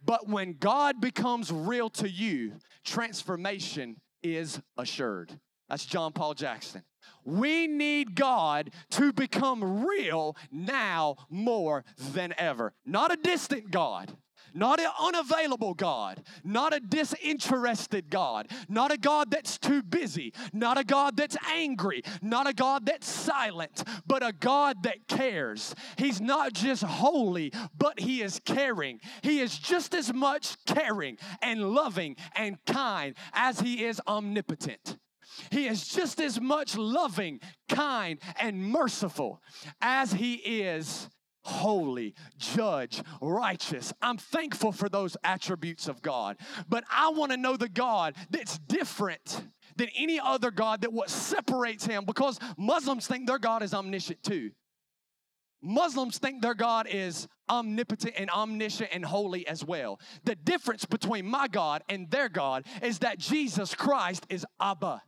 But 0.05 0.29
when 0.29 0.57
God 0.59 1.01
becomes 1.01 1.51
real 1.51 1.91
to 1.91 2.09
you, 2.09 2.55
transformation 2.85 4.01
is 4.23 4.61
assured. 4.77 5.39
That's 5.69 5.85
John 5.85 6.13
Paul 6.13 6.35
Jackson. 6.35 6.83
We 7.25 7.67
need 7.67 8.15
God 8.15 8.71
to 8.91 9.13
become 9.13 9.87
real 9.87 10.37
now 10.51 11.17
more 11.29 11.85
than 12.13 12.35
ever. 12.39 12.73
Not 12.87 13.13
a 13.13 13.17
distant 13.17 13.71
God, 13.71 14.17
not 14.55 14.81
an 14.81 14.91
unavailable 14.99 15.75
God, 15.75 16.23
not 16.45 16.75
a 16.75 16.81
disinterested 16.81 18.11
God, 18.11 18.49
not 18.69 18.93
a 18.93 18.97
God 18.97 19.31
that's 19.31 19.59
too 19.59 19.83
busy, 19.83 20.33
not 20.53 20.79
a 20.79 20.85
God 20.85 21.17
that's 21.17 21.37
angry, 21.47 22.03
not 22.23 22.49
a 22.49 22.53
God 22.53 22.87
that's 22.87 23.09
silent, 23.09 23.85
but 24.07 24.27
a 24.27 24.33
God 24.33 24.83
that 24.85 25.07
cares. 25.09 25.75
He's 25.97 26.21
not 26.21 26.53
just 26.53 26.83
holy, 26.83 27.53
but 27.77 28.01
He 28.01 28.23
is 28.23 28.41
caring. 28.45 29.01
He 29.23 29.41
is 29.41 29.59
just 29.59 29.95
as 29.95 30.13
much 30.13 30.57
caring 30.65 31.19
and 31.43 31.73
loving 31.73 32.17
and 32.35 32.59
kind 32.67 33.15
as 33.33 33.61
He 33.61 33.85
is 33.85 34.01
omnipotent. 34.07 34.97
He 35.51 35.67
is 35.67 35.87
just 35.87 36.21
as 36.21 36.41
much 36.41 36.77
loving, 36.77 37.41
kind, 37.69 38.19
and 38.41 38.63
merciful 38.63 39.43
as 39.81 40.13
He 40.13 40.35
is 40.35 41.09
holy, 41.49 42.15
judge, 42.37 43.03
righteous. 43.23 43.93
I'm 44.03 44.19
thankful 44.19 44.71
for 44.71 44.89
those 44.89 45.17
attributes 45.25 45.89
of 45.89 46.03
God. 46.03 46.37
But 46.69 46.85
I 46.91 47.09
want 47.11 47.33
to 47.33 47.39
know 47.39 47.57
the 47.57 47.71
God 47.71 48.15
that's 48.31 48.59
different 48.59 49.43
than 49.77 49.89
any 49.97 50.21
other 50.21 50.51
God 50.51 50.83
that 50.83 50.93
what 50.93 51.09
separates 51.09 51.87
him 51.87 52.05
because 52.05 52.39
Muslims 52.59 53.07
think 53.07 53.27
their 53.27 53.39
God 53.39 53.63
is 53.63 53.73
omniscient 53.73 54.23
too. 54.23 54.51
Muslims 55.63 56.19
think 56.19 56.43
their 56.43 56.55
God 56.55 56.87
is 56.89 57.27
omnipotent 57.49 58.15
and 58.17 58.31
omniscient 58.31 58.91
and 58.93 59.05
holy 59.05 59.47
as 59.49 59.65
well. 59.65 59.99
The 60.25 60.35
difference 60.37 60.85
between 60.85 61.27
my 61.27 61.49
God 61.49 61.83
and 61.89 62.11
their 62.11 62.29
God 62.29 62.67
is 62.83 63.01
that 63.01 63.19
Jesus 63.19 63.75
Christ 63.75 64.27
is 64.29 64.47
Abba. 64.61 65.03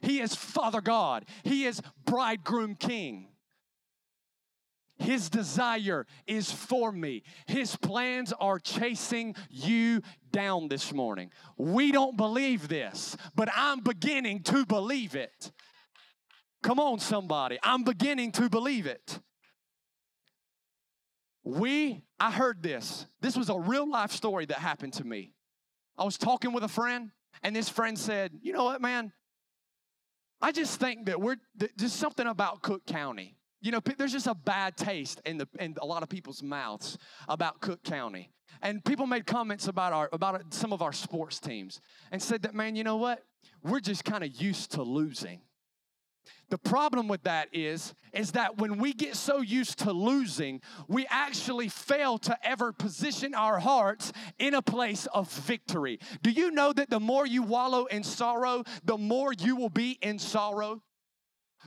He 0.00 0.20
is 0.20 0.34
Father 0.34 0.80
God. 0.80 1.24
He 1.42 1.64
is 1.64 1.80
bridegroom 2.04 2.74
king. 2.74 3.28
His 4.96 5.28
desire 5.28 6.06
is 6.26 6.52
for 6.52 6.92
me. 6.92 7.24
His 7.46 7.74
plans 7.76 8.32
are 8.38 8.58
chasing 8.58 9.34
you 9.50 10.02
down 10.30 10.68
this 10.68 10.92
morning. 10.92 11.30
We 11.56 11.90
don't 11.90 12.16
believe 12.16 12.68
this, 12.68 13.16
but 13.34 13.48
I'm 13.54 13.80
beginning 13.80 14.42
to 14.44 14.64
believe 14.64 15.16
it. 15.16 15.52
Come 16.62 16.78
on, 16.78 17.00
somebody. 17.00 17.58
I'm 17.62 17.82
beginning 17.82 18.32
to 18.32 18.48
believe 18.48 18.86
it. 18.86 19.18
We, 21.42 22.02
I 22.18 22.30
heard 22.30 22.62
this. 22.62 23.06
This 23.20 23.36
was 23.36 23.50
a 23.50 23.58
real 23.58 23.88
life 23.88 24.12
story 24.12 24.46
that 24.46 24.58
happened 24.58 24.94
to 24.94 25.04
me. 25.04 25.34
I 25.98 26.04
was 26.04 26.16
talking 26.16 26.52
with 26.52 26.64
a 26.64 26.68
friend, 26.68 27.10
and 27.42 27.54
this 27.54 27.68
friend 27.68 27.98
said, 27.98 28.32
You 28.40 28.52
know 28.52 28.64
what, 28.64 28.80
man? 28.80 29.12
I 30.40 30.52
just 30.52 30.78
think 30.78 31.06
that 31.06 31.20
we're 31.20 31.36
just 31.76 31.96
something 31.96 32.26
about 32.26 32.62
Cook 32.62 32.86
County. 32.86 33.36
You 33.60 33.70
know, 33.70 33.80
there's 33.96 34.12
just 34.12 34.26
a 34.26 34.34
bad 34.34 34.76
taste 34.76 35.22
in 35.24 35.38
the 35.38 35.48
in 35.58 35.74
a 35.80 35.86
lot 35.86 36.02
of 36.02 36.08
people's 36.08 36.42
mouths 36.42 36.98
about 37.28 37.60
Cook 37.60 37.82
County. 37.82 38.30
And 38.60 38.84
people 38.84 39.06
made 39.06 39.26
comments 39.26 39.68
about 39.68 39.92
our 39.92 40.08
about 40.12 40.34
uh, 40.34 40.38
some 40.50 40.72
of 40.72 40.82
our 40.82 40.92
sports 40.92 41.40
teams 41.40 41.80
and 42.12 42.22
said 42.22 42.42
that, 42.42 42.54
man, 42.54 42.76
you 42.76 42.84
know 42.84 42.96
what? 42.96 43.24
We're 43.62 43.80
just 43.80 44.04
kind 44.04 44.22
of 44.22 44.40
used 44.40 44.72
to 44.72 44.82
losing. 44.82 45.40
The 46.50 46.58
problem 46.58 47.08
with 47.08 47.22
that 47.24 47.48
is 47.52 47.94
is 48.12 48.32
that 48.32 48.58
when 48.58 48.78
we 48.78 48.92
get 48.92 49.16
so 49.16 49.40
used 49.40 49.80
to 49.80 49.92
losing, 49.92 50.60
we 50.86 51.06
actually 51.10 51.68
fail 51.68 52.16
to 52.18 52.38
ever 52.46 52.72
position 52.72 53.34
our 53.34 53.58
hearts 53.58 54.12
in 54.38 54.54
a 54.54 54.62
place 54.62 55.06
of 55.06 55.30
victory. 55.32 55.98
Do 56.22 56.30
you 56.30 56.50
know 56.50 56.72
that 56.72 56.90
the 56.90 57.00
more 57.00 57.26
you 57.26 57.42
wallow 57.42 57.86
in 57.86 58.04
sorrow, 58.04 58.62
the 58.84 58.96
more 58.96 59.32
you 59.32 59.56
will 59.56 59.68
be 59.68 59.98
in 60.00 60.18
sorrow? 60.18 60.82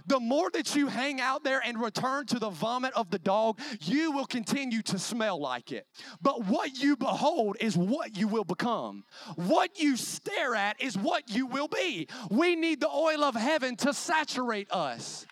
The 0.05 0.19
more 0.19 0.49
that 0.51 0.75
you 0.75 0.87
hang 0.87 1.19
out 1.19 1.43
there 1.43 1.61
and 1.63 1.79
return 1.79 2.25
to 2.27 2.39
the 2.39 2.49
vomit 2.49 2.93
of 2.93 3.09
the 3.09 3.19
dog, 3.19 3.59
you 3.81 4.11
will 4.11 4.25
continue 4.25 4.81
to 4.83 4.99
smell 4.99 5.39
like 5.39 5.71
it. 5.71 5.87
But 6.21 6.45
what 6.45 6.77
you 6.77 6.95
behold 6.95 7.57
is 7.59 7.77
what 7.77 8.17
you 8.17 8.27
will 8.27 8.43
become. 8.43 9.03
What 9.35 9.79
you 9.79 9.97
stare 9.97 10.55
at 10.55 10.81
is 10.81 10.97
what 10.97 11.29
you 11.29 11.45
will 11.47 11.67
be. 11.67 12.07
We 12.29 12.55
need 12.55 12.79
the 12.79 12.89
oil 12.89 13.23
of 13.23 13.35
heaven 13.35 13.75
to 13.77 13.93
saturate 13.93 14.71
us. 14.71 15.25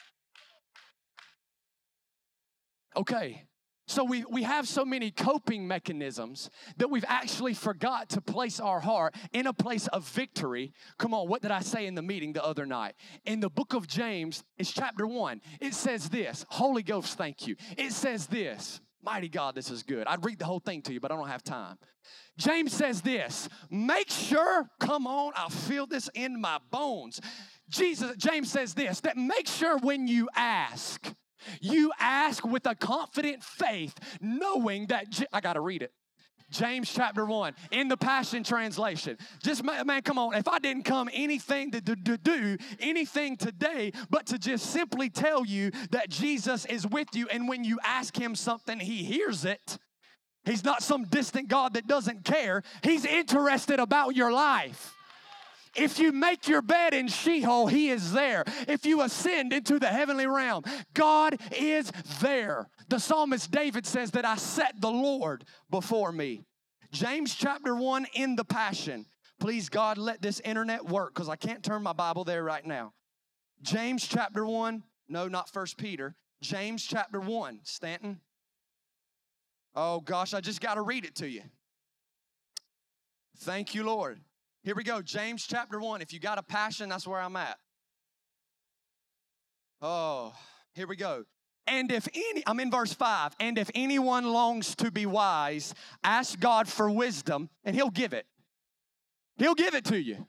Okay, 2.97 3.43
so 3.87 4.03
we, 4.03 4.25
we 4.25 4.43
have 4.43 4.67
so 4.67 4.83
many 4.83 5.11
coping 5.11 5.67
mechanisms 5.67 6.49
that 6.77 6.89
we've 6.89 7.05
actually 7.07 7.53
forgot 7.53 8.09
to 8.09 8.21
place 8.21 8.59
our 8.59 8.79
heart 8.79 9.15
in 9.31 9.45
a 9.47 9.53
place 9.53 9.87
of 9.87 10.07
victory. 10.09 10.73
Come 10.97 11.13
on, 11.13 11.27
what 11.27 11.41
did 11.41 11.51
I 11.51 11.59
say 11.59 11.85
in 11.85 11.93
the 11.93 12.01
meeting 12.01 12.33
the 12.33 12.43
other 12.43 12.65
night? 12.65 12.95
In 13.25 13.39
the 13.39 13.49
book 13.49 13.73
of 13.73 13.87
James, 13.87 14.43
it's 14.57 14.71
chapter 14.71 15.05
one. 15.05 15.41
It 15.61 15.73
says 15.75 16.09
this 16.09 16.45
Holy 16.49 16.83
Ghost, 16.83 17.17
thank 17.17 17.47
you. 17.47 17.55
It 17.77 17.91
says 17.91 18.27
this. 18.27 18.81
Mighty 19.03 19.29
God, 19.29 19.53
this 19.53 19.69
is 19.69 19.83
good. 19.83 20.07
I'd 20.07 20.25
read 20.25 20.39
the 20.39 20.45
whole 20.45 20.59
thing 20.59 20.81
to 20.83 20.93
you, 20.93 20.99
but 20.99 21.11
I 21.11 21.15
don't 21.15 21.27
have 21.27 21.43
time. 21.43 21.77
James 22.37 22.73
says 22.73 23.01
this 23.01 23.47
make 23.69 24.09
sure, 24.09 24.65
come 24.79 25.05
on, 25.05 25.31
I 25.35 25.47
feel 25.49 25.85
this 25.85 26.09
in 26.15 26.41
my 26.41 26.57
bones. 26.71 27.21
Jesus, 27.69 28.15
James 28.17 28.51
says 28.51 28.73
this 28.73 29.01
that 29.01 29.15
make 29.15 29.47
sure 29.47 29.77
when 29.77 30.07
you 30.07 30.27
ask, 30.35 31.13
you 31.61 31.91
ask 31.99 32.45
with 32.45 32.65
a 32.65 32.75
confident 32.75 33.43
faith, 33.43 33.95
knowing 34.21 34.87
that, 34.87 35.05
I 35.31 35.41
got 35.41 35.53
to 35.53 35.61
read 35.61 35.81
it. 35.81 35.91
James 36.51 36.91
chapter 36.91 37.25
1 37.25 37.53
in 37.71 37.87
the 37.87 37.97
Passion 37.97 38.43
Translation. 38.43 39.17
Just, 39.43 39.63
man, 39.63 40.01
come 40.03 40.17
on. 40.17 40.35
If 40.35 40.47
I 40.47 40.59
didn't 40.59 40.83
come 40.83 41.09
anything 41.11 41.71
to, 41.71 41.81
to, 41.81 41.95
to, 41.95 42.17
do 42.17 42.57
anything 42.79 43.35
today, 43.35 43.91
but 44.09 44.27
to 44.27 44.37
just 44.37 44.67
simply 44.67 45.09
tell 45.09 45.45
you 45.45 45.71
that 45.91 46.09
Jesus 46.09 46.65
is 46.65 46.87
with 46.87 47.07
you, 47.13 47.27
and 47.29 47.47
when 47.47 47.63
you 47.63 47.79
ask 47.83 48.15
Him 48.15 48.35
something, 48.35 48.79
He 48.79 49.03
hears 49.03 49.43
it. 49.43 49.77
He's 50.45 50.63
not 50.63 50.83
some 50.83 51.05
distant 51.05 51.47
God 51.47 51.73
that 51.73 51.87
doesn't 51.87 52.23
care, 52.23 52.63
He's 52.83 53.05
interested 53.05 53.79
about 53.79 54.15
your 54.15 54.31
life. 54.31 54.94
If 55.75 55.99
you 55.99 56.11
make 56.11 56.47
your 56.47 56.61
bed 56.61 56.93
in 56.93 57.07
Sheol, 57.07 57.67
He 57.67 57.89
is 57.89 58.13
there. 58.13 58.43
If 58.67 58.85
you 58.85 59.01
ascend 59.01 59.53
into 59.53 59.79
the 59.79 59.87
heavenly 59.87 60.27
realm, 60.27 60.63
God 60.93 61.37
is 61.51 61.91
there. 62.21 62.69
The 62.87 62.99
psalmist 62.99 63.51
David 63.51 63.85
says 63.85 64.11
that 64.11 64.25
I 64.25 64.35
set 64.35 64.79
the 64.79 64.91
Lord 64.91 65.45
before 65.69 66.11
me. 66.11 66.43
James 66.91 67.35
chapter 67.35 67.75
1 67.75 68.07
in 68.13 68.35
the 68.35 68.45
Passion. 68.45 69.05
Please, 69.39 69.67
God, 69.67 69.97
let 69.97 70.21
this 70.21 70.39
internet 70.39 70.85
work 70.85 71.13
because 71.13 71.27
I 71.27 71.35
can't 71.35 71.63
turn 71.63 71.83
my 71.83 71.93
Bible 71.93 72.23
there 72.23 72.43
right 72.43 72.65
now. 72.65 72.93
James 73.61 74.07
chapter 74.07 74.45
1, 74.45 74.83
no, 75.09 75.27
not 75.27 75.49
First 75.49 75.77
Peter. 75.77 76.15
James 76.41 76.83
chapter 76.85 77.19
1, 77.19 77.59
Stanton. 77.63 78.21
Oh 79.75 79.99
gosh, 79.99 80.33
I 80.33 80.39
just 80.39 80.61
got 80.61 80.75
to 80.75 80.81
read 80.81 81.03
it 81.03 81.15
to 81.15 81.27
you. 81.27 81.41
Thank 83.39 83.75
you, 83.75 83.83
Lord. 83.83 84.21
Here 84.65 84.73
we 84.73 84.83
go. 84.83 84.99
James 85.03 85.45
chapter 85.45 85.79
1. 85.79 86.01
If 86.01 86.11
you 86.11 86.19
got 86.19 86.39
a 86.39 86.43
passion, 86.43 86.89
that's 86.89 87.05
where 87.05 87.21
I'm 87.21 87.35
at. 87.35 87.59
Oh, 89.79 90.33
here 90.73 90.87
we 90.87 90.95
go. 90.95 91.25
And 91.67 91.91
if 91.91 92.07
any, 92.15 92.41
I'm 92.47 92.59
in 92.59 92.71
verse 92.71 92.91
5, 92.91 93.35
and 93.39 93.59
if 93.59 93.69
anyone 93.75 94.25
longs 94.25 94.75
to 94.77 94.89
be 94.89 95.05
wise, 95.05 95.75
ask 96.03 96.39
God 96.39 96.67
for 96.67 96.89
wisdom, 96.89 97.51
and 97.63 97.75
he'll 97.75 97.91
give 97.91 98.13
it. 98.13 98.25
He'll 99.37 99.53
give 99.53 99.75
it 99.75 99.85
to 99.85 100.01
you. 100.01 100.25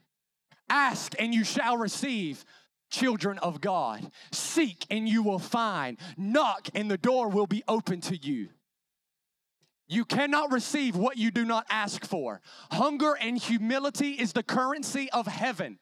Ask, 0.69 1.13
and 1.17 1.33
you 1.33 1.43
shall 1.43 1.75
receive, 1.75 2.45
children 2.91 3.39
of 3.39 3.59
God. 3.59 4.11
Seek, 4.31 4.85
and 4.91 5.09
you 5.09 5.23
will 5.23 5.39
find. 5.39 5.97
Knock, 6.15 6.69
and 6.75 6.91
the 6.91 6.97
door 6.99 7.27
will 7.27 7.47
be 7.47 7.63
open 7.67 8.01
to 8.01 8.15
you. 8.15 8.49
You 9.87 10.05
cannot 10.05 10.51
receive 10.51 10.95
what 10.95 11.17
you 11.17 11.31
do 11.31 11.45
not 11.45 11.65
ask 11.69 12.05
for. 12.05 12.41
Hunger 12.71 13.13
and 13.13 13.37
humility 13.37 14.11
is 14.11 14.33
the 14.33 14.43
currency 14.43 15.09
of 15.11 15.27
heaven. 15.27 15.79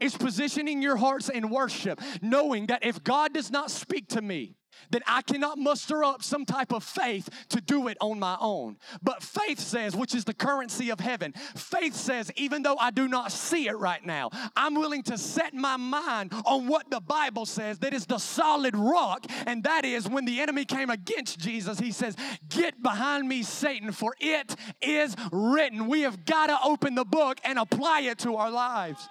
It's 0.00 0.16
positioning 0.16 0.82
your 0.82 0.96
hearts 0.96 1.28
in 1.28 1.48
worship, 1.48 2.00
knowing 2.20 2.66
that 2.66 2.84
if 2.84 3.02
God 3.02 3.32
does 3.32 3.50
not 3.50 3.70
speak 3.70 4.08
to 4.08 4.20
me, 4.20 4.57
then 4.90 5.02
I 5.06 5.22
cannot 5.22 5.58
muster 5.58 6.04
up 6.04 6.22
some 6.22 6.44
type 6.44 6.72
of 6.72 6.82
faith 6.82 7.28
to 7.50 7.60
do 7.60 7.88
it 7.88 7.96
on 8.00 8.18
my 8.18 8.36
own. 8.40 8.76
But 9.02 9.22
faith 9.22 9.60
says, 9.60 9.94
which 9.94 10.14
is 10.14 10.24
the 10.24 10.34
currency 10.34 10.90
of 10.90 11.00
heaven, 11.00 11.32
faith 11.54 11.94
says, 11.94 12.30
even 12.36 12.62
though 12.62 12.76
I 12.78 12.90
do 12.90 13.08
not 13.08 13.32
see 13.32 13.68
it 13.68 13.76
right 13.78 14.04
now, 14.04 14.30
I'm 14.56 14.74
willing 14.74 15.02
to 15.04 15.18
set 15.18 15.54
my 15.54 15.76
mind 15.76 16.32
on 16.44 16.66
what 16.66 16.90
the 16.90 17.00
Bible 17.00 17.46
says 17.46 17.78
that 17.80 17.92
is 17.94 18.06
the 18.06 18.18
solid 18.18 18.76
rock. 18.76 19.26
And 19.46 19.62
that 19.64 19.84
is 19.84 20.08
when 20.08 20.24
the 20.24 20.40
enemy 20.40 20.64
came 20.64 20.90
against 20.90 21.38
Jesus, 21.38 21.78
he 21.78 21.92
says, 21.92 22.16
Get 22.48 22.82
behind 22.82 23.28
me, 23.28 23.42
Satan, 23.42 23.92
for 23.92 24.14
it 24.20 24.54
is 24.80 25.14
written. 25.32 25.86
We 25.86 26.02
have 26.02 26.24
got 26.24 26.48
to 26.48 26.58
open 26.64 26.94
the 26.94 27.04
book 27.04 27.38
and 27.44 27.58
apply 27.58 28.00
it 28.02 28.18
to 28.20 28.36
our 28.36 28.50
lives. 28.50 29.08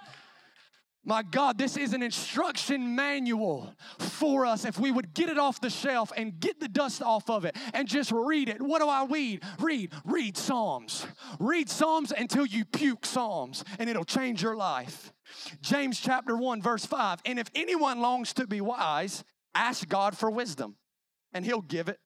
My 1.08 1.24
God, 1.24 1.58
this 1.58 1.78
is 1.78 1.94
an 1.94 2.04
instruction 2.04 2.94
manual 2.94 3.74
for 3.98 4.46
us. 4.46 4.66
If 4.66 4.78
we 4.78 4.92
would 4.92 5.14
get 5.14 5.30
it 5.30 5.40
off 5.40 5.62
the 5.62 5.70
shelf 5.70 6.12
and 6.18 6.38
get 6.38 6.60
the 6.60 6.68
dust 6.68 7.02
off 7.02 7.30
of 7.30 7.46
it 7.46 7.56
and 7.74 7.88
just 7.88 8.12
read 8.12 8.50
it. 8.50 8.62
What 8.62 8.82
do 8.82 8.90
I 8.90 9.06
read? 9.06 9.42
Read, 9.58 9.94
read 10.04 10.36
Psalms. 10.36 11.08
Read 11.40 11.70
Psalms 11.70 12.12
until 12.12 12.46
you 12.46 12.66
puke 12.66 13.06
Psalms 13.06 13.64
and 13.80 13.90
it'll 13.90 14.04
change 14.04 14.44
your 14.44 14.58
life. 14.58 15.14
James 15.62 15.98
chapter 15.98 16.36
1, 16.36 16.62
verse 16.62 16.86
5. 16.86 17.22
And 17.24 17.40
if 17.40 17.48
anyone 17.56 18.02
longs 18.02 18.34
to 18.34 18.46
be 18.46 18.60
wise, 18.60 19.24
ask 19.56 19.88
God 19.88 20.18
for 20.18 20.30
wisdom, 20.30 20.76
and 21.34 21.46
he'll 21.46 21.62
give 21.62 21.88
it. 21.88 22.00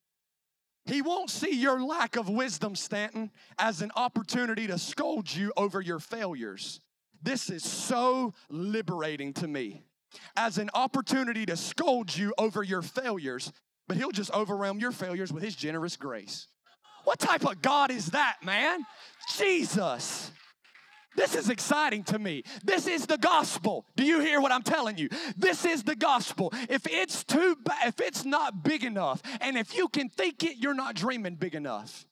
He 0.85 1.01
won't 1.01 1.31
see 1.31 1.59
your 1.59 1.83
lack 1.83 2.17
of 2.17 2.29
wisdom, 2.29 2.75
Stanton, 2.75 3.31
as 3.57 3.81
an 3.81 3.91
opportunity 3.95 4.67
to 4.67 4.77
scold 4.77 5.33
you 5.33 5.53
over 5.57 5.81
your 5.81 5.99
failures. 5.99 6.81
This 7.22 7.49
is 7.49 7.63
so 7.63 8.34
liberating 8.49 9.34
to 9.34 9.47
me 9.47 9.84
as 10.36 10.57
an 10.57 10.69
opportunity 10.74 11.45
to 11.45 11.55
scold 11.55 12.15
you 12.15 12.34
over 12.38 12.63
your 12.63 12.82
failures, 12.82 13.51
but 13.88 13.97
he'll 13.97 14.11
just 14.11 14.32
overwhelm 14.34 14.80
your 14.80 14.91
failures 14.91 15.32
with 15.32 15.43
his 15.43 15.55
generous 15.55 15.95
grace. 15.95 16.47
What 17.03 17.19
type 17.19 17.45
of 17.45 17.61
God 17.61 17.91
is 17.91 18.07
that, 18.07 18.38
man? 18.43 18.86
Jesus. 19.36 20.32
This 21.15 21.36
is 21.36 21.49
exciting 21.49 22.03
to 22.05 22.19
me. 22.19 22.43
This 22.63 22.88
is 22.88 23.05
the 23.05 23.17
gospel. 23.17 23.86
Do 23.97 24.03
you 24.05 24.22
hear 24.22 24.39
what 24.39 24.51
I'm 24.51 24.63
telling 24.63 24.97
you? 24.97 25.09
This 25.36 25.65
is 25.65 25.84
the 25.84 25.95
gospel. 25.95 26.53
If 26.69 26.88
it's 26.88 27.24
too 27.24 27.57
bad, 27.63 27.88
if 27.88 27.99
it's 27.99 28.24
not 28.24 28.63
big 28.63 28.84
enough, 28.84 29.22
and 29.41 29.57
if 29.57 29.76
you 29.76 29.89
can 29.89 30.09
think 30.09 30.43
it, 30.43 30.57
you're 30.57 30.74
not 30.74 30.95
dreaming 30.95 31.36
big 31.36 31.53
enough. 31.53 32.05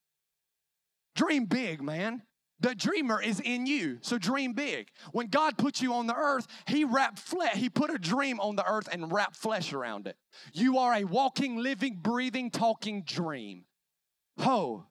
Dream 1.16 1.46
big, 1.46 1.82
man. 1.82 2.24
The 2.62 2.76
dreamer 2.76 3.22
is 3.22 3.40
in 3.40 3.66
you, 3.66 4.00
so 4.02 4.18
dream 4.18 4.54
big. 4.54 4.90
When 5.14 5.28
God 5.28 5.58
put 5.58 5.82
you 5.82 5.94
on 5.94 6.08
the 6.08 6.16
earth, 6.16 6.46
He 6.68 6.84
wrapped 6.84 7.20
flesh, 7.20 7.56
He 7.56 7.70
put 7.70 7.90
a 7.90 7.98
dream 7.98 8.40
on 8.40 8.56
the 8.56 8.70
earth 8.70 8.90
and 8.92 9.12
wrapped 9.12 9.38
flesh 9.38 9.72
around 9.72 10.08
it. 10.08 10.18
You 10.54 10.78
are 10.78 10.94
a 10.94 11.06
walking, 11.06 11.58
living, 11.58 12.00
breathing, 12.02 12.52
talking 12.52 13.04
dream. 13.04 13.64
Ho. 14.40 14.86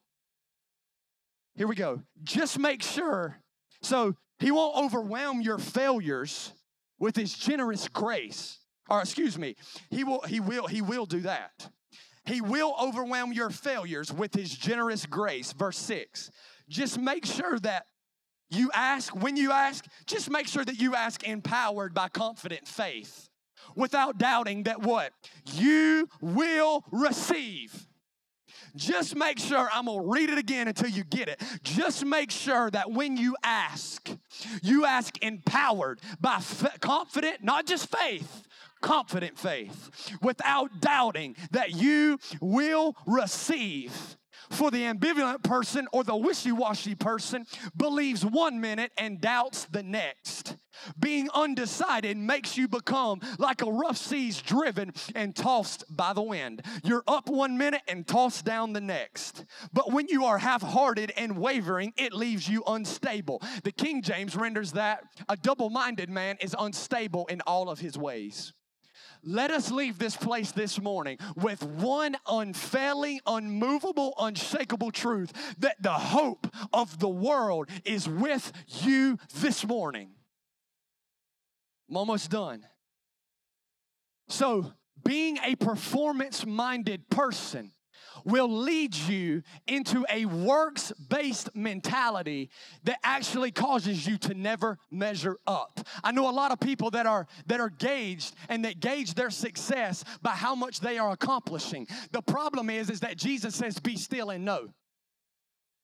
Here 1.57 1.67
we 1.67 1.75
go. 1.75 2.03
Just 2.23 2.59
make 2.59 2.83
sure. 2.83 3.39
So 3.83 4.17
He 4.39 4.51
won't 4.51 4.77
overwhelm 4.77 5.43
your 5.43 5.59
failures 5.59 6.53
with 6.99 7.17
His 7.17 7.35
generous 7.35 7.87
grace. 7.87 8.61
Or 8.89 9.03
excuse 9.03 9.37
me, 9.37 9.57
He 9.91 10.05
will, 10.05 10.23
He 10.23 10.41
will, 10.41 10.69
He 10.69 10.81
will 10.81 11.05
do 11.05 11.21
that. 11.21 11.69
He 12.25 12.41
will 12.41 12.75
overwhelm 12.81 13.33
your 13.33 13.51
failures 13.51 14.11
with 14.11 14.35
His 14.35 14.55
generous 14.57 15.05
grace. 15.05 15.53
Verse 15.53 15.79
6 15.79 16.31
just 16.69 16.99
make 16.99 17.25
sure 17.25 17.59
that 17.61 17.87
you 18.51 18.71
ask, 18.75 19.15
when 19.15 19.37
you 19.37 19.53
ask, 19.53 19.85
just 20.07 20.31
make 20.31 20.47
sure 20.47 20.65
that 20.65 20.81
you 20.81 20.95
ask 20.95 21.23
empowered 21.25 21.95
by 21.95 22.09
confident 22.09 22.67
faith 22.67 23.29
without 23.77 24.19
doubting 24.19 24.65
that 24.65 24.81
what? 24.83 25.13
You 25.53 26.09
will 26.21 26.85
receive. 26.91 27.87
Just 28.75 29.17
make 29.17 29.39
sure, 29.39 29.69
I'm 29.73 29.87
gonna 29.87 30.03
read 30.03 30.31
it 30.31 30.39
again 30.39 30.69
until 30.69 30.89
you 30.89 31.05
get 31.05 31.29
it. 31.29 31.43
Just 31.63 32.05
make 32.05 32.31
sure 32.31 32.71
that 32.71 32.91
when 32.91 33.17
you 33.17 33.37
ask, 33.43 34.09
you 34.63 34.85
ask 34.85 35.23
empowered 35.23 36.01
by 36.21 36.37
f- 36.37 36.79
confident, 36.81 37.43
not 37.43 37.67
just 37.67 37.95
faith, 37.95 38.43
confident 38.81 39.39
faith, 39.39 40.17
without 40.23 40.81
doubting 40.81 41.37
that 41.51 41.73
you 41.73 42.19
will 42.41 42.95
receive 43.07 44.17
for 44.51 44.71
the 44.71 44.83
ambivalent 44.83 45.43
person 45.43 45.89
or 45.93 46.05
the 46.05 46.17
wishy 46.17 46.53
washy 46.53 46.95
person 46.95 47.47
believes 47.77 48.25
one 48.25 48.61
minute 48.61 48.93
and 48.97 49.21
doubts 49.21 49.65
the 49.67 49.83
next. 49.83 50.57
Being 50.99 51.29
undecided 51.35 52.17
makes 52.17 52.57
you 52.57 52.69
become 52.69 53.21
like 53.39 53.63
a 53.63 53.71
rough 53.71 53.97
seas 53.97 54.41
driven 54.41 54.93
and 55.15 55.35
tossed 55.35 55.85
by 55.91 56.13
the 56.13 56.23
wind. 56.23 56.63
You're 56.85 57.05
up 57.07 57.29
one 57.29 57.59
minute 57.59 57.83
and 57.89 58.07
tossed 58.07 58.45
down 58.45 58.73
the 58.73 58.81
next. 58.81 59.45
But 59.73 59.93
when 59.93 60.09
you 60.09 60.25
are 60.25 60.39
half 60.39 60.63
hearted 60.63 61.13
and 61.17 61.39
wavering, 61.39 61.93
it 61.97 62.13
leaves 62.13 62.49
you 62.49 62.63
unstable. 62.67 63.43
The 63.65 63.73
King 63.73 64.03
James 64.03 64.37
renders 64.37 64.73
that 64.73 65.03
a 65.29 65.37
double 65.37 65.71
minded 65.71 66.11
man 66.11 66.37
is 66.41 66.55
unstable 66.59 67.27
in 67.27 67.41
all 67.43 67.69
of 67.69 67.81
his 67.81 67.99
ways. 67.99 68.53
Let 69.23 69.51
us 69.51 69.71
leave 69.71 69.99
this 69.99 70.17
place 70.17 70.53
this 70.53 70.81
morning 70.81 71.19
with 71.37 71.63
one 71.63 72.17
unfailing, 72.29 73.21
unmovable, 73.27 74.15
unshakable 74.19 74.91
truth 74.91 75.33
that 75.59 75.83
the 75.83 75.93
hope 75.93 76.47
of 76.73 76.99
the 76.99 77.09
world 77.09 77.69
is 77.85 78.09
with 78.09 78.53
you 78.83 79.19
this 79.35 79.67
morning. 79.67 80.11
I'm 81.89 81.97
almost 81.97 82.31
done. 82.31 82.65
So, 84.29 84.73
being 85.05 85.39
a 85.39 85.55
performance 85.55 86.45
minded 86.45 87.09
person 87.09 87.73
will 88.25 88.51
lead 88.51 88.95
you 88.95 89.43
into 89.67 90.05
a 90.11 90.25
works 90.27 90.93
based 91.09 91.55
mentality 91.55 92.51
that 92.85 92.99
actually 93.03 93.51
causes 93.51 94.07
you 94.07 94.19
to 94.19 94.35
never 94.35 94.79
measure 94.91 95.37
up. 95.47 95.81
I 96.03 96.13
know 96.13 96.29
a 96.29 96.33
lot 96.33 96.53
of 96.53 96.61
people 96.61 96.91
that 96.93 97.07
are 97.07 97.27
that 97.47 97.61
are 97.61 97.71
gauged 97.71 98.35
and 98.49 98.65
that 98.65 98.81
gauge 98.81 99.15
their 99.15 99.31
success 99.31 100.05
by 100.23 100.31
how 100.31 100.55
much 100.55 100.81
they 100.81 100.99
are 100.99 101.11
accomplishing. 101.11 101.87
The 102.13 102.23
problem 102.23 102.71
is 102.71 102.91
is 102.91 103.01
that 103.01 103.17
Jesus 103.17 103.55
says 103.55 103.79
be 103.79 103.97
still 103.97 104.31
and 104.31 104.45
know. 104.45 104.69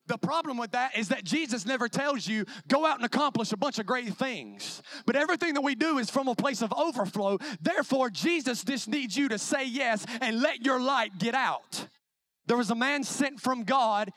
The 0.07 0.19
problem 0.19 0.59
with 0.59 0.73
that 0.73 0.99
is 0.99 1.09
that 1.09 1.25
Jesus 1.25 1.65
never 1.65 1.89
tells 1.89 2.27
you, 2.27 2.45
go 2.69 2.85
out 2.85 2.97
and 2.97 3.07
accomplish 3.07 3.53
a 3.53 3.57
bunch 3.57 3.79
of 3.79 3.87
great 3.87 4.13
things. 4.15 4.83
But 5.07 5.17
everything 5.17 5.55
that 5.55 5.63
we 5.63 5.75
do 5.75 5.99
is 5.99 6.11
from 6.11 6.29
a 6.29 6.35
place 6.35 6.61
of 6.61 6.73
overflow. 6.75 7.39
Therefore, 7.61 8.11
Jesus 8.11 8.63
just 8.65 8.87
needs 8.87 9.17
you 9.17 9.29
to 9.29 9.39
say 9.39 9.67
yes 9.67 10.05
and 10.21 10.43
let 10.43 10.65
your 10.65 10.79
light 10.79 11.19
get 11.19 11.35
out. 11.35 11.87
There 12.47 12.57
was 12.57 12.71
a 12.71 12.75
man 12.75 13.05
sent 13.05 13.41
from 13.41 13.65
God 13.65 14.11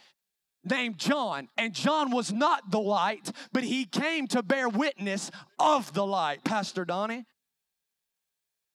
named 0.63 0.97
John, 0.97 1.47
and 1.57 1.73
John 1.73 2.11
was 2.11 2.32
not 2.32 2.71
the 2.71 2.80
light, 2.80 3.32
but 3.53 3.63
he 3.63 3.86
came 3.86 4.28
to 4.28 4.43
bear 4.43 4.67
witness 4.67 5.32
of 5.59 5.93
the 5.93 6.05
light, 6.05 6.43
Pastor 6.43 6.84
Donnie. 6.84 7.25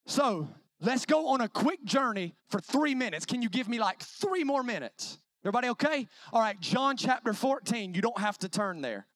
So 0.06 0.48
let's 0.80 1.04
go 1.06 1.28
on 1.28 1.40
a 1.40 1.48
quick 1.48 1.84
journey 1.84 2.34
for 2.48 2.60
three 2.60 2.94
minutes. 2.94 3.26
Can 3.26 3.42
you 3.42 3.48
give 3.48 3.68
me 3.68 3.78
like 3.78 4.00
three 4.00 4.44
more 4.44 4.62
minutes? 4.62 5.18
Everybody 5.44 5.68
okay? 5.70 6.06
All 6.32 6.40
right, 6.40 6.58
John 6.60 6.96
chapter 6.96 7.32
14. 7.32 7.94
You 7.94 8.00
don't 8.00 8.18
have 8.18 8.38
to 8.38 8.48
turn 8.48 8.80
there. 8.80 9.06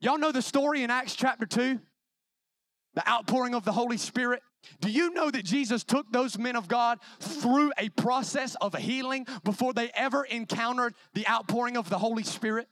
Y'all 0.00 0.18
know 0.18 0.32
the 0.32 0.42
story 0.42 0.82
in 0.82 0.90
Acts 0.90 1.14
chapter 1.14 1.46
2? 1.46 1.80
The 2.94 3.08
outpouring 3.08 3.54
of 3.54 3.64
the 3.64 3.72
Holy 3.72 3.96
Spirit. 3.96 4.42
Do 4.80 4.90
you 4.90 5.12
know 5.12 5.30
that 5.30 5.44
Jesus 5.44 5.84
took 5.84 6.10
those 6.12 6.38
men 6.38 6.56
of 6.56 6.68
God 6.68 6.98
through 7.20 7.72
a 7.78 7.88
process 7.90 8.56
of 8.60 8.74
healing 8.74 9.26
before 9.44 9.72
they 9.72 9.90
ever 9.94 10.24
encountered 10.24 10.94
the 11.14 11.26
outpouring 11.28 11.76
of 11.76 11.90
the 11.90 11.98
Holy 11.98 12.22
Spirit? 12.22 12.68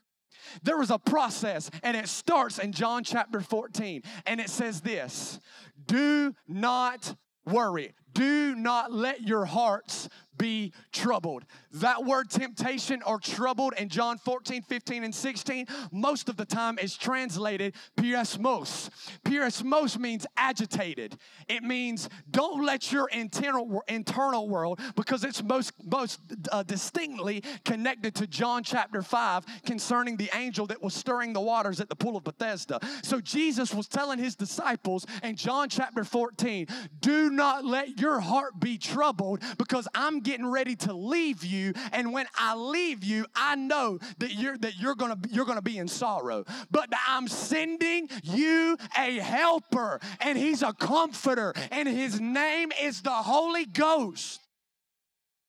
There 0.63 0.79
was 0.79 0.91
a 0.91 0.99
process, 0.99 1.71
and 1.83 1.97
it 1.97 2.09
starts 2.09 2.59
in 2.59 2.73
John 2.73 3.05
chapter 3.05 3.41
14, 3.41 4.03
and 4.27 4.41
it 4.41 4.51
says 4.51 4.81
this 4.81 5.41
Do 5.87 6.35
not 6.49 7.15
worry. 7.45 7.95
Do 8.13 8.55
not 8.55 8.93
let 8.93 9.23
your 9.23 9.45
hearts 9.45 10.09
be 10.37 10.73
troubled. 10.93 11.45
That 11.73 12.05
word 12.05 12.31
temptation 12.31 13.03
or 13.07 13.19
troubled 13.19 13.75
in 13.79 13.89
John 13.89 14.19
14, 14.19 14.63
15, 14.63 15.05
and 15.05 15.15
16, 15.15 15.67
most 15.91 16.29
of 16.29 16.37
the 16.37 16.45
time 16.45 16.79
is 16.79 16.97
translated 16.97 17.75
peirasmos. 17.97 18.91
Peirasmos 19.25 19.99
means 19.99 20.27
agitated. 20.37 21.17
It 21.49 21.63
means 21.63 22.09
don't 22.31 22.65
let 22.65 22.93
your 22.93 23.09
internal, 23.09 23.83
internal 23.89 24.49
world, 24.49 24.81
because 24.97 25.25
it's 25.25 25.43
most, 25.43 25.73
most 25.85 26.21
uh, 26.51 26.63
distinctly 26.63 27.43
connected 27.65 28.15
to 28.17 28.27
John 28.27 28.63
chapter 28.63 29.03
5 29.03 29.45
concerning 29.65 30.17
the 30.17 30.31
angel 30.35 30.67
that 30.67 30.83
was 30.83 30.95
stirring 30.95 31.33
the 31.33 31.41
waters 31.41 31.81
at 31.81 31.89
the 31.89 31.97
pool 31.97 32.17
of 32.17 32.25
Bethesda. 32.25 32.81
So 33.03 33.21
Jesus 33.21 33.75
was 33.75 33.89
telling 33.89 34.19
his 34.19 34.35
disciples 34.35 35.07
in 35.23 35.37
John 35.37 35.69
chapter 35.69 36.05
14, 36.05 36.67
do 37.01 37.31
not 37.31 37.65
let 37.65 38.01
your 38.01 38.21
heart 38.21 38.59
be 38.59 38.79
troubled 38.79 39.43
because 39.59 39.89
I'm 39.95 40.22
getting 40.23 40.47
ready 40.47 40.77
to 40.77 40.93
leave 40.93 41.45
you. 41.45 41.73
And 41.93 42.13
when 42.13 42.27
I 42.37 42.55
leave 42.55 43.05
you, 43.05 43.27
I 43.35 43.55
know 43.57 43.99
that 44.19 44.35
you're 44.35 44.57
that 44.59 44.79
you're 44.79 44.95
gonna 44.95 45.19
you're 45.31 45.45
gonna 45.45 45.63
be 45.63 45.79
in 45.79 45.89
sorrow. 45.89 46.45
But 46.71 46.89
I'm 47.07 47.29
sending 47.29 48.09
you 48.23 48.77
a 48.99 49.19
helper, 49.19 50.01
and 50.21 50.39
he's 50.39 50.63
a 50.63 50.73
comforter, 50.73 51.53
and 51.71 51.89
his 51.89 52.21
name 52.21 52.73
is 52.81 53.03
the 53.03 53.11
Holy 53.11 53.67
Ghost. 53.67 54.41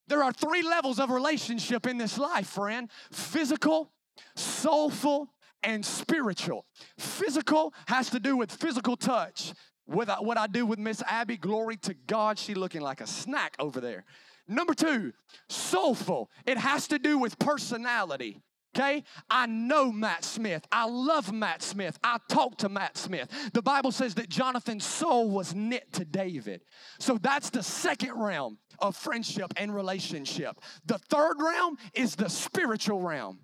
There 0.06 0.22
are 0.22 0.32
three 0.32 0.62
levels 0.62 1.00
of 1.00 1.10
relationship 1.10 1.86
in 1.86 1.98
this 1.98 2.18
life, 2.18 2.48
friend 2.48 2.90
physical, 3.10 3.90
soulful, 4.36 5.30
and 5.62 5.84
spiritual. 5.84 6.66
Physical 6.98 7.72
has 7.88 8.10
to 8.10 8.20
do 8.20 8.36
with 8.36 8.52
physical 8.52 8.96
touch. 8.96 9.54
I, 9.88 10.20
what 10.20 10.38
I 10.38 10.46
do 10.46 10.66
with 10.66 10.78
Miss 10.78 11.02
Abby, 11.06 11.36
glory 11.36 11.76
to 11.78 11.94
God, 11.94 12.38
she 12.38 12.54
looking 12.54 12.80
like 12.80 13.00
a 13.00 13.06
snack 13.06 13.54
over 13.58 13.80
there. 13.80 14.04
Number 14.46 14.74
two, 14.74 15.12
soulful. 15.48 16.30
It 16.46 16.58
has 16.58 16.88
to 16.88 16.98
do 16.98 17.18
with 17.18 17.38
personality. 17.38 18.42
Okay? 18.76 19.04
I 19.30 19.46
know 19.46 19.92
Matt 19.92 20.24
Smith. 20.24 20.66
I 20.72 20.86
love 20.86 21.32
Matt 21.32 21.62
Smith. 21.62 21.96
I 22.02 22.18
talk 22.28 22.58
to 22.58 22.68
Matt 22.68 22.96
Smith. 22.96 23.30
The 23.52 23.62
Bible 23.62 23.92
says 23.92 24.16
that 24.16 24.28
Jonathan's 24.28 24.84
soul 24.84 25.30
was 25.30 25.54
knit 25.54 25.92
to 25.92 26.04
David. 26.04 26.60
So 26.98 27.16
that's 27.16 27.50
the 27.50 27.62
second 27.62 28.20
realm 28.20 28.58
of 28.80 28.96
friendship 28.96 29.52
and 29.56 29.72
relationship. 29.72 30.60
The 30.86 30.98
third 30.98 31.36
realm 31.38 31.76
is 31.94 32.16
the 32.16 32.28
spiritual 32.28 33.00
realm. 33.00 33.38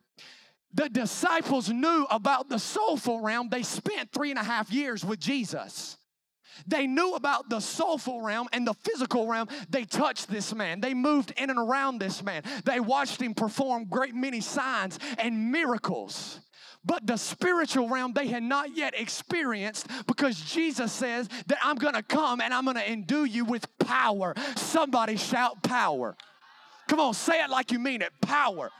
the 0.72 0.88
disciples 0.88 1.68
knew 1.68 2.06
about 2.10 2.48
the 2.48 2.58
soulful 2.58 3.20
realm. 3.20 3.48
They 3.48 3.62
spent 3.62 4.12
three 4.12 4.30
and 4.30 4.38
a 4.38 4.44
half 4.44 4.72
years 4.72 5.04
with 5.04 5.18
Jesus. 5.18 5.96
They 6.66 6.86
knew 6.86 7.14
about 7.14 7.48
the 7.48 7.60
soulful 7.60 8.22
realm 8.22 8.48
and 8.52 8.66
the 8.66 8.74
physical 8.74 9.26
realm. 9.26 9.48
They 9.68 9.84
touched 9.84 10.28
this 10.28 10.54
man. 10.54 10.80
They 10.80 10.94
moved 10.94 11.32
in 11.36 11.50
and 11.50 11.58
around 11.58 11.98
this 11.98 12.22
man. 12.22 12.42
They 12.64 12.80
watched 12.80 13.20
him 13.20 13.34
perform 13.34 13.86
great 13.86 14.14
many 14.14 14.40
signs 14.40 14.98
and 15.18 15.50
miracles. 15.52 16.40
But 16.84 17.06
the 17.06 17.18
spiritual 17.18 17.88
realm 17.88 18.12
they 18.14 18.28
had 18.28 18.42
not 18.42 18.74
yet 18.74 18.98
experienced 18.98 19.86
because 20.06 20.40
Jesus 20.40 20.92
says 20.92 21.28
that 21.46 21.58
I'm 21.62 21.76
gonna 21.76 22.02
come 22.02 22.40
and 22.40 22.54
I'm 22.54 22.64
gonna 22.64 22.80
endue 22.80 23.24
you 23.24 23.44
with 23.44 23.66
power. 23.78 24.34
Somebody 24.56 25.16
shout 25.16 25.62
power. 25.62 26.16
Come 26.88 27.00
on, 27.00 27.14
say 27.14 27.42
it 27.42 27.50
like 27.50 27.70
you 27.70 27.78
mean 27.78 28.02
it 28.02 28.12
power. 28.22 28.70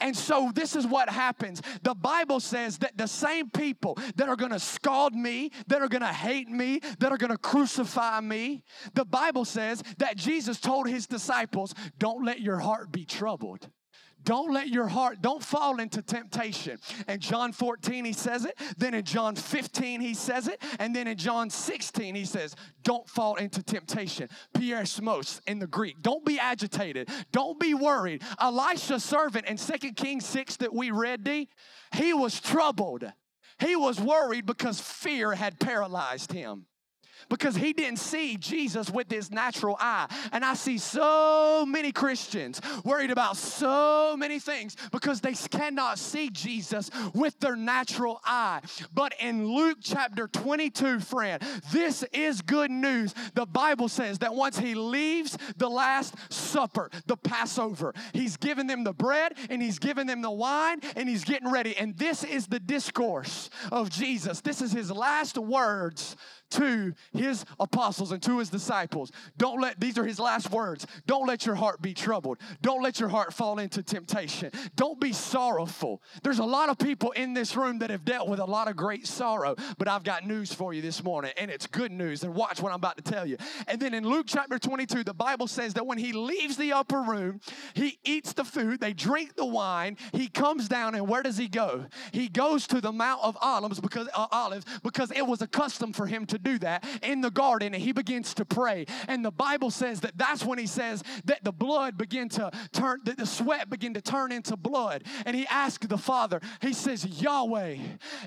And 0.00 0.16
so 0.16 0.50
this 0.54 0.76
is 0.76 0.86
what 0.86 1.08
happens. 1.08 1.62
The 1.82 1.94
Bible 1.94 2.40
says 2.40 2.78
that 2.78 2.96
the 2.96 3.06
same 3.06 3.50
people 3.50 3.98
that 4.16 4.28
are 4.28 4.36
going 4.36 4.52
to 4.52 4.60
scald 4.60 5.14
me, 5.14 5.50
that 5.68 5.82
are 5.82 5.88
going 5.88 6.02
to 6.02 6.06
hate 6.06 6.48
me, 6.48 6.80
that 6.98 7.12
are 7.12 7.18
going 7.18 7.32
to 7.32 7.38
crucify 7.38 8.20
me, 8.20 8.62
the 8.94 9.04
Bible 9.04 9.44
says 9.44 9.82
that 9.98 10.16
Jesus 10.16 10.60
told 10.60 10.88
his 10.88 11.06
disciples, 11.06 11.74
Don't 11.98 12.24
let 12.24 12.40
your 12.40 12.58
heart 12.58 12.92
be 12.92 13.04
troubled. 13.04 13.68
Don't 14.24 14.52
let 14.52 14.68
your 14.68 14.88
heart, 14.88 15.20
don't 15.20 15.42
fall 15.42 15.80
into 15.80 16.02
temptation. 16.02 16.78
And 17.06 17.20
John 17.20 17.52
14, 17.52 18.04
he 18.04 18.12
says 18.12 18.44
it. 18.44 18.58
Then 18.76 18.94
in 18.94 19.04
John 19.04 19.36
15, 19.36 20.00
he 20.00 20.14
says 20.14 20.48
it. 20.48 20.62
And 20.78 20.94
then 20.96 21.06
in 21.06 21.16
John 21.16 21.50
16, 21.50 22.14
he 22.14 22.24
says, 22.24 22.56
Don't 22.82 23.08
fall 23.08 23.36
into 23.36 23.62
temptation. 23.62 24.28
Peirasmos 24.56 25.40
in 25.46 25.58
the 25.58 25.66
Greek. 25.66 26.02
Don't 26.02 26.24
be 26.24 26.38
agitated. 26.38 27.08
Don't 27.32 27.60
be 27.60 27.74
worried. 27.74 28.22
Elisha's 28.40 29.04
servant 29.04 29.46
in 29.46 29.56
2 29.56 29.92
Kings 29.92 30.24
6 30.26 30.56
that 30.56 30.74
we 30.74 30.90
read, 30.90 31.24
D, 31.24 31.48
he 31.94 32.14
was 32.14 32.40
troubled. 32.40 33.04
He 33.60 33.76
was 33.76 34.00
worried 34.00 34.46
because 34.46 34.80
fear 34.80 35.32
had 35.32 35.60
paralyzed 35.60 36.32
him 36.32 36.66
because 37.28 37.56
he 37.56 37.72
didn't 37.72 37.98
see 37.98 38.36
Jesus 38.36 38.90
with 38.90 39.10
his 39.10 39.30
natural 39.30 39.76
eye. 39.80 40.06
And 40.32 40.44
I 40.44 40.54
see 40.54 40.78
so 40.78 41.64
many 41.66 41.92
Christians 41.92 42.60
worried 42.84 43.10
about 43.10 43.36
so 43.36 44.16
many 44.16 44.38
things 44.38 44.76
because 44.92 45.20
they 45.20 45.34
cannot 45.34 45.98
see 45.98 46.30
Jesus 46.30 46.90
with 47.14 47.38
their 47.40 47.56
natural 47.56 48.20
eye. 48.24 48.60
But 48.92 49.14
in 49.20 49.46
Luke 49.46 49.78
chapter 49.82 50.28
22, 50.28 51.00
friend, 51.00 51.42
this 51.72 52.02
is 52.12 52.42
good 52.42 52.70
news. 52.70 53.14
The 53.34 53.46
Bible 53.46 53.88
says 53.88 54.18
that 54.18 54.34
once 54.34 54.58
he 54.58 54.74
leaves 54.74 55.36
the 55.56 55.68
Last 55.68 56.14
Supper, 56.32 56.90
the 57.06 57.16
Passover, 57.16 57.94
he's 58.12 58.36
given 58.36 58.66
them 58.66 58.84
the 58.84 58.92
bread 58.92 59.34
and 59.50 59.60
he's 59.62 59.78
given 59.78 60.06
them 60.06 60.22
the 60.22 60.30
wine 60.30 60.80
and 60.96 61.08
he's 61.08 61.24
getting 61.24 61.50
ready. 61.50 61.76
And 61.76 61.96
this 61.96 62.24
is 62.24 62.46
the 62.46 62.60
discourse 62.60 63.50
of 63.72 63.90
Jesus. 63.90 64.40
This 64.40 64.60
is 64.60 64.72
his 64.72 64.90
last 64.90 65.38
words 65.38 66.16
to 66.50 66.92
his 67.12 67.44
apostles 67.58 68.12
and 68.12 68.22
to 68.22 68.38
his 68.38 68.50
disciples. 68.50 69.10
Don't 69.36 69.60
let, 69.60 69.80
these 69.80 69.98
are 69.98 70.04
his 70.04 70.18
last 70.18 70.50
words. 70.50 70.86
Don't 71.06 71.26
let 71.26 71.46
your 71.46 71.54
heart 71.54 71.82
be 71.82 71.94
troubled. 71.94 72.38
Don't 72.62 72.82
let 72.82 73.00
your 73.00 73.08
heart 73.08 73.32
fall 73.32 73.58
into 73.58 73.82
temptation. 73.82 74.50
Don't 74.76 75.00
be 75.00 75.12
sorrowful. 75.12 76.02
There's 76.22 76.38
a 76.38 76.44
lot 76.44 76.68
of 76.68 76.78
people 76.78 77.12
in 77.12 77.34
this 77.34 77.56
room 77.56 77.78
that 77.80 77.90
have 77.90 78.04
dealt 78.04 78.28
with 78.28 78.40
a 78.40 78.44
lot 78.44 78.68
of 78.68 78.76
great 78.76 79.06
sorrow, 79.06 79.56
but 79.78 79.88
I've 79.88 80.04
got 80.04 80.26
news 80.26 80.52
for 80.52 80.72
you 80.72 80.82
this 80.82 81.02
morning, 81.02 81.32
and 81.36 81.50
it's 81.50 81.66
good 81.66 81.92
news. 81.92 82.22
And 82.22 82.34
watch 82.34 82.60
what 82.60 82.70
I'm 82.70 82.76
about 82.76 82.96
to 82.96 83.02
tell 83.02 83.26
you. 83.26 83.36
And 83.66 83.80
then 83.80 83.94
in 83.94 84.04
Luke 84.04 84.26
chapter 84.28 84.58
22, 84.58 85.04
the 85.04 85.14
Bible 85.14 85.46
says 85.46 85.74
that 85.74 85.86
when 85.86 85.98
he 85.98 86.12
leaves 86.12 86.56
the 86.56 86.72
upper 86.72 87.00
room, 87.00 87.40
he 87.74 87.98
eats 88.04 88.32
the 88.32 88.44
food, 88.44 88.80
they 88.80 88.92
drink 88.92 89.36
the 89.36 89.44
wine, 89.44 89.96
he 90.12 90.28
comes 90.28 90.68
down, 90.68 90.94
and 90.94 91.08
where 91.08 91.22
does 91.22 91.36
he 91.36 91.48
go? 91.48 91.86
He 92.12 92.28
goes 92.28 92.66
to 92.68 92.80
the 92.80 92.92
Mount 92.92 93.22
of 93.22 93.36
Olives 93.40 93.80
because 93.80 94.08
uh, 94.14 94.26
Olives 94.30 94.64
because 94.82 95.10
it 95.10 95.26
was 95.26 95.42
a 95.42 95.46
custom 95.46 95.92
for 95.92 96.06
him 96.06 96.26
to 96.26 96.33
do 96.38 96.58
that 96.60 96.84
in 97.02 97.20
the 97.20 97.30
garden 97.30 97.74
and 97.74 97.82
he 97.82 97.92
begins 97.92 98.34
to 98.34 98.44
pray. 98.44 98.86
And 99.08 99.24
the 99.24 99.30
Bible 99.30 99.70
says 99.70 100.00
that 100.00 100.16
that's 100.16 100.44
when 100.44 100.58
he 100.58 100.66
says 100.66 101.02
that 101.24 101.44
the 101.44 101.52
blood 101.52 101.96
began 101.96 102.28
to 102.30 102.50
turn, 102.72 103.00
that 103.04 103.18
the 103.18 103.26
sweat 103.26 103.70
began 103.70 103.94
to 103.94 104.00
turn 104.00 104.32
into 104.32 104.56
blood. 104.56 105.04
And 105.26 105.36
he 105.36 105.46
asked 105.46 105.88
the 105.88 105.98
Father, 105.98 106.40
he 106.60 106.72
says, 106.72 107.04
Yahweh, 107.04 107.78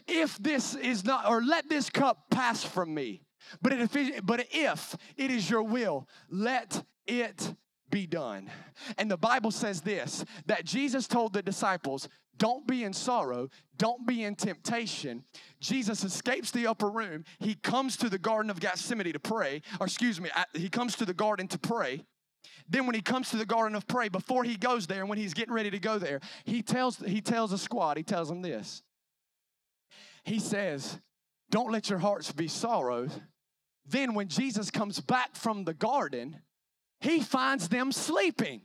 if 0.07 0.37
this 0.37 0.75
is 0.75 1.05
not, 1.05 1.29
or 1.29 1.41
let 1.41 1.69
this 1.69 1.89
cup 1.89 2.29
pass 2.29 2.63
from 2.63 2.93
me. 2.93 3.21
But 3.61 3.73
if 3.73 3.95
it, 3.95 4.25
but 4.25 4.45
if 4.51 4.95
it 5.15 5.31
is 5.31 5.49
your 5.49 5.63
will, 5.63 6.07
let 6.29 6.83
it 7.05 7.55
be 7.89 8.05
done. 8.05 8.49
And 8.97 9.09
the 9.09 9.17
Bible 9.17 9.51
says 9.51 9.81
this 9.81 10.25
that 10.45 10.65
Jesus 10.65 11.07
told 11.07 11.33
the 11.33 11.41
disciples, 11.41 12.09
don't 12.37 12.67
be 12.67 12.83
in 12.83 12.93
sorrow. 12.93 13.49
Don't 13.77 14.05
be 14.07 14.23
in 14.23 14.35
temptation. 14.35 15.23
Jesus 15.59 16.03
escapes 16.03 16.51
the 16.51 16.67
upper 16.67 16.89
room. 16.89 17.23
He 17.39 17.55
comes 17.55 17.97
to 17.97 18.09
the 18.09 18.17
Garden 18.17 18.49
of 18.49 18.59
Gethsemane 18.59 19.13
to 19.13 19.19
pray, 19.19 19.61
or 19.79 19.85
excuse 19.85 20.19
me, 20.19 20.29
he 20.53 20.69
comes 20.69 20.95
to 20.95 21.05
the 21.05 21.13
garden 21.13 21.47
to 21.49 21.59
pray. 21.59 22.05
Then 22.69 22.85
when 22.85 22.95
he 22.95 23.01
comes 23.01 23.29
to 23.29 23.37
the 23.37 23.45
garden 23.45 23.75
of 23.75 23.87
pray, 23.87 24.09
before 24.09 24.43
he 24.43 24.55
goes 24.57 24.87
there, 24.87 25.01
and 25.01 25.09
when 25.09 25.17
he's 25.17 25.33
getting 25.33 25.53
ready 25.53 25.71
to 25.71 25.79
go 25.79 25.99
there, 25.99 26.19
he 26.43 26.61
tells 26.61 26.97
he 26.97 27.21
tells 27.21 27.51
the 27.51 27.57
squad, 27.57 27.97
he 27.97 28.03
tells 28.03 28.29
them 28.29 28.41
this. 28.41 28.83
He 30.23 30.39
says, 30.39 30.99
"Don't 31.49 31.71
let 31.71 31.89
your 31.89 31.99
hearts 31.99 32.31
be 32.31 32.47
sorrowed." 32.47 33.11
Then 33.85 34.13
when 34.13 34.27
Jesus 34.27 34.69
comes 34.69 34.99
back 34.99 35.35
from 35.35 35.63
the 35.63 35.73
garden, 35.73 36.41
he 36.99 37.21
finds 37.21 37.69
them 37.69 37.91
sleeping. 37.91 38.61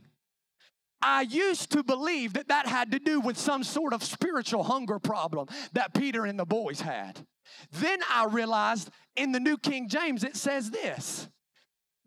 I 1.03 1.23
used 1.23 1.71
to 1.73 1.83
believe 1.83 2.35
that 2.35 2.49
that 2.49 2.67
had 2.67 2.93
to 2.93 2.99
do 2.99 3.21
with 3.21 3.37
some 3.37 3.65
sort 3.65 3.93
of 3.93 4.03
spiritual 4.03 4.63
hunger 4.63 4.99
problem 4.99 5.49
that 5.73 5.95
Peter 5.95 6.25
and 6.25 6.39
the 6.39 6.45
boys 6.45 6.81
had. 6.81 7.27
Then 7.73 7.99
I 8.11 8.27
realized 8.27 8.91
in 9.17 9.33
the 9.33 9.41
New 9.41 9.59
King 9.59 9.89
James 9.89 10.25
it 10.25 10.37
says 10.37 10.71
this 10.71 11.29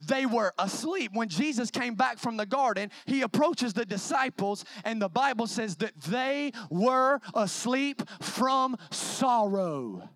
they 0.07 0.25
were 0.25 0.53
asleep. 0.59 1.11
When 1.13 1.29
Jesus 1.29 1.71
came 1.71 1.95
back 1.95 2.19
from 2.19 2.37
the 2.37 2.45
garden, 2.45 2.91
he 3.05 3.21
approaches 3.21 3.73
the 3.73 3.85
disciples, 3.85 4.65
and 4.83 5.01
the 5.01 5.09
Bible 5.09 5.47
says 5.47 5.77
that 5.77 5.99
they 6.01 6.51
were 6.69 7.19
asleep 7.33 8.01
from 8.21 8.77
sorrow. 8.91 10.09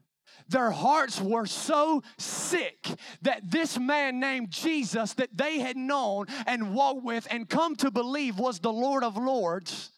Their 0.49 0.71
hearts 0.71 1.21
were 1.21 1.45
so 1.45 2.03
sick 2.17 2.87
that 3.21 3.49
this 3.49 3.77
man 3.77 4.19
named 4.19 4.51
Jesus, 4.51 5.13
that 5.13 5.35
they 5.35 5.59
had 5.59 5.77
known 5.77 6.25
and 6.45 6.73
walked 6.73 7.03
with 7.03 7.27
and 7.29 7.47
come 7.47 7.75
to 7.77 7.91
believe 7.91 8.39
was 8.39 8.59
the 8.59 8.73
Lord 8.73 9.03
of 9.03 9.17
Lords, 9.17 9.91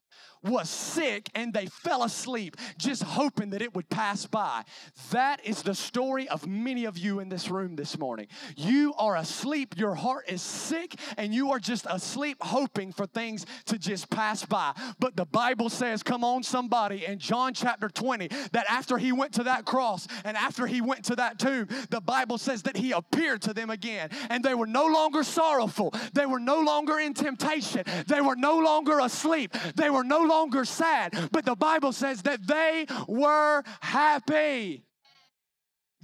was 0.43 0.69
sick 0.69 1.29
and 1.35 1.53
they 1.53 1.67
fell 1.67 2.03
asleep 2.03 2.57
just 2.77 3.03
hoping 3.03 3.51
that 3.51 3.61
it 3.61 3.75
would 3.75 3.89
pass 3.89 4.25
by. 4.25 4.63
That 5.11 5.45
is 5.45 5.61
the 5.63 5.75
story 5.75 6.27
of 6.29 6.47
many 6.47 6.85
of 6.85 6.97
you 6.97 7.19
in 7.19 7.29
this 7.29 7.49
room 7.49 7.75
this 7.75 7.97
morning. 7.97 8.27
You 8.55 8.93
are 8.97 9.17
asleep, 9.17 9.75
your 9.77 9.95
heart 9.95 10.25
is 10.29 10.41
sick, 10.41 10.95
and 11.17 11.33
you 11.33 11.51
are 11.51 11.59
just 11.59 11.85
asleep 11.89 12.37
hoping 12.41 12.91
for 12.91 13.05
things 13.05 13.45
to 13.65 13.77
just 13.77 14.09
pass 14.09 14.45
by. 14.45 14.73
But 14.99 15.15
the 15.15 15.25
Bible 15.25 15.69
says, 15.69 16.03
come 16.03 16.23
on, 16.23 16.43
somebody, 16.43 17.05
in 17.05 17.19
John 17.19 17.53
chapter 17.53 17.89
20, 17.89 18.29
that 18.51 18.65
after 18.69 18.97
he 18.97 19.11
went 19.11 19.33
to 19.33 19.43
that 19.43 19.65
cross 19.65 20.07
and 20.23 20.35
after 20.35 20.65
he 20.65 20.81
went 20.81 21.05
to 21.05 21.15
that 21.15 21.39
tomb, 21.39 21.67
the 21.89 22.01
Bible 22.01 22.37
says 22.37 22.63
that 22.63 22.77
he 22.77 22.91
appeared 22.91 23.41
to 23.43 23.53
them 23.53 23.69
again 23.69 24.09
and 24.29 24.43
they 24.43 24.55
were 24.55 24.67
no 24.67 24.85
longer 24.85 25.23
sorrowful, 25.23 25.93
they 26.13 26.25
were 26.25 26.39
no 26.39 26.61
longer 26.61 26.99
in 26.99 27.13
temptation, 27.13 27.83
they 28.07 28.21
were 28.21 28.35
no 28.35 28.57
longer 28.59 28.99
asleep, 28.99 29.55
they 29.75 29.89
were 29.89 30.03
no 30.03 30.21
longer 30.31 30.63
sad, 30.63 31.29
but 31.31 31.43
the 31.43 31.55
Bible 31.55 31.91
says 31.91 32.21
that 32.23 32.47
they 32.47 32.85
were 33.07 33.63
happy. 33.81 34.85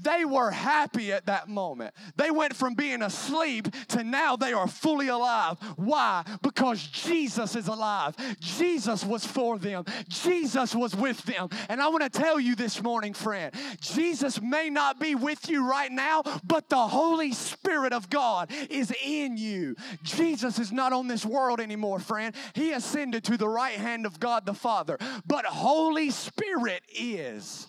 They 0.02 0.26
were 0.26 0.52
happy 0.52 1.12
at 1.12 1.26
that 1.26 1.50
moment. 1.50 1.94
They 2.16 2.32
went 2.32 2.56
from 2.56 2.76
being 2.76 3.02
asleep 3.02 3.68
to 3.90 4.04
now 4.04 4.36
they 4.36 4.54
are 4.54 4.68
fully 4.68 5.08
alive. 5.08 5.58
Why? 5.76 6.24
Because 6.42 6.82
Jesus 6.88 7.56
is 7.56 7.68
alive. 7.68 8.16
Jesus 8.40 9.04
was 9.04 9.26
for 9.26 9.58
them, 9.58 9.86
Jesus 10.08 10.76
was 10.76 10.96
with 10.96 11.24
them. 11.24 11.50
And 11.70 11.82
I 11.82 11.88
want 11.88 12.04
to 12.04 12.10
tell 12.10 12.40
you 12.40 12.56
this 12.56 12.82
morning, 12.82 13.14
friend 13.14 13.54
Jesus 13.80 14.42
may 14.42 14.70
not 14.70 15.00
be 15.00 15.16
with 15.16 15.50
you 15.50 15.68
right 15.68 15.92
now, 15.92 16.24
but 16.44 16.70
the 16.70 16.88
Holy 16.88 17.34
Spirit 17.34 17.94
of 17.94 18.10
God 18.10 18.52
is 18.70 18.94
in 19.04 19.38
you. 19.38 19.76
Jesus 20.04 20.60
is 20.60 20.72
not 20.72 20.94
on 20.94 21.08
this 21.08 21.26
world 21.26 21.60
anymore, 21.60 22.00
friend. 22.00 22.36
He 22.54 22.72
ascended 22.72 23.24
to 23.26 23.38
the 23.38 23.50
right 23.50 23.76
hand 23.76 24.06
of 24.06 24.20
God 24.20 24.46
the 24.46 24.54
Father, 24.54 24.98
but 25.26 25.46
Holy 25.46 26.12
Spirit 26.12 26.84
is. 26.94 27.68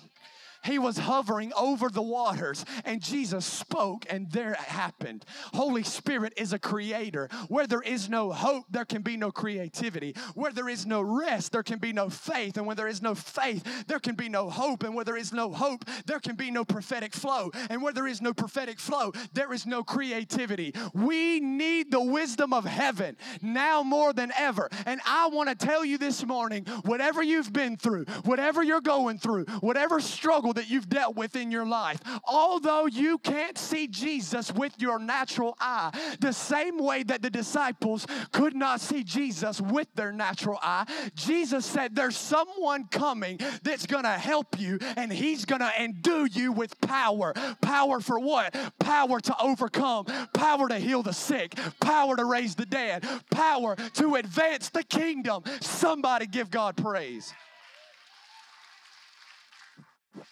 He 0.68 0.78
was 0.78 0.98
hovering 0.98 1.50
over 1.56 1.88
the 1.88 2.02
waters, 2.02 2.62
and 2.84 3.02
Jesus 3.02 3.46
spoke, 3.46 4.04
and 4.10 4.30
there 4.30 4.52
it 4.52 4.58
happened. 4.58 5.24
Holy 5.54 5.82
Spirit 5.82 6.34
is 6.36 6.52
a 6.52 6.58
creator. 6.58 7.30
Where 7.48 7.66
there 7.66 7.80
is 7.80 8.10
no 8.10 8.30
hope, 8.30 8.66
there 8.68 8.84
can 8.84 9.00
be 9.00 9.16
no 9.16 9.30
creativity. 9.30 10.14
Where 10.34 10.52
there 10.52 10.68
is 10.68 10.84
no 10.84 11.00
rest, 11.00 11.52
there 11.52 11.62
can 11.62 11.78
be 11.78 11.94
no 11.94 12.10
faith. 12.10 12.58
And 12.58 12.66
where 12.66 12.76
there 12.76 12.86
is 12.86 13.00
no 13.00 13.14
faith, 13.14 13.86
there 13.86 13.98
can 13.98 14.14
be 14.14 14.28
no 14.28 14.50
hope. 14.50 14.82
And 14.82 14.94
where 14.94 15.06
there 15.06 15.16
is 15.16 15.32
no 15.32 15.50
hope, 15.50 15.86
there 16.04 16.20
can 16.20 16.36
be 16.36 16.50
no 16.50 16.66
prophetic 16.66 17.14
flow. 17.14 17.50
And 17.70 17.80
where 17.80 17.94
there 17.94 18.06
is 18.06 18.20
no 18.20 18.34
prophetic 18.34 18.78
flow, 18.78 19.12
there 19.32 19.54
is 19.54 19.64
no 19.66 19.82
creativity. 19.82 20.74
We 20.92 21.40
need 21.40 21.90
the 21.90 22.02
wisdom 22.04 22.52
of 22.52 22.66
heaven 22.66 23.16
now 23.40 23.82
more 23.82 24.12
than 24.12 24.32
ever. 24.38 24.68
And 24.84 25.00
I 25.06 25.28
want 25.28 25.48
to 25.48 25.54
tell 25.54 25.82
you 25.82 25.96
this 25.96 26.26
morning 26.26 26.66
whatever 26.84 27.22
you've 27.22 27.54
been 27.54 27.78
through, 27.78 28.04
whatever 28.24 28.62
you're 28.62 28.82
going 28.82 29.18
through, 29.18 29.46
whatever 29.60 29.98
struggle 30.00 30.52
that 30.58 30.68
you've 30.68 30.88
dealt 30.88 31.14
with 31.14 31.36
in 31.36 31.52
your 31.52 31.64
life, 31.64 32.00
although 32.26 32.86
you 32.86 33.16
can't 33.18 33.56
see 33.56 33.86
Jesus 33.86 34.52
with 34.52 34.72
your 34.78 34.98
natural 34.98 35.56
eye, 35.60 35.96
the 36.18 36.32
same 36.32 36.78
way 36.78 37.04
that 37.04 37.22
the 37.22 37.30
disciples 37.30 38.04
could 38.32 38.56
not 38.56 38.80
see 38.80 39.04
Jesus 39.04 39.60
with 39.60 39.86
their 39.94 40.10
natural 40.10 40.58
eye, 40.60 40.84
Jesus 41.14 41.64
said, 41.64 41.94
There's 41.94 42.16
someone 42.16 42.88
coming 42.88 43.38
that's 43.62 43.86
going 43.86 44.02
to 44.02 44.10
help 44.10 44.58
you, 44.58 44.80
and 44.96 45.12
he's 45.12 45.44
going 45.44 45.60
to 45.60 45.70
endue 45.80 46.26
you 46.32 46.50
with 46.50 46.80
power. 46.80 47.32
Power 47.62 48.00
for 48.00 48.18
what? 48.18 48.52
Power 48.80 49.20
to 49.20 49.36
overcome, 49.40 50.06
power 50.34 50.68
to 50.68 50.78
heal 50.78 51.04
the 51.04 51.12
sick, 51.12 51.56
power 51.80 52.16
to 52.16 52.24
raise 52.24 52.56
the 52.56 52.66
dead, 52.66 53.04
power 53.30 53.76
to 53.94 54.16
advance 54.16 54.70
the 54.70 54.82
kingdom. 54.82 55.44
Somebody 55.60 56.26
give 56.26 56.50
God 56.50 56.76
praise. 56.76 57.32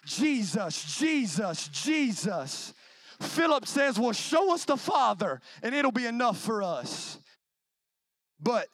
Jesus, 0.04 0.98
Jesus, 0.98 1.68
Jesus. 1.68 2.74
Philip 3.20 3.66
says, 3.66 3.98
Well, 3.98 4.12
show 4.12 4.52
us 4.52 4.64
the 4.64 4.76
Father, 4.76 5.40
and 5.62 5.74
it'll 5.74 5.92
be 5.92 6.06
enough 6.06 6.38
for 6.38 6.62
us. 6.62 7.18
But 8.40 8.68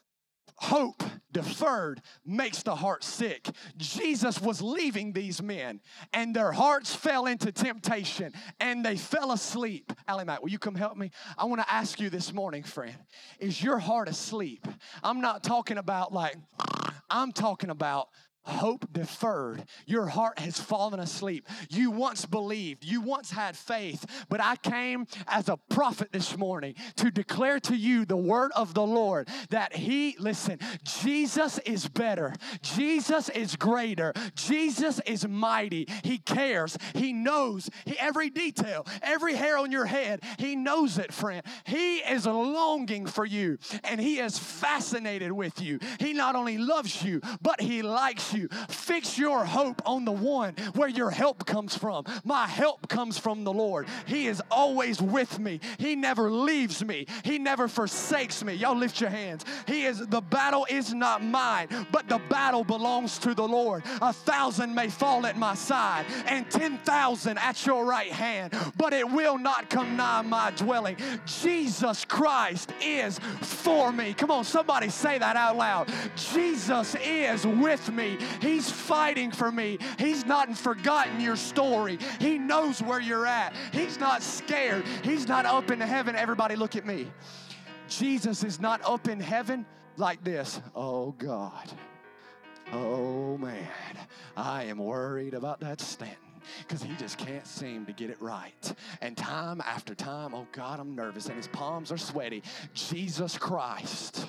hope 0.57 1.03
deferred 1.33 2.01
makes 2.25 2.63
the 2.63 2.75
heart 2.75 3.03
sick. 3.03 3.49
Jesus 3.77 4.41
was 4.41 4.61
leaving 4.61 5.13
these 5.13 5.43
men, 5.43 5.81
and 6.13 6.35
their 6.35 6.53
hearts 6.53 6.95
fell 6.95 7.27
into 7.27 7.51
temptation 7.51 8.33
and 8.61 8.85
they 8.85 8.97
fell 8.97 9.33
asleep. 9.33 9.93
Allie 10.07 10.25
Matt, 10.25 10.43
will 10.43 10.51
you 10.51 10.59
come 10.59 10.75
help 10.75 10.97
me? 10.97 11.11
I 11.37 11.47
want 11.47 11.61
to 11.61 11.73
ask 11.73 11.99
you 11.99 12.11
this 12.11 12.33
morning, 12.33 12.63
friend 12.63 12.97
is 13.39 13.63
your 13.63 13.79
heart 13.79 14.09
asleep? 14.09 14.67
I'm 15.03 15.21
not 15.21 15.43
talking 15.43 15.79
about 15.79 16.13
like, 16.13 16.37
I'm 17.11 17.33
talking 17.33 17.71
about 17.71 18.09
hope 18.45 18.93
deferred. 18.93 19.65
Your 19.87 20.07
heart 20.07 20.39
has 20.39 20.59
fallen 20.59 21.01
asleep. 21.01 21.49
You 21.71 21.91
once 21.91 22.27
believed, 22.27 22.85
you 22.85 23.01
once 23.01 23.31
had 23.31 23.57
faith, 23.57 24.05
but 24.29 24.41
I 24.41 24.57
came 24.57 25.07
as 25.27 25.49
a 25.49 25.57
prophet 25.57 26.13
this 26.13 26.37
morning 26.37 26.75
to 26.97 27.11
declare 27.11 27.61
to 27.61 27.77
you 27.77 28.05
the 28.05 28.17
word 28.17 28.51
of 28.57 28.75
the 28.75 28.87
Lord 28.87 29.29
that 29.51 29.75
He, 29.75 30.17
listen, 30.19 30.59
Jesus 30.83 31.59
is 31.61 31.89
better, 31.89 32.35
Jesus 32.63 33.29
is 33.29 33.57
greater, 33.57 34.13
Jesus 34.35 35.01
is 35.07 35.27
mighty. 35.27 35.87
He 36.03 36.19
cares, 36.19 36.77
He 36.95 37.13
knows 37.13 37.71
he, 37.85 37.99
every 37.99 38.31
detail, 38.31 38.87
every 39.03 39.35
hair 39.35 39.59
on 39.59 39.73
your 39.73 39.87
head. 39.87 40.23
He 40.39 40.57
knows 40.57 40.99
it, 40.99 41.13
friend. 41.13 41.43
He 41.65 41.99
is 41.99 42.27
longing 42.27 43.07
for 43.07 43.25
you 43.25 43.59
and 43.85 44.01
He 44.01 44.19
is 44.19 44.39
fascinated 44.39 45.33
with 45.33 45.61
you. 45.61 45.79
He 45.99 46.13
not 46.13 46.35
only 46.35 46.59
loves 46.59 47.03
you, 47.03 47.21
but 47.41 47.61
He 47.61 47.83
likes 47.83 48.32
you. 48.33 48.49
Fix 48.69 49.19
your 49.19 49.45
hope 49.45 49.83
on 49.87 50.05
the 50.05 50.13
one 50.13 50.55
where 50.75 50.89
your 50.89 51.11
help 51.11 51.47
comes 51.47 51.77
from. 51.77 52.05
My 52.25 52.47
help 52.47 52.89
comes 52.89 53.19
from 53.19 53.45
the 53.45 53.53
Lord. 53.53 53.87
He 54.07 54.27
is 54.27 54.43
always 54.51 55.01
with 55.01 55.39
me. 55.39 55.61
He 55.79 55.97
never 55.97 56.31
leaves 56.31 56.85
me. 56.85 57.07
He 57.25 57.39
never 57.39 57.69
forsakes 57.69 58.45
me. 58.45 58.55
Y'all 58.55 58.77
lift 58.77 59.01
your 59.01 59.11
hands. 59.11 59.45
He 59.67 59.85
is 59.85 59.99
the 60.07 60.21
battle 60.21 60.67
is 60.69 60.93
not 60.93 61.23
mine, 61.23 61.69
but 61.91 62.09
the 62.09 62.21
battle 62.29 62.65
belongs 62.65 63.19
to 63.19 63.35
the 63.35 63.47
Lord. 63.47 63.83
A 64.01 64.13
thousand 64.13 64.75
may 64.75 64.89
fall 64.89 65.27
at 65.27 65.37
my 65.37 65.55
side 65.55 66.07
and 66.27 66.51
10,000 66.51 67.39
at 67.39 67.67
your 67.67 67.85
right 67.85 68.13
hand, 68.13 68.55
but 68.77 68.93
it 68.93 69.09
will 69.09 69.39
not 69.39 69.71
come 69.71 69.97
nigh 69.97 70.23
my 70.23 70.51
dwelling. 70.53 70.97
Jesus 71.27 72.05
Christ 72.05 72.73
is 72.83 73.19
for 73.41 73.93
me. 73.93 74.15
Come 74.15 74.31
on, 74.31 74.45
somebody 74.45 74.89
say 74.89 75.19
that 75.19 75.37
out 75.37 75.57
loud. 75.57 75.93
Jesus 76.17 76.97
is 77.05 77.47
with 77.47 77.93
me. 77.93 78.19
He's 78.41 78.71
fighting 78.71 79.31
for 79.31 79.51
me. 79.51 79.79
He's 79.99 80.25
not 80.27 80.57
forgotten 80.57 81.21
your 81.21 81.37
story. 81.37 81.99
He 82.21 82.39
knows 82.39 82.83
where 82.83 83.01
you're 83.01 83.27
at. 83.27 83.55
He's 83.73 83.99
not 83.99 84.23
scared. 84.23 84.85
He's 85.03 85.29
not 85.29 85.47
up 85.47 85.71
in 85.71 85.81
heaven. 85.81 86.17
Everybody, 86.17 86.57
look 86.57 86.77
at 86.77 86.87
me. 86.87 87.11
Jesus 87.89 88.43
is 88.45 88.61
not 88.61 88.81
up 88.85 89.09
in 89.09 89.21
heaven 89.21 89.67
like 89.97 90.23
this. 90.25 90.61
Oh, 90.75 91.13
God. 91.13 91.71
Oh, 92.73 93.37
man. 93.39 93.69
I 94.37 94.65
am 94.65 94.79
worried 94.79 95.35
about 95.35 95.61
that 95.61 95.81
Stanton 95.81 96.17
because 96.61 96.83
he 96.83 96.95
just 96.97 97.19
can't 97.19 97.47
seem 97.47 97.87
to 97.87 97.93
get 97.93 98.11
it 98.11 98.21
right. 98.21 98.75
And 99.01 99.17
time 99.17 99.61
after 99.61 99.95
time, 99.95 100.35
oh 100.35 100.47
God, 100.53 100.81
I'm 100.81 100.95
nervous 100.95 101.27
and 101.27 101.37
his 101.37 101.49
palms 101.49 101.93
are 101.93 101.99
sweaty. 101.99 102.43
Jesus 102.75 103.39
Christ 103.39 104.27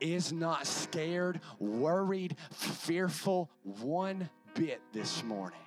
is 0.00 0.32
not 0.32 0.66
scared, 0.66 1.40
worried, 1.58 2.36
fearful 2.50 3.50
one 3.62 4.28
bit 4.54 4.80
this 4.92 5.22
morning. 5.24 5.58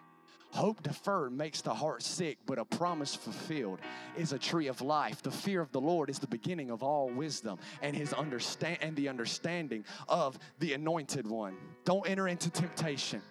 Hope 0.52 0.84
deferred 0.84 1.32
makes 1.32 1.62
the 1.62 1.74
heart 1.74 2.04
sick, 2.04 2.38
but 2.46 2.60
a 2.60 2.66
promise 2.66 3.16
fulfilled 3.16 3.80
is 4.18 4.34
a 4.34 4.38
tree 4.38 4.68
of 4.68 4.82
life. 4.82 5.22
The 5.22 5.32
fear 5.32 5.62
of 5.62 5.72
the 5.72 5.80
Lord 5.80 6.10
is 6.10 6.20
the 6.20 6.28
beginning 6.28 6.72
of 6.72 6.84
all 6.84 7.10
wisdom 7.10 7.58
and 7.82 7.96
his 7.96 8.12
understand 8.12 8.80
and 8.82 8.94
the 8.98 9.08
understanding 9.08 9.86
of 10.10 10.38
the 10.60 10.74
anointed 10.74 11.26
one. 11.26 11.56
Don't 11.86 12.08
enter 12.08 12.28
into 12.28 12.50
temptation. 12.50 13.22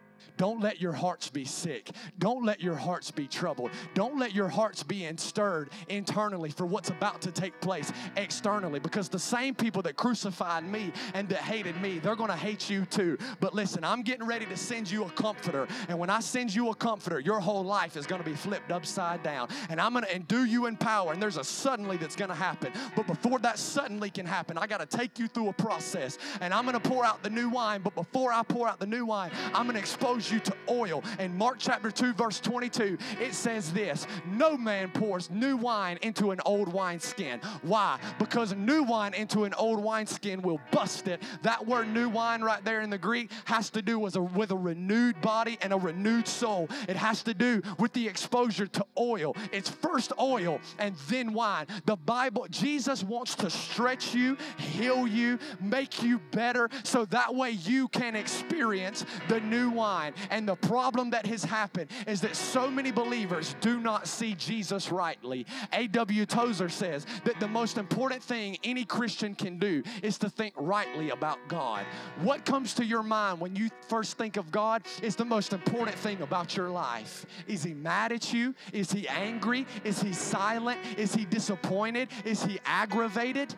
Don't 0.41 0.62
let 0.62 0.80
your 0.80 0.93
hearts 0.93 1.28
be 1.28 1.45
sick. 1.45 1.91
Don't 2.18 2.47
let 2.47 2.62
your 2.62 2.74
hearts 2.74 3.11
be 3.11 3.26
troubled. 3.26 3.72
Don't 3.93 4.18
let 4.18 4.34
your 4.34 4.49
hearts 4.49 4.82
be 4.82 5.07
stirred 5.16 5.68
internally 5.91 6.51
for 6.51 6.64
what's 6.64 6.88
about 6.88 7.20
to 7.20 7.30
take 7.30 7.61
place 7.61 7.93
externally 8.16 8.80
because 8.80 9.11
the 9.11 9.18
same 9.18 9.55
people 9.55 9.82
that 9.82 9.97
crucified 9.97 10.64
me 10.64 10.95
and 11.12 11.28
that 11.28 11.41
hated 11.41 11.78
me, 11.82 11.99
they're 11.99 12.16
going 12.16 12.30
to 12.30 12.36
hate 12.36 12.70
you 12.70 12.86
too. 12.86 13.18
But 13.41 13.55
listen, 13.55 13.84
I'm 13.84 14.01
getting 14.01 14.26
ready 14.26 14.47
to 14.47 14.57
send 14.57 14.91
you 14.91 15.05
a 15.05 15.11
comforter. 15.11 15.68
And 15.91 15.99
when 15.99 16.09
I 16.09 16.20
send 16.20 16.55
you 16.55 16.70
a 16.70 16.74
comforter, 16.74 17.20
your 17.20 17.38
whole 17.38 17.62
life 17.62 17.99
is 17.99 18.07
going 18.07 18.22
to 18.22 18.26
be 18.26 18.34
flipped 18.34 18.72
upside 18.72 19.22
down. 19.22 19.49
And 19.68 19.78
I'm 19.78 19.93
going 19.93 20.07
to 20.07 20.16
endue 20.16 20.45
you 20.45 20.64
in 20.64 20.78
power. 20.78 21.12
And 21.12 21.22
there's 21.22 21.36
a 21.36 21.45
suddenly 21.45 21.99
that's 21.99 22.16
going 22.16 22.30
to 22.30 22.34
happen. 22.34 22.72
But 22.97 23.07
before 23.07 23.41
that 23.41 23.59
suddenly 23.59 24.09
can 24.09 24.24
happen, 24.24 24.57
I 24.57 24.66
got 24.66 24.80
to 24.80 24.86
take 24.97 25.18
you 25.18 25.28
through 25.28 25.51
a 25.51 25.53
process. 25.53 26.16
And 26.41 26.55
I'm 26.55 26.64
going 26.64 26.80
to 26.80 26.88
pour 26.88 27.05
out 27.05 27.22
the 27.22 27.28
new 27.28 27.51
wine. 27.51 27.82
But 27.82 27.95
before 27.95 28.32
I 28.32 28.43
pour 28.43 28.66
out 28.66 28.80
the 28.80 28.86
new 28.86 29.05
wine, 29.05 29.32
I'm 29.53 29.64
going 29.64 29.74
to 29.74 29.80
expose 29.80 30.30
you 30.30 30.30
to 30.39 30.55
oil. 30.68 31.03
In 31.18 31.37
Mark 31.37 31.57
chapter 31.59 31.91
2, 31.91 32.12
verse 32.12 32.39
22, 32.39 32.99
it 33.20 33.35
says 33.35 33.72
this 33.72 34.07
No 34.26 34.57
man 34.57 34.91
pours 34.91 35.31
new 35.31 35.57
wine 35.57 35.99
into 36.03 36.31
an 36.31 36.41
old 36.47 36.72
wineskin. 36.72 37.41
Why? 37.62 37.99
Because 38.18 38.55
new 38.55 38.83
wine 38.83 39.14
into 39.14 39.45
an 39.45 39.55
old 39.55 39.83
wineskin 39.83 40.43
will 40.43 40.61
bust 40.70 41.09
it. 41.09 41.22
That 41.43 41.66
word 41.66 41.89
new 41.89 42.09
wine 42.09 42.43
right 42.43 42.64
there 42.64 42.83
in 42.83 42.91
the 42.91 42.99
Greek 42.99 43.31
has 43.47 43.70
to 43.70 43.83
do 43.83 43.99
with 43.99 44.16
a, 44.16 44.22
with 44.22 44.51
a 44.51 44.57
renewed 44.57 45.20
body 45.20 45.59
and 45.62 45.72
a 45.72 45.78
renewed 45.78 46.28
soul. 46.28 46.68
It 46.89 46.97
has 46.97 47.22
to 47.24 47.35
do 47.35 47.62
with 47.78 47.93
the 47.93 48.07
exposure 48.07 48.66
to 48.66 48.87
oil. 48.99 49.37
It's 49.53 49.70
first 49.70 50.12
oil 50.20 50.61
and 50.78 50.95
then 51.09 51.33
wine. 51.33 51.66
The 51.87 51.97
Bible, 51.97 52.47
Jesus 52.51 53.03
wants 53.03 53.35
to 53.37 53.51
stretch 53.51 54.14
you, 54.14 54.37
heal 54.59 55.07
you, 55.07 55.39
make 55.61 56.03
you 56.03 56.20
better 56.31 56.68
so 56.85 57.05
that 57.07 57.35
way 57.35 57.51
you 57.51 57.89
can 57.89 58.14
experience 58.16 59.05
the 59.28 59.41
new 59.41 59.70
wine. 59.70 60.12
And 60.29 60.49
the 60.49 60.57
problem 60.57 61.11
that 61.11 61.27
has 61.27 61.45
happened 61.45 61.91
is 62.07 62.21
that 62.21 62.37
so 62.37 62.71
many 62.71 62.91
believers 62.91 63.55
do 63.61 63.81
not 63.81 64.07
see 64.07 64.35
Jesus 64.35 64.93
rightly. 64.93 65.47
A.W. 65.73 66.27
Tozer 66.27 66.68
says 66.68 67.07
that 67.25 67.41
the 67.41 67.49
most 67.49 67.79
important 67.79 68.23
thing 68.23 68.59
any 68.64 68.85
Christian 68.85 69.35
can 69.35 69.59
do 69.59 69.83
is 70.03 70.18
to 70.18 70.29
think 70.29 70.55
rightly 70.57 71.11
about 71.11 71.39
God. 71.49 71.85
What 72.23 72.45
comes 72.45 72.75
to 72.75 72.85
your 72.85 73.03
mind 73.03 73.41
when 73.41 73.57
you 73.57 73.71
first 73.89 74.18
think 74.18 74.37
of 74.37 74.51
God 74.51 74.83
is 75.03 75.16
the 75.16 75.25
most 75.25 75.53
important 75.53 75.97
thing 75.97 76.23
about 76.23 76.57
your 76.57 76.71
life. 76.71 77.27
Is 77.47 77.62
he 77.62 77.75
mad 77.75 78.12
at 78.12 78.33
you? 78.33 78.55
Is 78.73 78.93
he 78.93 79.09
angry? 79.09 79.66
Is 79.85 80.03
he 80.03 80.12
silent? 80.12 80.79
Is 80.97 81.14
he 81.14 81.25
disappointed? 81.25 82.09
Is 82.25 82.43
he 82.43 82.59
aggravated? 82.64 83.55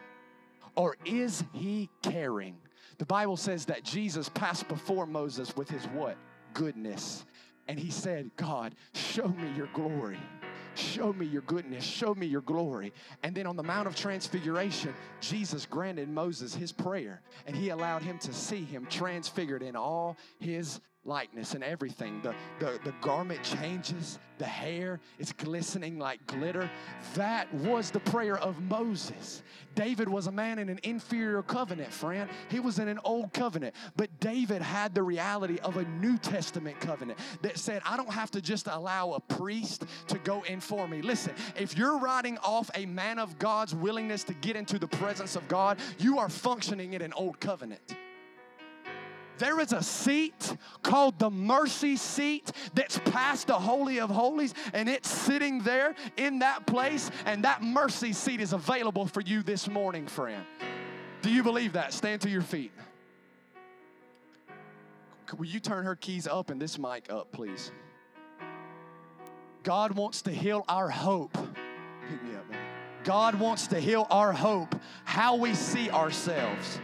Or 0.76 0.96
is 1.04 1.44
he 1.52 1.88
caring? 2.02 2.56
The 2.98 3.06
Bible 3.06 3.36
says 3.36 3.64
that 3.66 3.84
Jesus 3.84 4.28
passed 4.28 4.68
before 4.68 5.06
Moses 5.06 5.56
with 5.56 5.68
his 5.68 5.84
what? 5.86 6.16
Goodness. 6.54 7.24
And 7.68 7.78
he 7.78 7.90
said, 7.90 8.30
God, 8.36 8.74
show 8.94 9.28
me 9.28 9.52
your 9.56 9.68
glory. 9.72 10.18
Show 10.74 11.12
me 11.12 11.26
your 11.26 11.42
goodness. 11.42 11.84
Show 11.84 12.14
me 12.14 12.26
your 12.26 12.40
glory. 12.40 12.92
And 13.22 13.34
then 13.34 13.46
on 13.46 13.56
the 13.56 13.62
Mount 13.62 13.86
of 13.86 13.94
Transfiguration, 13.94 14.94
Jesus 15.20 15.66
granted 15.66 16.08
Moses 16.08 16.54
his 16.54 16.72
prayer 16.72 17.20
and 17.46 17.54
he 17.54 17.68
allowed 17.68 18.02
him 18.02 18.18
to 18.20 18.32
see 18.32 18.64
him 18.64 18.86
transfigured 18.88 19.62
in 19.62 19.76
all 19.76 20.16
his 20.38 20.80
likeness 21.04 21.54
and 21.54 21.64
everything. 21.64 22.20
The, 22.22 22.34
the, 22.58 22.78
the 22.84 22.94
garment 23.00 23.42
changes, 23.42 24.18
the 24.38 24.44
hair 24.44 25.00
is 25.18 25.32
glistening 25.32 25.98
like 25.98 26.24
glitter. 26.26 26.70
That 27.14 27.52
was 27.54 27.90
the 27.90 28.00
prayer 28.00 28.38
of 28.38 28.60
Moses. 28.62 29.42
David 29.74 30.08
was 30.08 30.26
a 30.26 30.32
man 30.32 30.58
in 30.58 30.68
an 30.68 30.78
inferior 30.82 31.42
covenant, 31.42 31.92
friend. 31.92 32.30
He 32.48 32.60
was 32.60 32.78
in 32.78 32.88
an 32.88 33.00
old 33.04 33.32
covenant. 33.32 33.74
But 33.96 34.20
David 34.20 34.62
had 34.62 34.94
the 34.94 35.02
reality 35.02 35.58
of 35.64 35.76
a 35.76 35.84
New 35.84 36.18
Testament 36.18 36.80
covenant 36.80 37.18
that 37.42 37.58
said, 37.58 37.82
I 37.84 37.96
don't 37.96 38.12
have 38.12 38.30
to 38.32 38.40
just 38.40 38.66
allow 38.68 39.12
a 39.12 39.20
priest 39.20 39.84
to 40.08 40.18
go 40.18 40.42
in 40.42 40.60
for 40.60 40.86
me. 40.86 41.02
Listen, 41.02 41.34
if 41.56 41.76
you're 41.76 41.98
writing 41.98 42.38
off 42.38 42.70
a 42.74 42.86
man 42.86 43.18
of 43.18 43.38
God's 43.38 43.74
willingness 43.74 44.24
to 44.24 44.34
get 44.34 44.56
into 44.56 44.78
the 44.78 44.88
presence 44.88 45.36
of 45.36 45.46
God, 45.48 45.78
you 45.98 46.18
are 46.18 46.28
functioning 46.28 46.92
in 46.94 47.02
an 47.02 47.12
old 47.12 47.40
covenant. 47.40 47.96
There 49.42 49.58
is 49.58 49.72
a 49.72 49.82
seat 49.82 50.56
called 50.84 51.18
the 51.18 51.28
mercy 51.28 51.96
seat 51.96 52.52
that's 52.74 53.00
past 53.06 53.48
the 53.48 53.58
Holy 53.58 53.98
of 53.98 54.08
Holies, 54.08 54.54
and 54.72 54.88
it's 54.88 55.10
sitting 55.10 55.58
there 55.64 55.96
in 56.16 56.38
that 56.38 56.64
place, 56.64 57.10
and 57.26 57.42
that 57.42 57.60
mercy 57.60 58.12
seat 58.12 58.40
is 58.40 58.52
available 58.52 59.04
for 59.04 59.20
you 59.20 59.42
this 59.42 59.68
morning, 59.68 60.06
friend. 60.06 60.44
Do 61.22 61.30
you 61.32 61.42
believe 61.42 61.72
that? 61.72 61.92
Stand 61.92 62.20
to 62.20 62.30
your 62.30 62.42
feet. 62.42 62.70
Will 65.36 65.46
you 65.46 65.58
turn 65.58 65.86
her 65.86 65.96
keys 65.96 66.28
up 66.28 66.48
and 66.48 66.62
this 66.62 66.78
mic 66.78 67.10
up, 67.10 67.32
please? 67.32 67.72
God 69.64 69.90
wants 69.96 70.22
to 70.22 70.30
heal 70.30 70.64
our 70.68 70.88
hope. 70.88 71.32
Pick 71.32 72.22
me 72.22 72.36
up, 72.36 72.48
man. 72.48 72.60
God 73.02 73.34
wants 73.34 73.66
to 73.66 73.80
heal 73.80 74.06
our 74.08 74.32
hope, 74.32 74.76
how 75.04 75.34
we 75.34 75.52
see 75.54 75.90
ourselves. 75.90 76.78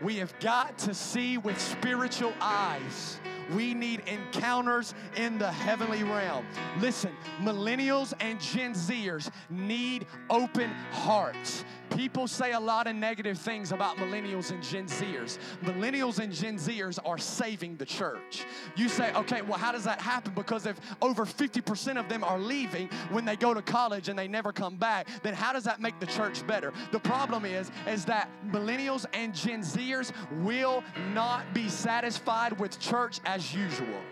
We 0.00 0.16
have 0.18 0.32
got 0.38 0.78
to 0.78 0.94
see 0.94 1.38
with 1.38 1.60
spiritual 1.60 2.32
eyes. 2.40 3.18
We 3.54 3.74
need 3.74 4.02
encounters 4.06 4.94
in 5.16 5.38
the 5.38 5.50
heavenly 5.50 6.02
realm. 6.02 6.46
Listen, 6.80 7.12
millennials 7.40 8.12
and 8.20 8.40
Gen 8.40 8.74
Zers 8.74 9.30
need 9.50 10.06
open 10.30 10.70
hearts. 10.92 11.64
People 11.90 12.28
say 12.28 12.52
a 12.52 12.60
lot 12.60 12.86
of 12.86 12.94
negative 12.94 13.38
things 13.38 13.72
about 13.72 13.96
millennials 13.96 14.50
and 14.50 14.62
Gen 14.62 14.86
Zers. 14.86 15.38
Millennials 15.64 16.18
and 16.18 16.32
Gen 16.32 16.58
Zers 16.58 16.98
are 17.04 17.18
saving 17.18 17.76
the 17.76 17.86
church. 17.86 18.44
You 18.76 18.88
say, 18.88 19.12
okay, 19.14 19.42
well, 19.42 19.58
how 19.58 19.72
does 19.72 19.84
that 19.84 20.00
happen? 20.00 20.32
Because 20.34 20.66
if 20.66 20.78
over 21.00 21.24
50% 21.24 21.98
of 21.98 22.08
them 22.08 22.22
are 22.22 22.38
leaving 22.38 22.88
when 23.10 23.24
they 23.24 23.36
go 23.36 23.54
to 23.54 23.62
college 23.62 24.08
and 24.08 24.18
they 24.18 24.28
never 24.28 24.52
come 24.52 24.76
back, 24.76 25.08
then 25.22 25.34
how 25.34 25.52
does 25.52 25.64
that 25.64 25.80
make 25.80 25.98
the 25.98 26.06
church 26.06 26.46
better? 26.46 26.72
The 26.92 27.00
problem 27.00 27.44
is, 27.44 27.70
is 27.86 28.04
that 28.04 28.30
millennials 28.46 29.06
and 29.14 29.34
Gen 29.34 29.62
Zers 29.62 30.12
will 30.44 30.84
not 31.14 31.54
be 31.54 31.68
satisfied 31.68 32.58
with 32.60 32.78
church 32.78 33.20
as 33.24 33.37
usual. 33.54 34.02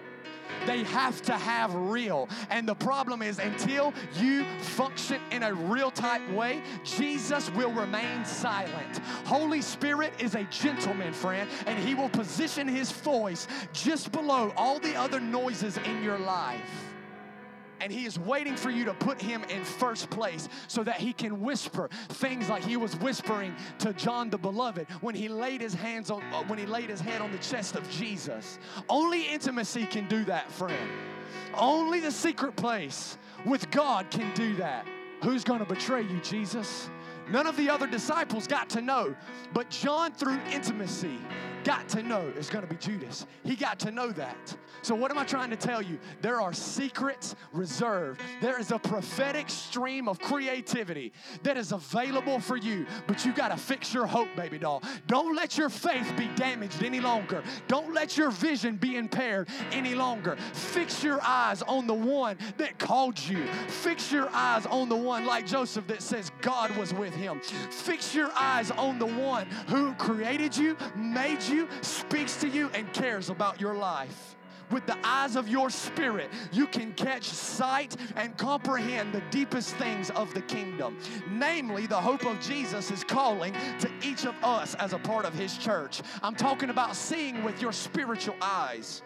They 0.64 0.84
have 0.84 1.22
to 1.22 1.32
have 1.32 1.74
real. 1.74 2.28
And 2.50 2.68
the 2.68 2.74
problem 2.74 3.22
is, 3.22 3.38
until 3.38 3.92
you 4.16 4.44
function 4.60 5.20
in 5.30 5.42
a 5.42 5.54
real 5.54 5.90
type 5.90 6.28
way, 6.30 6.62
Jesus 6.84 7.50
will 7.50 7.72
remain 7.72 8.24
silent. 8.24 8.98
Holy 9.24 9.62
Spirit 9.62 10.12
is 10.18 10.34
a 10.34 10.44
gentleman, 10.44 11.12
friend, 11.12 11.48
and 11.66 11.78
he 11.78 11.94
will 11.94 12.08
position 12.08 12.66
his 12.66 12.90
voice 12.90 13.46
just 13.72 14.12
below 14.12 14.52
all 14.56 14.78
the 14.78 14.94
other 14.96 15.20
noises 15.20 15.78
in 15.78 16.02
your 16.02 16.18
life 16.18 16.95
and 17.80 17.92
he 17.92 18.04
is 18.04 18.18
waiting 18.18 18.56
for 18.56 18.70
you 18.70 18.84
to 18.84 18.94
put 18.94 19.20
him 19.20 19.44
in 19.44 19.64
first 19.64 20.10
place 20.10 20.48
so 20.68 20.82
that 20.84 20.96
he 20.96 21.12
can 21.12 21.40
whisper 21.40 21.88
things 22.08 22.48
like 22.48 22.64
he 22.64 22.76
was 22.76 22.96
whispering 22.96 23.54
to 23.78 23.92
John 23.92 24.30
the 24.30 24.38
beloved 24.38 24.86
when 25.00 25.14
he 25.14 25.28
laid 25.28 25.60
his 25.60 25.74
hands 25.74 26.10
on 26.10 26.22
uh, 26.32 26.42
when 26.44 26.58
he 26.58 26.66
laid 26.66 26.90
his 26.90 27.00
hand 27.00 27.22
on 27.22 27.32
the 27.32 27.38
chest 27.38 27.76
of 27.76 27.88
Jesus. 27.90 28.58
Only 28.88 29.22
intimacy 29.22 29.86
can 29.86 30.08
do 30.08 30.24
that, 30.24 30.50
friend. 30.50 30.90
Only 31.54 32.00
the 32.00 32.10
secret 32.10 32.56
place 32.56 33.18
with 33.44 33.70
God 33.70 34.10
can 34.10 34.32
do 34.34 34.56
that. 34.56 34.86
Who's 35.22 35.44
going 35.44 35.60
to 35.60 35.66
betray 35.66 36.02
you, 36.02 36.20
Jesus? 36.20 36.90
None 37.30 37.46
of 37.46 37.56
the 37.56 37.68
other 37.68 37.86
disciples 37.86 38.46
got 38.46 38.68
to 38.70 38.80
know, 38.80 39.16
but 39.52 39.68
John, 39.70 40.12
through 40.12 40.38
intimacy, 40.52 41.18
got 41.66 41.88
to 41.88 42.00
know 42.00 42.32
it's 42.36 42.48
going 42.48 42.64
to 42.64 42.72
be 42.72 42.78
Judas. 42.78 43.26
He 43.42 43.56
got 43.56 43.80
to 43.80 43.90
know 43.90 44.12
that. 44.12 44.56
So, 44.82 44.94
what 44.94 45.10
am 45.10 45.18
I 45.18 45.24
trying 45.24 45.50
to 45.50 45.56
tell 45.56 45.82
you? 45.82 45.98
There 46.22 46.40
are 46.40 46.52
secrets 46.52 47.34
reserved. 47.52 48.20
There 48.40 48.60
is 48.60 48.70
a 48.70 48.78
prophetic 48.78 49.50
stream 49.50 50.08
of 50.08 50.20
creativity 50.20 51.12
that 51.42 51.56
is 51.56 51.72
available 51.72 52.38
for 52.38 52.56
you, 52.56 52.86
but 53.08 53.24
you 53.24 53.32
got 53.32 53.48
to 53.48 53.56
fix 53.56 53.92
your 53.92 54.06
hope, 54.06 54.28
baby 54.36 54.58
doll. 54.58 54.80
Don't 55.08 55.34
let 55.34 55.58
your 55.58 55.68
faith 55.68 56.12
be 56.16 56.28
damaged 56.36 56.84
any 56.84 57.00
longer. 57.00 57.42
Don't 57.66 57.92
let 57.92 58.16
your 58.16 58.30
vision 58.30 58.76
be 58.76 58.96
impaired 58.96 59.48
any 59.72 59.96
longer. 59.96 60.36
Fix 60.52 61.02
your 61.02 61.20
eyes 61.22 61.62
on 61.62 61.88
the 61.88 61.94
one 61.94 62.38
that 62.58 62.78
called 62.78 63.18
you. 63.18 63.44
Fix 63.66 64.12
your 64.12 64.28
eyes 64.32 64.66
on 64.66 64.88
the 64.88 64.96
one 64.96 65.26
like 65.26 65.46
Joseph 65.46 65.88
that 65.88 66.00
says 66.00 66.30
God 66.42 66.70
was 66.76 66.94
with 66.94 67.14
him. 67.14 67.40
Fix 67.40 68.14
your 68.14 68.30
eyes 68.36 68.70
on 68.70 69.00
the 69.00 69.06
one 69.06 69.48
who 69.66 69.94
created 69.94 70.56
you, 70.56 70.76
made 70.94 71.42
you, 71.42 71.55
speaks 71.80 72.36
to 72.38 72.48
you, 72.48 72.70
and 72.74 72.92
cares 72.92 73.30
about 73.30 73.60
your 73.60 73.74
life 73.74 74.36
with 74.70 74.86
the 74.86 74.96
eyes 75.04 75.36
of 75.36 75.48
your 75.48 75.70
spirit, 75.70 76.30
you 76.52 76.66
can 76.66 76.92
catch 76.94 77.24
sight 77.24 77.96
and 78.16 78.36
comprehend 78.36 79.12
the 79.12 79.22
deepest 79.30 79.74
things 79.76 80.10
of 80.10 80.32
the 80.34 80.40
kingdom. 80.42 80.98
Namely, 81.30 81.86
the 81.86 82.00
hope 82.00 82.24
of 82.26 82.40
Jesus 82.40 82.90
is 82.90 83.04
calling 83.04 83.54
to 83.80 83.90
each 84.02 84.24
of 84.24 84.34
us 84.42 84.74
as 84.76 84.92
a 84.92 84.98
part 84.98 85.24
of 85.24 85.34
his 85.34 85.56
church. 85.56 86.02
I'm 86.22 86.34
talking 86.34 86.70
about 86.70 86.96
seeing 86.96 87.42
with 87.42 87.62
your 87.62 87.72
spiritual 87.72 88.36
eyes 88.40 89.02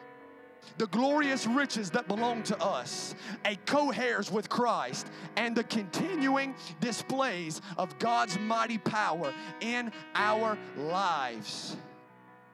the 0.79 0.87
glorious 0.89 1.47
riches 1.47 1.91
that 1.91 2.09
belong 2.09 2.43
to 2.45 2.57
us, 2.63 3.15
a 3.45 3.57
co 3.67 3.91
heirs 3.91 4.31
with 4.31 4.49
Christ, 4.49 5.09
and 5.37 5.55
the 5.55 5.65
continuing 5.65 6.55
displays 6.81 7.61
of 7.77 7.99
God's 7.99 8.39
mighty 8.39 8.79
power 8.79 9.35
in 9.61 9.93
our 10.15 10.57
lives. 10.79 11.77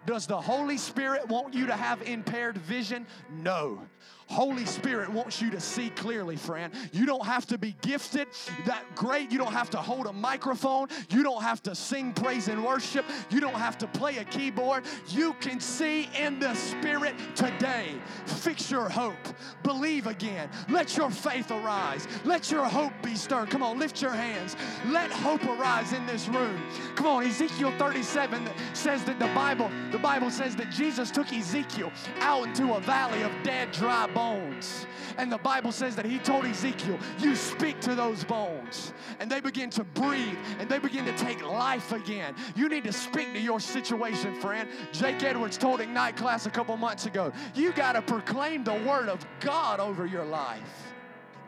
Does 0.06 0.26
the 0.26 0.40
Holy 0.40 0.78
Spirit 0.78 1.28
want 1.28 1.52
you 1.52 1.66
to 1.66 1.74
have 1.74 2.00
impaired 2.02 2.56
vision? 2.58 3.06
No. 3.30 3.82
Holy 4.28 4.64
Spirit 4.64 5.08
wants 5.08 5.40
you 5.40 5.50
to 5.50 5.60
see 5.60 5.90
clearly, 5.90 6.36
friend. 6.36 6.72
You 6.92 7.06
don't 7.06 7.24
have 7.24 7.46
to 7.46 7.58
be 7.58 7.76
gifted 7.80 8.28
that 8.64 8.84
great. 8.94 9.30
You 9.30 9.38
don't 9.38 9.52
have 9.52 9.70
to 9.70 9.78
hold 9.78 10.06
a 10.06 10.12
microphone. 10.12 10.88
You 11.10 11.22
don't 11.22 11.42
have 11.42 11.62
to 11.64 11.74
sing 11.74 12.12
praise 12.12 12.48
and 12.48 12.64
worship. 12.64 13.04
You 13.30 13.40
don't 13.40 13.54
have 13.54 13.78
to 13.78 13.86
play 13.86 14.18
a 14.18 14.24
keyboard. 14.24 14.84
You 15.08 15.34
can 15.34 15.60
see 15.60 16.08
in 16.18 16.40
the 16.40 16.54
Spirit 16.54 17.14
today. 17.34 17.94
Fix 18.26 18.70
your 18.70 18.88
hope. 18.88 19.14
Believe 19.62 20.06
again. 20.06 20.48
Let 20.68 20.96
your 20.96 21.10
faith 21.10 21.50
arise. 21.50 22.08
Let 22.24 22.50
your 22.50 22.64
hope 22.64 22.92
be 23.02 23.14
stirred. 23.14 23.50
Come 23.50 23.62
on, 23.62 23.78
lift 23.78 24.02
your 24.02 24.10
hands. 24.10 24.56
Let 24.86 25.10
hope 25.10 25.44
arise 25.44 25.92
in 25.92 26.04
this 26.06 26.28
room. 26.28 26.60
Come 26.94 27.06
on, 27.06 27.24
Ezekiel 27.24 27.72
37 27.78 28.48
says 28.72 29.04
that 29.04 29.18
the 29.18 29.26
Bible, 29.26 29.70
the 29.92 29.98
Bible 29.98 30.30
says 30.30 30.56
that 30.56 30.70
Jesus 30.70 31.10
took 31.10 31.32
Ezekiel 31.32 31.92
out 32.20 32.48
into 32.48 32.74
a 32.74 32.80
valley 32.80 33.22
of 33.22 33.32
dead, 33.42 33.70
dry 33.72 34.06
bones. 34.16 34.86
And 35.18 35.30
the 35.30 35.38
Bible 35.38 35.72
says 35.72 35.94
that 35.96 36.06
he 36.06 36.18
told 36.18 36.46
Ezekiel, 36.46 36.98
You 37.18 37.36
speak 37.36 37.80
to 37.80 37.94
those 37.94 38.24
bones. 38.24 38.94
And 39.20 39.30
they 39.30 39.40
begin 39.40 39.68
to 39.70 39.84
breathe 39.84 40.38
and 40.58 40.68
they 40.68 40.78
begin 40.78 41.04
to 41.04 41.16
take 41.16 41.46
life 41.46 41.92
again. 41.92 42.34
You 42.54 42.68
need 42.68 42.84
to 42.84 42.92
speak 42.92 43.32
to 43.34 43.40
your 43.40 43.60
situation, 43.60 44.34
friend. 44.40 44.68
Jake 44.92 45.22
Edwards 45.22 45.58
told 45.58 45.80
Ignite 45.80 46.16
class 46.16 46.46
a 46.46 46.50
couple 46.50 46.76
months 46.78 47.04
ago, 47.06 47.32
You 47.54 47.72
got 47.72 47.92
to 47.92 48.02
proclaim 48.02 48.64
the 48.64 48.74
word 48.74 49.08
of 49.08 49.24
God 49.40 49.80
over 49.80 50.06
your 50.06 50.24
life. 50.24 50.85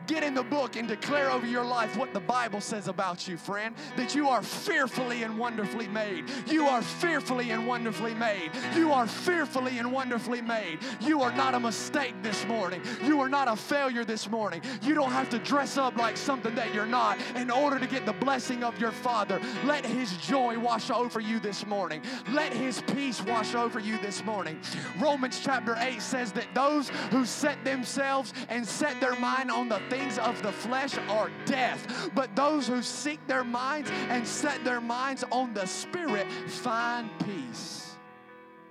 Get 0.09 0.23
in 0.23 0.33
the 0.33 0.41
book 0.41 0.75
and 0.75 0.87
declare 0.87 1.29
over 1.29 1.45
your 1.45 1.63
life 1.63 1.95
what 1.95 2.15
the 2.15 2.19
Bible 2.19 2.61
says 2.61 2.87
about 2.87 3.27
you, 3.27 3.37
friend. 3.37 3.75
That 3.95 4.15
you 4.15 4.27
are 4.27 4.41
fearfully 4.41 5.21
and 5.21 5.37
wonderfully 5.37 5.87
made. 5.87 6.23
You 6.47 6.65
are 6.65 6.81
fearfully 6.81 7.51
and 7.51 7.67
wonderfully 7.67 8.15
made. 8.15 8.49
You 8.75 8.91
are 8.91 9.05
fearfully 9.05 9.77
and 9.77 9.91
wonderfully 9.91 10.41
made. 10.41 10.79
You 10.99 11.21
are 11.21 11.31
not 11.31 11.53
a 11.53 11.59
mistake 11.59 12.15
this 12.23 12.43
morning. 12.47 12.81
You 13.03 13.21
are 13.21 13.29
not 13.29 13.49
a 13.49 13.55
failure 13.55 14.03
this 14.03 14.27
morning. 14.27 14.63
You 14.81 14.95
don't 14.95 15.11
have 15.11 15.29
to 15.29 15.37
dress 15.37 15.77
up 15.77 15.95
like 15.95 16.17
something 16.17 16.55
that 16.55 16.73
you're 16.73 16.87
not 16.87 17.19
in 17.35 17.51
order 17.51 17.77
to 17.77 17.85
get 17.85 18.07
the 18.07 18.13
blessing 18.13 18.63
of 18.63 18.79
your 18.79 18.91
Father. 18.91 19.39
Let 19.63 19.85
His 19.85 20.17
joy 20.17 20.57
wash 20.57 20.89
over 20.89 21.19
you 21.19 21.39
this 21.39 21.67
morning. 21.67 22.01
Let 22.31 22.51
His 22.51 22.81
peace 22.93 23.21
wash 23.21 23.53
over 23.53 23.79
you 23.79 23.99
this 23.99 24.25
morning. 24.25 24.59
Romans 24.99 25.39
chapter 25.39 25.75
8 25.77 26.01
says 26.01 26.31
that 26.31 26.47
those 26.55 26.89
who 27.11 27.25
set 27.25 27.63
themselves 27.63 28.33
and 28.49 28.65
set 28.65 28.99
their 28.99 29.15
mind 29.19 29.51
on 29.51 29.69
the 29.69 29.77
things 29.87 29.98
things 29.99 30.17
of 30.19 30.41
the 30.41 30.51
flesh 30.51 30.97
are 31.09 31.29
death, 31.45 32.09
but 32.15 32.35
those 32.35 32.67
who 32.67 32.81
seek 32.81 33.25
their 33.27 33.43
minds 33.43 33.91
and 34.09 34.25
set 34.25 34.63
their 34.63 34.81
minds 34.81 35.23
on 35.31 35.53
the 35.53 35.65
Spirit 35.65 36.31
find 36.31 37.09
peace. 37.25 37.97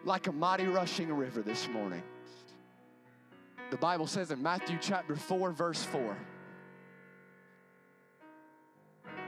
Like 0.04 0.26
a 0.26 0.32
mighty 0.32 0.66
rushing 0.66 1.12
river 1.12 1.42
this 1.42 1.68
morning. 1.68 2.02
The 3.70 3.76
Bible 3.76 4.06
says 4.06 4.30
in 4.30 4.42
Matthew 4.42 4.78
chapter 4.80 5.16
4, 5.16 5.52
verse 5.52 5.84
4, 5.84 6.16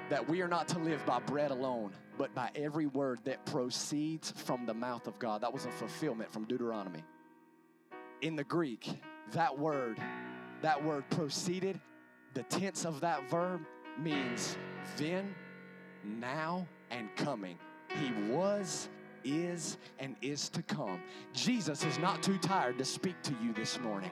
that 0.08 0.28
we 0.28 0.40
are 0.40 0.48
not 0.48 0.68
to 0.68 0.78
live 0.78 1.04
by 1.04 1.20
bread 1.20 1.50
alone, 1.50 1.92
but 2.16 2.34
by 2.34 2.50
every 2.54 2.86
word 2.86 3.20
that 3.24 3.44
proceeds 3.46 4.30
from 4.30 4.64
the 4.66 4.74
mouth 4.74 5.06
of 5.06 5.18
God. 5.18 5.42
That 5.42 5.52
was 5.52 5.66
a 5.66 5.70
fulfillment 5.70 6.32
from 6.32 6.44
Deuteronomy. 6.46 7.04
in 8.22 8.36
the 8.36 8.44
Greek, 8.44 8.88
that 9.32 9.58
word, 9.58 9.98
that 10.62 10.82
word 10.82 11.08
proceeded, 11.10 11.80
the 12.34 12.42
tense 12.44 12.84
of 12.84 13.00
that 13.00 13.28
verb 13.30 13.60
means 13.98 14.56
then, 14.96 15.34
now, 16.04 16.66
and 16.90 17.14
coming. 17.16 17.58
He 17.88 18.32
was, 18.32 18.88
is, 19.24 19.78
and 19.98 20.16
is 20.22 20.48
to 20.50 20.62
come. 20.62 21.00
Jesus 21.32 21.84
is 21.84 21.98
not 21.98 22.22
too 22.22 22.38
tired 22.38 22.78
to 22.78 22.84
speak 22.84 23.20
to 23.22 23.34
you 23.42 23.52
this 23.52 23.78
morning. 23.80 24.10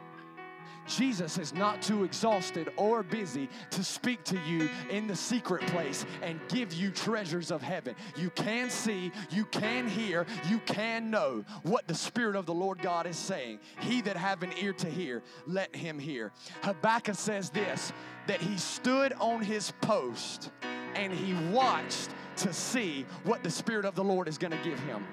Jesus 0.88 1.38
is 1.38 1.54
not 1.54 1.82
too 1.82 2.04
exhausted 2.04 2.72
or 2.76 3.02
busy 3.02 3.48
to 3.70 3.84
speak 3.84 4.24
to 4.24 4.38
you 4.46 4.68
in 4.90 5.06
the 5.06 5.16
secret 5.16 5.66
place 5.68 6.06
and 6.22 6.40
give 6.48 6.72
you 6.72 6.90
treasures 6.90 7.50
of 7.50 7.62
heaven. 7.62 7.94
You 8.16 8.30
can 8.30 8.70
see, 8.70 9.12
you 9.30 9.44
can 9.46 9.86
hear, 9.86 10.26
you 10.48 10.58
can 10.60 11.10
know 11.10 11.44
what 11.62 11.86
the 11.86 11.94
Spirit 11.94 12.36
of 12.36 12.46
the 12.46 12.54
Lord 12.54 12.80
God 12.80 13.06
is 13.06 13.16
saying. 13.16 13.60
He 13.80 14.00
that 14.02 14.16
have 14.16 14.42
an 14.42 14.52
ear 14.60 14.72
to 14.74 14.88
hear, 14.88 15.22
let 15.46 15.74
him 15.74 15.98
hear. 15.98 16.32
Habakkuk 16.62 17.14
says 17.14 17.50
this 17.50 17.92
that 18.26 18.40
he 18.42 18.58
stood 18.58 19.14
on 19.14 19.40
his 19.40 19.72
post 19.80 20.50
and 20.94 21.12
he 21.12 21.34
watched 21.50 22.10
to 22.36 22.52
see 22.52 23.06
what 23.24 23.42
the 23.42 23.50
Spirit 23.50 23.84
of 23.84 23.94
the 23.94 24.04
Lord 24.04 24.28
is 24.28 24.38
going 24.38 24.50
to 24.50 24.62
give 24.62 24.78
him. 24.80 25.06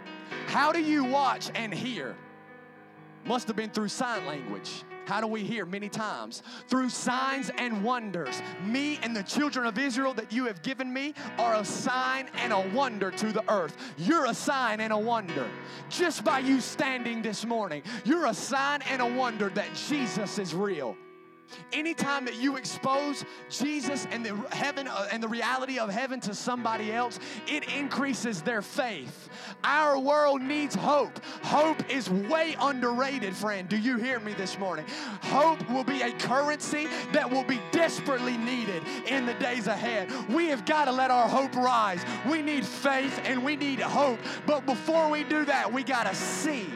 How 0.47 0.71
do 0.71 0.81
you 0.81 1.03
watch 1.03 1.49
and 1.55 1.73
hear? 1.73 2.15
Must 3.25 3.47
have 3.47 3.55
been 3.55 3.69
through 3.69 3.87
sign 3.87 4.25
language. 4.25 4.83
How 5.05 5.21
do 5.21 5.27
we 5.27 5.43
hear? 5.43 5.65
Many 5.65 5.89
times. 5.89 6.43
Through 6.67 6.89
signs 6.89 7.51
and 7.57 7.83
wonders. 7.83 8.41
Me 8.65 8.99
and 9.01 9.15
the 9.15 9.23
children 9.23 9.65
of 9.65 9.77
Israel 9.77 10.13
that 10.15 10.31
you 10.31 10.45
have 10.45 10.61
given 10.61 10.91
me 10.91 11.13
are 11.37 11.55
a 11.55 11.65
sign 11.65 12.29
and 12.35 12.51
a 12.51 12.59
wonder 12.69 13.11
to 13.11 13.31
the 13.31 13.43
earth. 13.51 13.77
You're 13.97 14.25
a 14.25 14.33
sign 14.33 14.79
and 14.79 14.91
a 14.91 14.97
wonder. 14.97 15.47
Just 15.89 16.23
by 16.23 16.39
you 16.39 16.59
standing 16.59 17.21
this 17.21 17.45
morning, 17.45 17.83
you're 18.03 18.25
a 18.25 18.33
sign 18.33 18.81
and 18.89 19.01
a 19.01 19.05
wonder 19.05 19.49
that 19.49 19.73
Jesus 19.87 20.39
is 20.39 20.53
real. 20.53 20.97
Anytime 21.73 22.25
that 22.25 22.35
you 22.35 22.55
expose 22.57 23.25
Jesus 23.49 24.07
and 24.11 24.25
the 24.25 24.35
heaven 24.51 24.87
uh, 24.87 25.07
and 25.11 25.21
the 25.21 25.27
reality 25.27 25.79
of 25.79 25.89
heaven 25.89 26.19
to 26.21 26.33
somebody 26.33 26.91
else, 26.91 27.19
it 27.47 27.63
increases 27.69 28.41
their 28.41 28.61
faith. 28.61 29.29
Our 29.63 29.99
world 29.99 30.41
needs 30.41 30.75
hope. 30.75 31.19
Hope 31.43 31.89
is 31.89 32.09
way 32.09 32.55
underrated, 32.59 33.35
friend. 33.35 33.67
Do 33.67 33.77
you 33.77 33.97
hear 33.97 34.19
me 34.19 34.33
this 34.33 34.57
morning? 34.59 34.85
Hope 35.21 35.69
will 35.69 35.83
be 35.83 36.01
a 36.01 36.11
currency 36.13 36.87
that 37.11 37.29
will 37.29 37.43
be 37.43 37.59
desperately 37.71 38.37
needed 38.37 38.83
in 39.07 39.25
the 39.25 39.33
days 39.35 39.67
ahead. 39.67 40.11
We 40.29 40.47
have 40.47 40.65
got 40.65 40.85
to 40.85 40.91
let 40.91 41.11
our 41.11 41.27
hope 41.27 41.55
rise. 41.55 42.03
We 42.29 42.41
need 42.41 42.65
faith 42.65 43.21
and 43.25 43.43
we 43.43 43.55
need 43.55 43.79
hope. 43.79 44.19
But 44.45 44.65
before 44.65 45.09
we 45.09 45.23
do 45.23 45.45
that, 45.45 45.71
we 45.71 45.83
got 45.83 46.07
to 46.07 46.15
see 46.15 46.67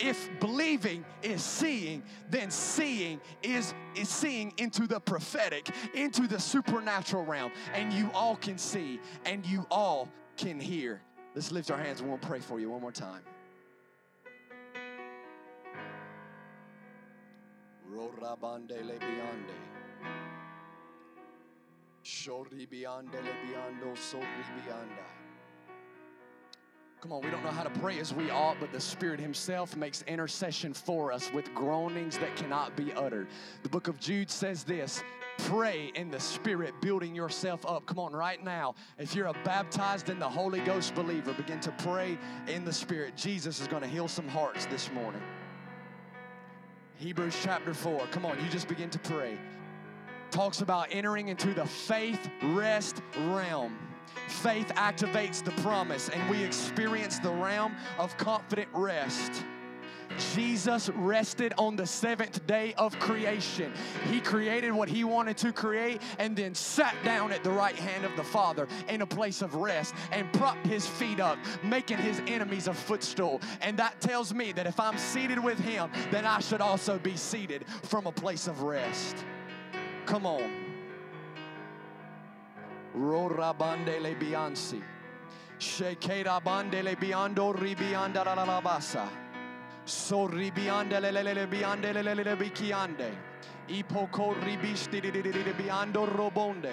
if 0.00 0.28
believing 0.40 1.04
is 1.22 1.42
seeing, 1.42 2.02
then 2.30 2.50
seeing 2.50 3.20
is, 3.42 3.74
is 3.94 4.08
seeing 4.08 4.52
into 4.58 4.86
the 4.86 5.00
prophetic, 5.00 5.68
into 5.94 6.26
the 6.26 6.38
supernatural 6.38 7.24
realm. 7.24 7.52
And 7.74 7.92
you 7.92 8.10
all 8.14 8.36
can 8.36 8.58
see 8.58 9.00
and 9.24 9.44
you 9.44 9.66
all 9.70 10.08
can 10.36 10.60
hear. 10.60 11.00
Let's 11.34 11.52
lift 11.52 11.70
our 11.70 11.78
hands 11.78 12.00
and 12.00 12.08
we'll 12.08 12.18
pray 12.18 12.40
for 12.40 12.60
you 12.60 12.70
one 12.70 12.80
more 12.80 12.92
time. 12.92 13.22
Shori 22.04 22.68
beyond 22.70 23.12
le 23.12 23.20
beyond 23.20 23.98
so 23.98 24.18
beyond. 24.18 25.17
Come 27.00 27.12
on, 27.12 27.22
we 27.22 27.30
don't 27.30 27.44
know 27.44 27.50
how 27.50 27.62
to 27.62 27.70
pray 27.78 28.00
as 28.00 28.12
we 28.12 28.28
ought, 28.28 28.56
but 28.58 28.72
the 28.72 28.80
Spirit 28.80 29.20
Himself 29.20 29.76
makes 29.76 30.02
intercession 30.08 30.74
for 30.74 31.12
us 31.12 31.32
with 31.32 31.54
groanings 31.54 32.18
that 32.18 32.34
cannot 32.34 32.74
be 32.76 32.92
uttered. 32.92 33.28
The 33.62 33.68
book 33.68 33.86
of 33.86 34.00
Jude 34.00 34.28
says 34.28 34.64
this 34.64 35.04
pray 35.38 35.92
in 35.94 36.10
the 36.10 36.18
Spirit, 36.18 36.74
building 36.80 37.14
yourself 37.14 37.64
up. 37.64 37.86
Come 37.86 38.00
on, 38.00 38.12
right 38.12 38.42
now, 38.42 38.74
if 38.98 39.14
you're 39.14 39.28
a 39.28 39.36
baptized 39.44 40.10
in 40.10 40.18
the 40.18 40.28
Holy 40.28 40.58
Ghost 40.60 40.96
believer, 40.96 41.32
begin 41.34 41.60
to 41.60 41.70
pray 41.78 42.18
in 42.48 42.64
the 42.64 42.72
Spirit. 42.72 43.16
Jesus 43.16 43.60
is 43.60 43.68
going 43.68 43.82
to 43.82 43.88
heal 43.88 44.08
some 44.08 44.26
hearts 44.26 44.66
this 44.66 44.90
morning. 44.90 45.22
Hebrews 46.96 47.36
chapter 47.44 47.74
4. 47.74 48.08
Come 48.10 48.26
on, 48.26 48.42
you 48.42 48.50
just 48.50 48.66
begin 48.66 48.90
to 48.90 48.98
pray. 48.98 49.38
Talks 50.32 50.62
about 50.62 50.88
entering 50.90 51.28
into 51.28 51.54
the 51.54 51.64
faith 51.64 52.28
rest 52.42 53.02
realm. 53.28 53.78
Faith 54.28 54.68
activates 54.76 55.42
the 55.42 55.50
promise, 55.62 56.08
and 56.08 56.30
we 56.30 56.42
experience 56.42 57.18
the 57.18 57.30
realm 57.30 57.74
of 57.98 58.16
confident 58.16 58.68
rest. 58.72 59.44
Jesus 60.34 60.88
rested 60.90 61.52
on 61.58 61.76
the 61.76 61.86
seventh 61.86 62.46
day 62.46 62.74
of 62.78 62.98
creation. 62.98 63.72
He 64.10 64.20
created 64.20 64.72
what 64.72 64.88
he 64.88 65.04
wanted 65.04 65.36
to 65.38 65.52
create 65.52 66.00
and 66.18 66.36
then 66.36 66.54
sat 66.54 66.94
down 67.04 67.32
at 67.32 67.44
the 67.44 67.50
right 67.50 67.76
hand 67.76 68.04
of 68.04 68.16
the 68.16 68.24
Father 68.24 68.66
in 68.88 69.02
a 69.02 69.06
place 69.06 69.42
of 69.42 69.54
rest 69.54 69.94
and 70.12 70.32
propped 70.32 70.66
his 70.66 70.86
feet 70.86 71.20
up, 71.20 71.38
making 71.62 71.98
his 71.98 72.20
enemies 72.26 72.68
a 72.68 72.74
footstool. 72.74 73.40
And 73.60 73.76
that 73.78 74.00
tells 74.00 74.32
me 74.32 74.52
that 74.52 74.66
if 74.66 74.80
I'm 74.80 74.98
seated 74.98 75.42
with 75.42 75.58
him, 75.58 75.90
then 76.10 76.24
I 76.24 76.40
should 76.40 76.60
also 76.60 76.98
be 76.98 77.16
seated 77.16 77.66
from 77.84 78.06
a 78.06 78.12
place 78.12 78.48
of 78.48 78.62
rest. 78.62 79.24
Come 80.06 80.26
on. 80.26 80.67
Rora 82.98 83.54
bandele 83.54 84.16
biansi. 84.18 84.82
Shekera 85.56 86.40
bandele 86.42 86.96
biando 86.96 87.52
ribianda 87.52 88.24
la 88.24 88.34
la 88.34 88.60
basa. 88.60 89.08
So. 89.84 90.28
Ipoko 93.68 94.34
ribisti 94.42 95.00
di 95.00 95.10
di 95.10 95.20
di 95.22 95.30
di 95.30 95.52
biando 95.52 96.04
robonde. 96.06 96.72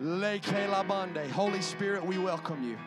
Leke. 0.00 1.30
Holy 1.30 1.60
Spirit, 1.62 2.04
we 2.04 2.18
welcome 2.18 2.62
you. 2.64 2.78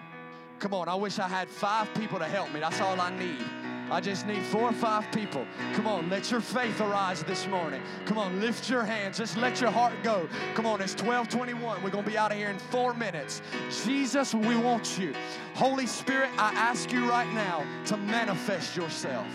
Come 0.60 0.74
on, 0.74 0.90
I 0.90 0.96
wish 0.96 1.20
I 1.20 1.28
had 1.28 1.48
five 1.48 1.94
people 1.94 2.20
to 2.20 2.26
help 2.26 2.52
me. 2.52 2.60
That's 2.60 2.82
all 2.82 3.00
I 3.00 3.10
need. 3.12 3.61
I 3.92 4.00
just 4.00 4.26
need 4.26 4.42
four 4.44 4.70
or 4.70 4.72
five 4.72 5.12
people. 5.12 5.46
Come 5.74 5.86
on, 5.86 6.10
let 6.10 6.32
your 6.32 6.40
faith 6.40 6.80
arise 6.80 7.24
this 7.24 7.46
morning. 7.48 7.82
Come 8.06 8.18
on, 8.18 8.40
lift 8.40 8.70
your 8.70 8.84
hands. 8.84 9.18
Just 9.18 9.36
let 9.36 9.60
your 9.60 9.70
heart 9.70 9.92
go. 10.02 10.30
Come 10.56 10.66
on, 10.66 10.80
it's 10.80 10.94
1221. 10.94 11.84
We're 11.84 11.90
going 11.90 12.06
to 12.06 12.10
be 12.10 12.18
out 12.18 12.32
of 12.32 12.38
here 12.38 12.50
in 12.50 12.58
four 12.58 12.94
minutes. 12.94 13.42
Jesus, 13.84 14.34
we 14.34 14.56
want 14.56 14.98
you. 14.98 15.14
Holy 15.56 15.86
Spirit, 15.86 16.30
I 16.38 16.54
ask 16.54 16.90
you 16.94 17.10
right 17.10 17.30
now 17.34 17.66
to 17.88 17.98
manifest 17.98 18.78
yourself. 18.78 19.28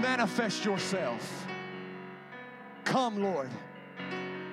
Manifest 0.00 0.64
yourself. 0.64 1.48
Come, 2.84 3.20
Lord. 3.20 3.50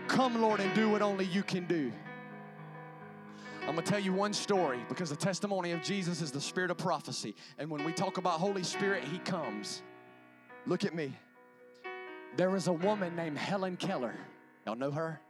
Come, 0.07 0.41
Lord, 0.41 0.59
and 0.59 0.73
do 0.73 0.89
what 0.89 1.03
only 1.03 1.25
you 1.25 1.43
can 1.43 1.65
do. 1.65 1.91
I'm 3.66 3.76
going 3.76 3.86
to 3.86 3.91
tell 3.91 3.99
you 3.99 4.11
one 4.11 4.34
story 4.34 4.84
because 4.89 5.09
the 5.09 5.16
testimony 5.16 5.72
of 5.72 5.82
Jesus 5.82 6.22
is 6.22 6.32
the 6.32 6.41
spirit 6.41 6.70
of 6.70 6.78
prophecy. 6.78 7.34
And 7.57 7.70
when 7.70 7.86
we 7.86 7.93
talk 7.93 8.18
about 8.18 8.41
Holy 8.41 8.61
Spirit, 8.61 9.05
He 9.05 9.20
comes. 9.20 9.82
Look 10.66 10.84
at 10.84 10.93
me. 10.93 11.18
There 12.36 12.49
was 12.49 12.68
a 12.68 12.74
woman 12.74 13.16
named 13.16 13.38
Helen 13.38 13.78
Keller. 13.78 14.16
Y'all 14.66 14.76
know 14.76 14.91
her? 14.91 15.22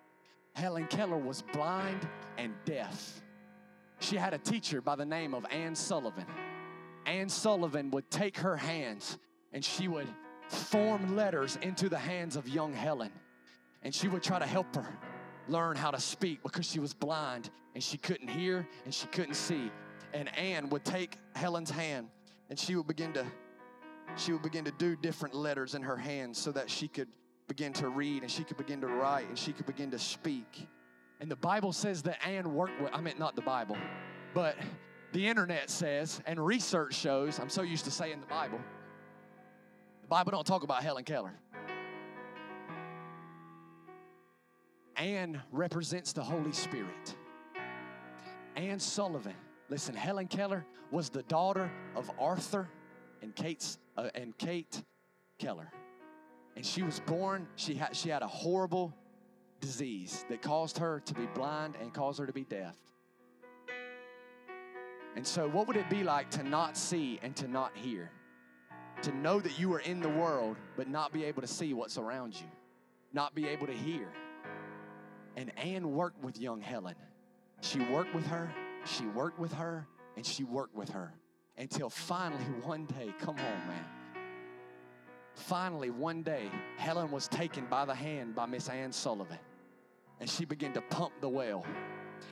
Helen 0.55 0.87
Keller 0.87 1.17
was 1.17 1.43
blind 1.53 2.07
and 2.39 2.53
deaf. 2.65 3.21
She 3.99 4.15
had 4.15 4.33
a 4.33 4.39
teacher 4.39 4.81
by 4.81 4.95
the 4.95 5.05
name 5.05 5.35
of 5.35 5.45
Anne 5.51 5.75
Sullivan. 5.75 6.25
Anne 7.05 7.29
Sullivan 7.29 7.91
would 7.91 8.09
take 8.09 8.37
her 8.37 8.57
hands 8.57 9.19
and 9.51 9.63
she 9.63 9.87
would 9.87 10.07
form 10.47 11.15
letters 11.15 11.59
into 11.61 11.87
the 11.87 11.99
hands 11.99 12.35
of 12.35 12.49
young 12.49 12.73
Helen. 12.73 13.11
And 13.83 13.93
she 13.93 14.07
would 14.07 14.23
try 14.23 14.39
to 14.39 14.45
help 14.47 14.75
her 14.75 14.97
learn 15.47 15.75
how 15.75 15.91
to 15.91 15.99
speak 15.99 16.41
because 16.41 16.65
she 16.65 16.79
was 16.79 16.95
blind 16.95 17.51
and 17.73 17.83
she 17.83 17.97
couldn't 17.97 18.27
hear 18.27 18.67
and 18.85 18.93
she 18.93 19.07
couldn't 19.07 19.35
see. 19.35 19.71
And 20.13 20.35
Anne 20.37 20.69
would 20.69 20.85
take 20.85 21.17
Helen's 21.35 21.71
hand 21.71 22.07
and 22.49 22.57
she 22.57 22.75
would 22.75 22.87
begin 22.87 23.13
to 23.13 23.25
she 24.15 24.31
would 24.31 24.43
begin 24.43 24.65
to 24.65 24.71
do 24.71 24.95
different 24.95 25.33
letters 25.33 25.73
in 25.75 25.81
her 25.81 25.97
hand 25.97 26.35
so 26.35 26.51
that 26.51 26.69
she 26.69 26.87
could 26.87 27.07
begin 27.47 27.73
to 27.73 27.89
read 27.89 28.21
and 28.21 28.29
she 28.29 28.43
could 28.43 28.57
begin 28.57 28.81
to 28.81 28.87
write 28.87 29.27
and 29.27 29.37
she 29.37 29.53
could 29.53 29.65
begin 29.65 29.89
to 29.91 29.97
speak. 29.97 30.67
And 31.19 31.31
the 31.31 31.35
Bible 31.35 31.71
says 31.71 32.03
that 32.03 32.23
Anne 32.25 32.53
worked 32.53 32.79
with, 32.81 32.91
I 32.93 33.01
mean, 33.01 33.15
not 33.17 33.35
the 33.35 33.41
Bible, 33.41 33.77
but 34.33 34.55
the 35.13 35.27
internet 35.27 35.69
says, 35.69 36.21
and 36.25 36.43
research 36.43 36.95
shows, 36.95 37.39
I'm 37.39 37.49
so 37.49 37.61
used 37.61 37.85
to 37.85 37.91
saying 37.91 38.19
the 38.19 38.27
Bible, 38.27 38.59
the 40.01 40.07
Bible 40.07 40.31
don't 40.31 40.45
talk 40.45 40.63
about 40.63 40.83
Helen 40.83 41.05
Keller. 41.05 41.33
Anne 44.95 45.41
represents 45.51 46.13
the 46.13 46.23
Holy 46.23 46.51
Spirit. 46.51 47.15
Anne 48.55 48.79
Sullivan. 48.79 49.35
Listen, 49.69 49.95
Helen 49.95 50.27
Keller 50.27 50.65
was 50.91 51.09
the 51.09 51.23
daughter 51.23 51.71
of 51.95 52.11
Arthur 52.19 52.69
and 53.21 53.35
Kate's 53.35 53.79
uh, 53.97 54.09
and 54.15 54.37
Kate 54.37 54.83
Keller. 55.39 55.71
And 56.55 56.65
she 56.65 56.83
was 56.83 56.99
born, 57.01 57.47
she 57.55 57.73
had 57.73 57.95
she 57.95 58.09
had 58.09 58.21
a 58.21 58.27
horrible 58.27 58.93
disease 59.59 60.25
that 60.29 60.41
caused 60.41 60.77
her 60.77 61.01
to 61.05 61.13
be 61.13 61.25
blind 61.27 61.75
and 61.81 61.93
caused 61.93 62.19
her 62.19 62.27
to 62.27 62.33
be 62.33 62.43
deaf. 62.43 62.75
And 65.15 65.25
so 65.25 65.47
what 65.47 65.67
would 65.67 65.77
it 65.77 65.89
be 65.89 66.03
like 66.03 66.29
to 66.31 66.43
not 66.43 66.75
see 66.75 67.19
and 67.21 67.35
to 67.35 67.47
not 67.47 67.71
hear? 67.75 68.11
to 69.03 69.11
know 69.17 69.39
that 69.39 69.59
you 69.59 69.73
are 69.73 69.79
in 69.81 69.99
the 69.99 70.09
world, 70.09 70.57
but 70.77 70.87
not 70.87 71.11
be 71.11 71.25
able 71.25 71.41
to 71.41 71.47
see 71.47 71.73
what's 71.73 71.97
around 71.97 72.33
you, 72.39 72.47
not 73.11 73.35
be 73.35 73.47
able 73.47 73.67
to 73.67 73.73
hear. 73.73 74.07
And 75.35 75.57
Anne 75.59 75.91
worked 75.91 76.23
with 76.23 76.39
young 76.39 76.61
Helen. 76.61 76.95
She 77.63 77.79
worked 77.79 78.13
with 78.13 78.27
her, 78.27 78.53
she 78.85 79.05
worked 79.05 79.39
with 79.39 79.53
her, 79.53 79.87
and 80.17 80.25
she 80.25 80.43
worked 80.43 80.75
with 80.75 80.89
her 80.89 81.13
until 81.57 81.89
finally 81.89 82.43
one 82.63 82.85
day, 82.85 83.13
come 83.19 83.35
on, 83.35 83.67
man. 83.67 83.85
Finally, 85.33 85.89
one 85.89 86.23
day, 86.23 86.51
Helen 86.75 87.09
was 87.09 87.29
taken 87.29 87.65
by 87.67 87.85
the 87.85 87.95
hand 87.95 88.35
by 88.35 88.45
Miss 88.47 88.67
Anne 88.67 88.91
Sullivan, 88.91 89.39
and 90.19 90.29
she 90.29 90.43
began 90.43 90.73
to 90.73 90.81
pump 90.81 91.13
the 91.21 91.29
well. 91.29 91.65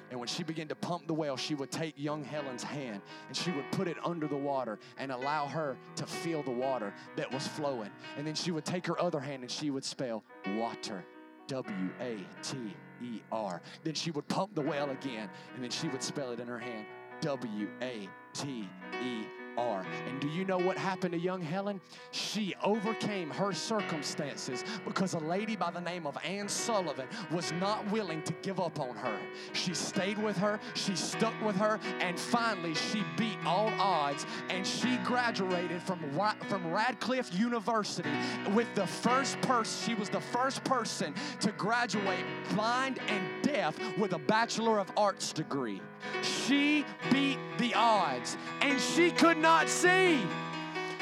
And 0.09 0.19
when 0.19 0.27
she 0.27 0.43
began 0.43 0.67
to 0.67 0.75
pump 0.75 1.07
the 1.07 1.13
well, 1.13 1.37
she 1.37 1.55
would 1.55 1.71
take 1.71 1.93
young 1.97 2.25
Helen's 2.25 2.63
hand 2.63 3.01
and 3.27 3.35
she 3.35 3.51
would 3.51 3.69
put 3.71 3.87
it 3.89 3.97
under 4.05 4.27
the 4.27 4.37
water 4.37 4.79
and 4.97 5.11
allow 5.11 5.47
her 5.47 5.77
to 5.95 6.05
feel 6.05 6.43
the 6.43 6.51
water 6.51 6.93
that 7.17 7.31
was 7.33 7.45
flowing. 7.45 7.89
And 8.17 8.25
then 8.25 8.35
she 8.35 8.51
would 8.51 8.63
take 8.63 8.87
her 8.87 9.01
other 9.01 9.19
hand 9.19 9.41
and 9.41 9.51
she 9.51 9.69
would 9.69 9.83
spell 9.83 10.23
water. 10.55 11.05
W 11.47 11.89
A 11.99 12.19
T 12.41 12.73
E 13.03 13.21
R. 13.31 13.61
Then 13.83 13.93
she 13.93 14.11
would 14.11 14.27
pump 14.27 14.55
the 14.55 14.61
well 14.61 14.89
again 14.89 15.29
and 15.55 15.63
then 15.63 15.71
she 15.71 15.87
would 15.89 16.03
spell 16.03 16.31
it 16.31 16.39
in 16.39 16.47
her 16.47 16.59
hand 16.59 16.85
W 17.21 17.69
A 17.81 18.07
T 18.33 18.67
E 19.03 19.25
are. 19.57 19.85
And 20.07 20.19
do 20.19 20.27
you 20.27 20.45
know 20.45 20.57
what 20.57 20.77
happened 20.77 21.13
to 21.13 21.19
young 21.19 21.41
Helen? 21.41 21.81
She 22.11 22.53
overcame 22.63 23.29
her 23.29 23.53
circumstances 23.53 24.63
because 24.85 25.13
a 25.13 25.19
lady 25.19 25.55
by 25.55 25.71
the 25.71 25.81
name 25.81 26.05
of 26.05 26.17
Anne 26.23 26.49
Sullivan 26.49 27.07
was 27.31 27.51
not 27.53 27.89
willing 27.91 28.21
to 28.23 28.33
give 28.41 28.59
up 28.59 28.79
on 28.79 28.95
her. 28.95 29.17
She 29.53 29.73
stayed 29.73 30.17
with 30.17 30.37
her, 30.37 30.59
she 30.73 30.95
stuck 30.95 31.33
with 31.41 31.55
her, 31.57 31.79
and 31.99 32.19
finally 32.19 32.73
she 32.75 33.03
beat 33.17 33.37
all 33.45 33.69
odds 33.79 34.25
and 34.49 34.65
she 34.65 34.97
graduated 34.97 35.81
from, 35.81 35.99
from 36.47 36.71
Radcliffe 36.71 37.33
University 37.33 38.11
with 38.53 38.73
the 38.75 38.87
first 38.87 39.39
person, 39.41 39.87
she 39.87 39.99
was 39.99 40.09
the 40.09 40.21
first 40.21 40.63
person 40.63 41.13
to 41.39 41.51
graduate 41.53 42.25
blind 42.53 42.99
and 43.07 43.43
deaf 43.43 43.77
with 43.97 44.13
a 44.13 44.19
Bachelor 44.19 44.79
of 44.79 44.91
Arts 44.97 45.33
degree. 45.33 45.81
She 46.21 46.85
beat 47.11 47.39
the 47.57 47.73
odds 47.73 48.37
and 48.61 48.79
she 48.79 49.11
could 49.11 49.37
not 49.37 49.69
see. 49.69 50.19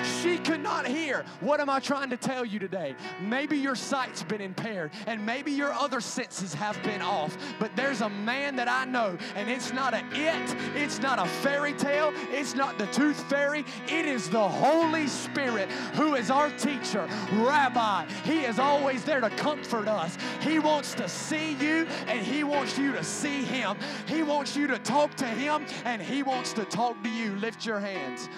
She 0.04 0.38
could 0.38 0.62
not 0.62 0.88
hear. 0.88 1.26
What 1.42 1.60
am 1.60 1.70
I 1.70 1.80
trying 1.80 2.10
to 2.10 2.18
tell 2.18 2.46
you 2.46 2.60
today? 2.60 2.96
Maybe 3.22 3.58
your 3.58 3.76
sight's 3.76 4.24
been 4.24 4.42
impaired 4.42 4.92
and 5.08 5.26
maybe 5.26 5.52
your 5.52 5.74
other 5.74 6.02
senses 6.02 6.54
have 6.54 6.82
been 6.84 7.02
off, 7.02 7.38
but 7.60 7.76
there's 7.76 8.02
a 8.02 8.10
man 8.10 8.56
that 8.56 8.68
I 8.68 8.86
know, 8.86 9.18
and 9.36 9.50
it's 9.50 9.74
not 9.74 9.94
a 9.94 10.04
it, 10.12 10.56
it's 10.76 11.00
not 11.00 11.20
a 11.20 11.26
fairy 11.26 11.74
tale, 11.74 12.14
it's 12.32 12.56
not 12.56 12.78
the 12.78 12.88
tooth 12.88 13.22
fairy, 13.30 13.66
it 13.88 14.06
is 14.06 14.30
the 14.30 14.48
Holy 14.48 15.08
Spirit 15.08 15.70
who 15.94 16.16
is 16.16 16.30
our 16.30 16.50
teacher, 16.52 17.08
rabbi. 17.34 18.06
He 18.24 18.42
is 18.42 18.60
always 18.60 19.04
there 19.04 19.22
to 19.22 19.30
comfort 19.32 19.88
us. 19.88 20.18
He 20.42 20.60
wants 20.60 20.94
to 20.96 21.08
see 21.08 21.54
you 21.54 21.88
and 22.08 22.26
he 22.26 22.44
wants 22.44 22.78
you 22.78 22.92
to 22.94 23.04
see 23.04 23.44
him. 23.44 23.78
He 24.08 24.24
wants 24.24 24.56
you 24.56 24.68
to 24.68 24.80
talk 24.80 25.16
to 25.16 25.26
him 25.26 25.66
and 25.86 26.02
he 26.02 26.24
wants 26.24 26.54
to 26.54 26.66
talk 26.66 27.02
to 27.04 27.10
you. 27.10 27.36
Lift 27.36 27.66
your 27.66 27.80
hands. 27.80 28.30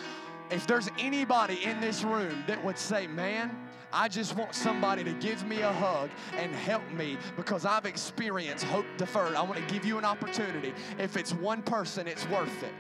If 0.52 0.68
there's 0.68 0.90
anybody 1.00 1.64
in 1.64 1.80
this 1.80 2.04
room 2.04 2.44
that 2.48 2.64
would 2.64 2.78
say, 2.78 3.08
man, 3.08 3.58
I 3.94 4.08
just 4.08 4.36
want 4.36 4.54
somebody 4.54 5.04
to 5.04 5.14
give 5.14 5.46
me 5.46 5.62
a 5.62 5.72
hug 5.72 6.10
and 6.38 6.54
help 6.54 6.90
me 6.92 7.18
because 7.36 7.66
I've 7.66 7.86
experienced 7.86 8.66
hope 8.66 8.86
deferred. 8.98 9.36
I 9.36 9.42
want 9.42 9.56
to 9.56 9.74
give 9.74 9.86
you 9.86 9.98
an 9.98 10.06
opportunity. 10.06 10.74
If 10.98 11.18
it's 11.18 11.34
one 11.34 11.62
person, 11.62 12.08
it's 12.08 12.28
worth 12.30 12.64
it. 12.64 12.74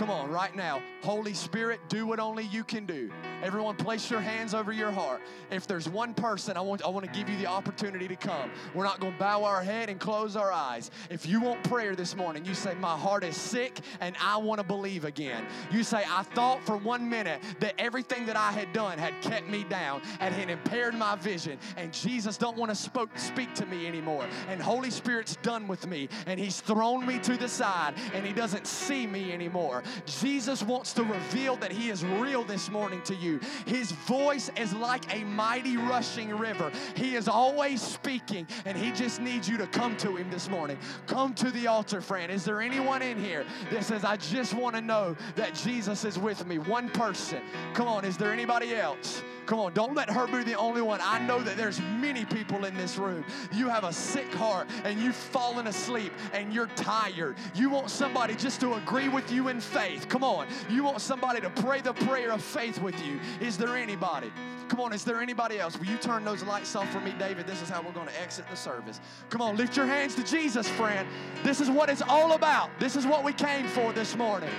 Come 0.00 0.08
on, 0.08 0.30
right 0.30 0.56
now. 0.56 0.80
Holy 1.02 1.34
Spirit, 1.34 1.78
do 1.90 2.06
what 2.06 2.18
only 2.18 2.44
you 2.44 2.64
can 2.64 2.86
do. 2.86 3.10
Everyone, 3.42 3.76
place 3.76 4.10
your 4.10 4.20
hands 4.20 4.54
over 4.54 4.72
your 4.72 4.90
heart. 4.90 5.20
If 5.50 5.66
there's 5.66 5.90
one 5.90 6.14
person, 6.14 6.56
I 6.56 6.62
want, 6.62 6.82
I 6.82 6.88
want 6.88 7.04
to 7.04 7.12
give 7.12 7.28
you 7.28 7.36
the 7.36 7.46
opportunity 7.46 8.08
to 8.08 8.16
come. 8.16 8.50
We're 8.74 8.84
not 8.84 9.00
going 9.00 9.12
to 9.12 9.18
bow 9.18 9.44
our 9.44 9.62
head 9.62 9.90
and 9.90 10.00
close 10.00 10.36
our 10.36 10.52
eyes. 10.52 10.90
If 11.10 11.26
you 11.26 11.40
want 11.40 11.62
prayer 11.64 11.94
this 11.94 12.16
morning, 12.16 12.46
you 12.46 12.54
say, 12.54 12.74
My 12.80 12.96
heart 12.96 13.24
is 13.24 13.36
sick 13.36 13.80
and 14.00 14.16
I 14.22 14.38
want 14.38 14.58
to 14.58 14.66
believe 14.66 15.04
again. 15.04 15.46
You 15.70 15.82
say, 15.82 16.02
I 16.08 16.22
thought 16.22 16.64
for 16.64 16.78
one 16.78 17.08
minute 17.08 17.42
that 17.60 17.74
everything 17.78 18.24
that 18.24 18.36
I 18.36 18.52
had 18.52 18.72
done 18.72 18.98
had 18.98 19.20
kept 19.20 19.48
me 19.48 19.64
down 19.64 20.00
and 20.20 20.34
had 20.34 20.48
impaired 20.48 20.94
my 20.94 21.14
vision, 21.16 21.58
and 21.76 21.92
Jesus 21.92 22.38
don't 22.38 22.56
want 22.56 22.74
to 22.74 23.08
speak 23.16 23.54
to 23.54 23.66
me 23.66 23.86
anymore. 23.86 24.26
And 24.48 24.62
Holy 24.62 24.90
Spirit's 24.90 25.36
done 25.36 25.68
with 25.68 25.86
me, 25.86 26.08
and 26.26 26.40
He's 26.40 26.60
thrown 26.60 27.06
me 27.06 27.18
to 27.20 27.36
the 27.36 27.48
side, 27.48 27.94
and 28.14 28.26
He 28.26 28.32
doesn't 28.32 28.66
see 28.66 29.06
me 29.06 29.32
anymore. 29.32 29.82
Jesus 30.06 30.62
wants 30.62 30.92
to 30.94 31.02
reveal 31.04 31.56
that 31.56 31.72
He 31.72 31.90
is 31.90 32.04
real 32.04 32.44
this 32.44 32.70
morning 32.70 33.02
to 33.02 33.14
you. 33.14 33.40
His 33.66 33.92
voice 33.92 34.50
is 34.56 34.72
like 34.74 35.14
a 35.14 35.24
mighty 35.24 35.76
rushing 35.76 36.36
river. 36.36 36.70
He 36.96 37.14
is 37.16 37.28
always 37.28 37.80
speaking, 37.80 38.46
and 38.64 38.76
He 38.76 38.92
just 38.92 39.20
needs 39.20 39.48
you 39.48 39.56
to 39.58 39.66
come 39.66 39.96
to 39.98 40.16
Him 40.16 40.30
this 40.30 40.48
morning. 40.48 40.78
Come 41.06 41.34
to 41.34 41.50
the 41.50 41.66
altar, 41.66 42.00
friend. 42.00 42.30
Is 42.30 42.44
there 42.44 42.60
anyone 42.60 43.02
in 43.02 43.18
here 43.18 43.44
that 43.70 43.84
says, 43.84 44.04
I 44.04 44.16
just 44.16 44.54
want 44.54 44.76
to 44.76 44.80
know 44.80 45.16
that 45.36 45.54
Jesus 45.54 46.04
is 46.04 46.18
with 46.18 46.46
me? 46.46 46.58
One 46.58 46.88
person. 46.90 47.42
Come 47.74 47.88
on, 47.88 48.04
is 48.04 48.16
there 48.16 48.32
anybody 48.32 48.74
else? 48.74 49.22
Come 49.46 49.58
on, 49.58 49.72
don't 49.72 49.96
let 49.96 50.08
her 50.08 50.28
be 50.28 50.44
the 50.44 50.54
only 50.54 50.80
one. 50.80 51.00
I 51.02 51.18
know 51.18 51.40
that 51.42 51.56
there's 51.56 51.80
many 51.80 52.24
people 52.24 52.64
in 52.66 52.76
this 52.76 52.96
room. 52.96 53.24
You 53.52 53.68
have 53.68 53.82
a 53.82 53.92
sick 53.92 54.32
heart 54.34 54.68
and 54.84 55.00
you've 55.00 55.16
fallen 55.16 55.66
asleep 55.66 56.12
and 56.32 56.52
you're 56.52 56.68
tired. 56.68 57.36
You 57.54 57.68
want 57.68 57.90
somebody 57.90 58.36
just 58.36 58.60
to 58.60 58.74
agree 58.74 59.08
with 59.08 59.32
you 59.32 59.48
in 59.48 59.60
faith. 59.70 60.08
Come 60.08 60.24
on. 60.24 60.46
You 60.68 60.84
want 60.84 61.00
somebody 61.00 61.40
to 61.40 61.50
pray 61.50 61.80
the 61.80 61.94
prayer 61.94 62.32
of 62.32 62.42
faith 62.42 62.80
with 62.82 63.04
you. 63.04 63.18
Is 63.40 63.56
there 63.56 63.76
anybody? 63.76 64.32
Come 64.68 64.80
on, 64.80 64.92
is 64.92 65.04
there 65.04 65.20
anybody 65.20 65.58
else? 65.58 65.78
Will 65.78 65.86
you 65.86 65.96
turn 65.96 66.24
those 66.24 66.44
lights 66.44 66.76
off 66.76 66.88
for 66.92 67.00
me, 67.00 67.12
David? 67.18 67.46
This 67.46 67.60
is 67.60 67.68
how 67.68 67.82
we're 67.82 67.92
going 67.92 68.06
to 68.06 68.20
exit 68.20 68.44
the 68.48 68.56
service. 68.56 69.00
Come 69.28 69.42
on, 69.42 69.56
lift 69.56 69.76
your 69.76 69.86
hands 69.86 70.14
to 70.14 70.22
Jesus, 70.22 70.68
friend. 70.68 71.08
This 71.42 71.60
is 71.60 71.68
what 71.68 71.88
it's 71.88 72.02
all 72.02 72.32
about. 72.32 72.70
This 72.78 72.94
is 72.94 73.06
what 73.06 73.24
we 73.24 73.32
came 73.32 73.66
for 73.66 73.92
this 73.92 74.16
morning. 74.16 74.50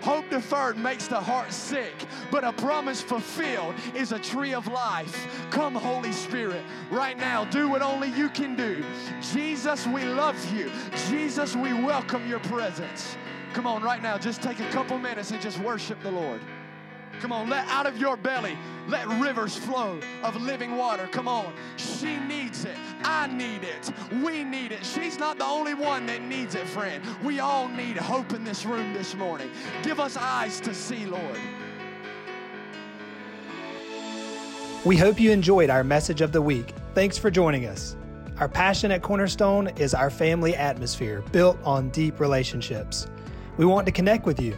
Hope 0.00 0.28
deferred 0.30 0.76
makes 0.76 1.06
the 1.06 1.20
heart 1.20 1.52
sick, 1.52 1.94
but 2.30 2.42
a 2.42 2.52
promise 2.52 3.00
fulfilled 3.00 3.74
is 3.94 4.10
a 4.10 4.18
tree 4.18 4.52
of 4.52 4.66
life. 4.66 5.28
Come, 5.50 5.76
Holy 5.76 6.10
Spirit, 6.10 6.64
right 6.90 7.16
now, 7.16 7.44
do 7.44 7.68
what 7.68 7.82
only 7.82 8.08
you 8.08 8.28
can 8.30 8.56
do. 8.56 8.82
Jesus, 9.20 9.86
we 9.86 10.04
love 10.04 10.34
you. 10.52 10.72
Jesus, 11.08 11.54
we 11.54 11.72
welcome 11.72 12.26
your 12.26 12.40
presence. 12.40 13.16
Come 13.52 13.66
on, 13.66 13.82
right 13.82 14.02
now, 14.02 14.16
just 14.16 14.42
take 14.42 14.60
a 14.60 14.68
couple 14.70 14.98
minutes 14.98 15.30
and 15.30 15.40
just 15.40 15.58
worship 15.58 16.02
the 16.02 16.10
Lord. 16.10 16.40
Come 17.20 17.32
on, 17.32 17.48
let 17.50 17.68
out 17.68 17.86
of 17.86 17.98
your 17.98 18.16
belly, 18.16 18.56
let 18.88 19.06
rivers 19.20 19.56
flow 19.56 20.00
of 20.24 20.34
living 20.36 20.76
water. 20.76 21.06
Come 21.12 21.28
on. 21.28 21.52
She 21.76 22.16
needs 22.16 22.64
it. 22.64 22.76
I 23.04 23.26
need 23.26 23.62
it. 23.62 23.92
We 24.24 24.42
need 24.42 24.72
it. 24.72 24.84
She's 24.84 25.18
not 25.18 25.38
the 25.38 25.44
only 25.44 25.74
one 25.74 26.06
that 26.06 26.22
needs 26.22 26.54
it, 26.54 26.66
friend. 26.66 27.04
We 27.22 27.40
all 27.40 27.68
need 27.68 27.96
hope 27.96 28.32
in 28.32 28.42
this 28.42 28.64
room 28.64 28.92
this 28.92 29.14
morning. 29.14 29.50
Give 29.82 30.00
us 30.00 30.16
eyes 30.16 30.60
to 30.62 30.74
see, 30.74 31.06
Lord. 31.06 31.38
We 34.84 34.96
hope 34.96 35.20
you 35.20 35.30
enjoyed 35.30 35.70
our 35.70 35.84
message 35.84 36.22
of 36.22 36.32
the 36.32 36.42
week. 36.42 36.72
Thanks 36.94 37.18
for 37.18 37.30
joining 37.30 37.66
us. 37.66 37.96
Our 38.38 38.48
passion 38.48 38.90
at 38.90 39.02
Cornerstone 39.02 39.68
is 39.76 39.94
our 39.94 40.10
family 40.10 40.56
atmosphere 40.56 41.22
built 41.30 41.58
on 41.62 41.90
deep 41.90 42.18
relationships. 42.18 43.06
We 43.56 43.66
want 43.66 43.86
to 43.86 43.92
connect 43.92 44.24
with 44.24 44.40
you. 44.40 44.56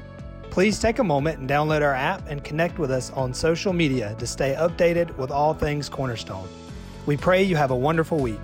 Please 0.50 0.78
take 0.78 1.00
a 1.00 1.04
moment 1.04 1.40
and 1.40 1.50
download 1.50 1.82
our 1.82 1.94
app 1.94 2.28
and 2.28 2.44
connect 2.44 2.78
with 2.78 2.90
us 2.90 3.10
on 3.12 3.34
social 3.34 3.72
media 3.72 4.14
to 4.20 4.26
stay 4.26 4.54
updated 4.56 5.16
with 5.16 5.32
all 5.32 5.52
things 5.52 5.88
Cornerstone. 5.88 6.48
We 7.06 7.16
pray 7.16 7.42
you 7.42 7.56
have 7.56 7.72
a 7.72 7.76
wonderful 7.76 8.18
week. 8.18 8.40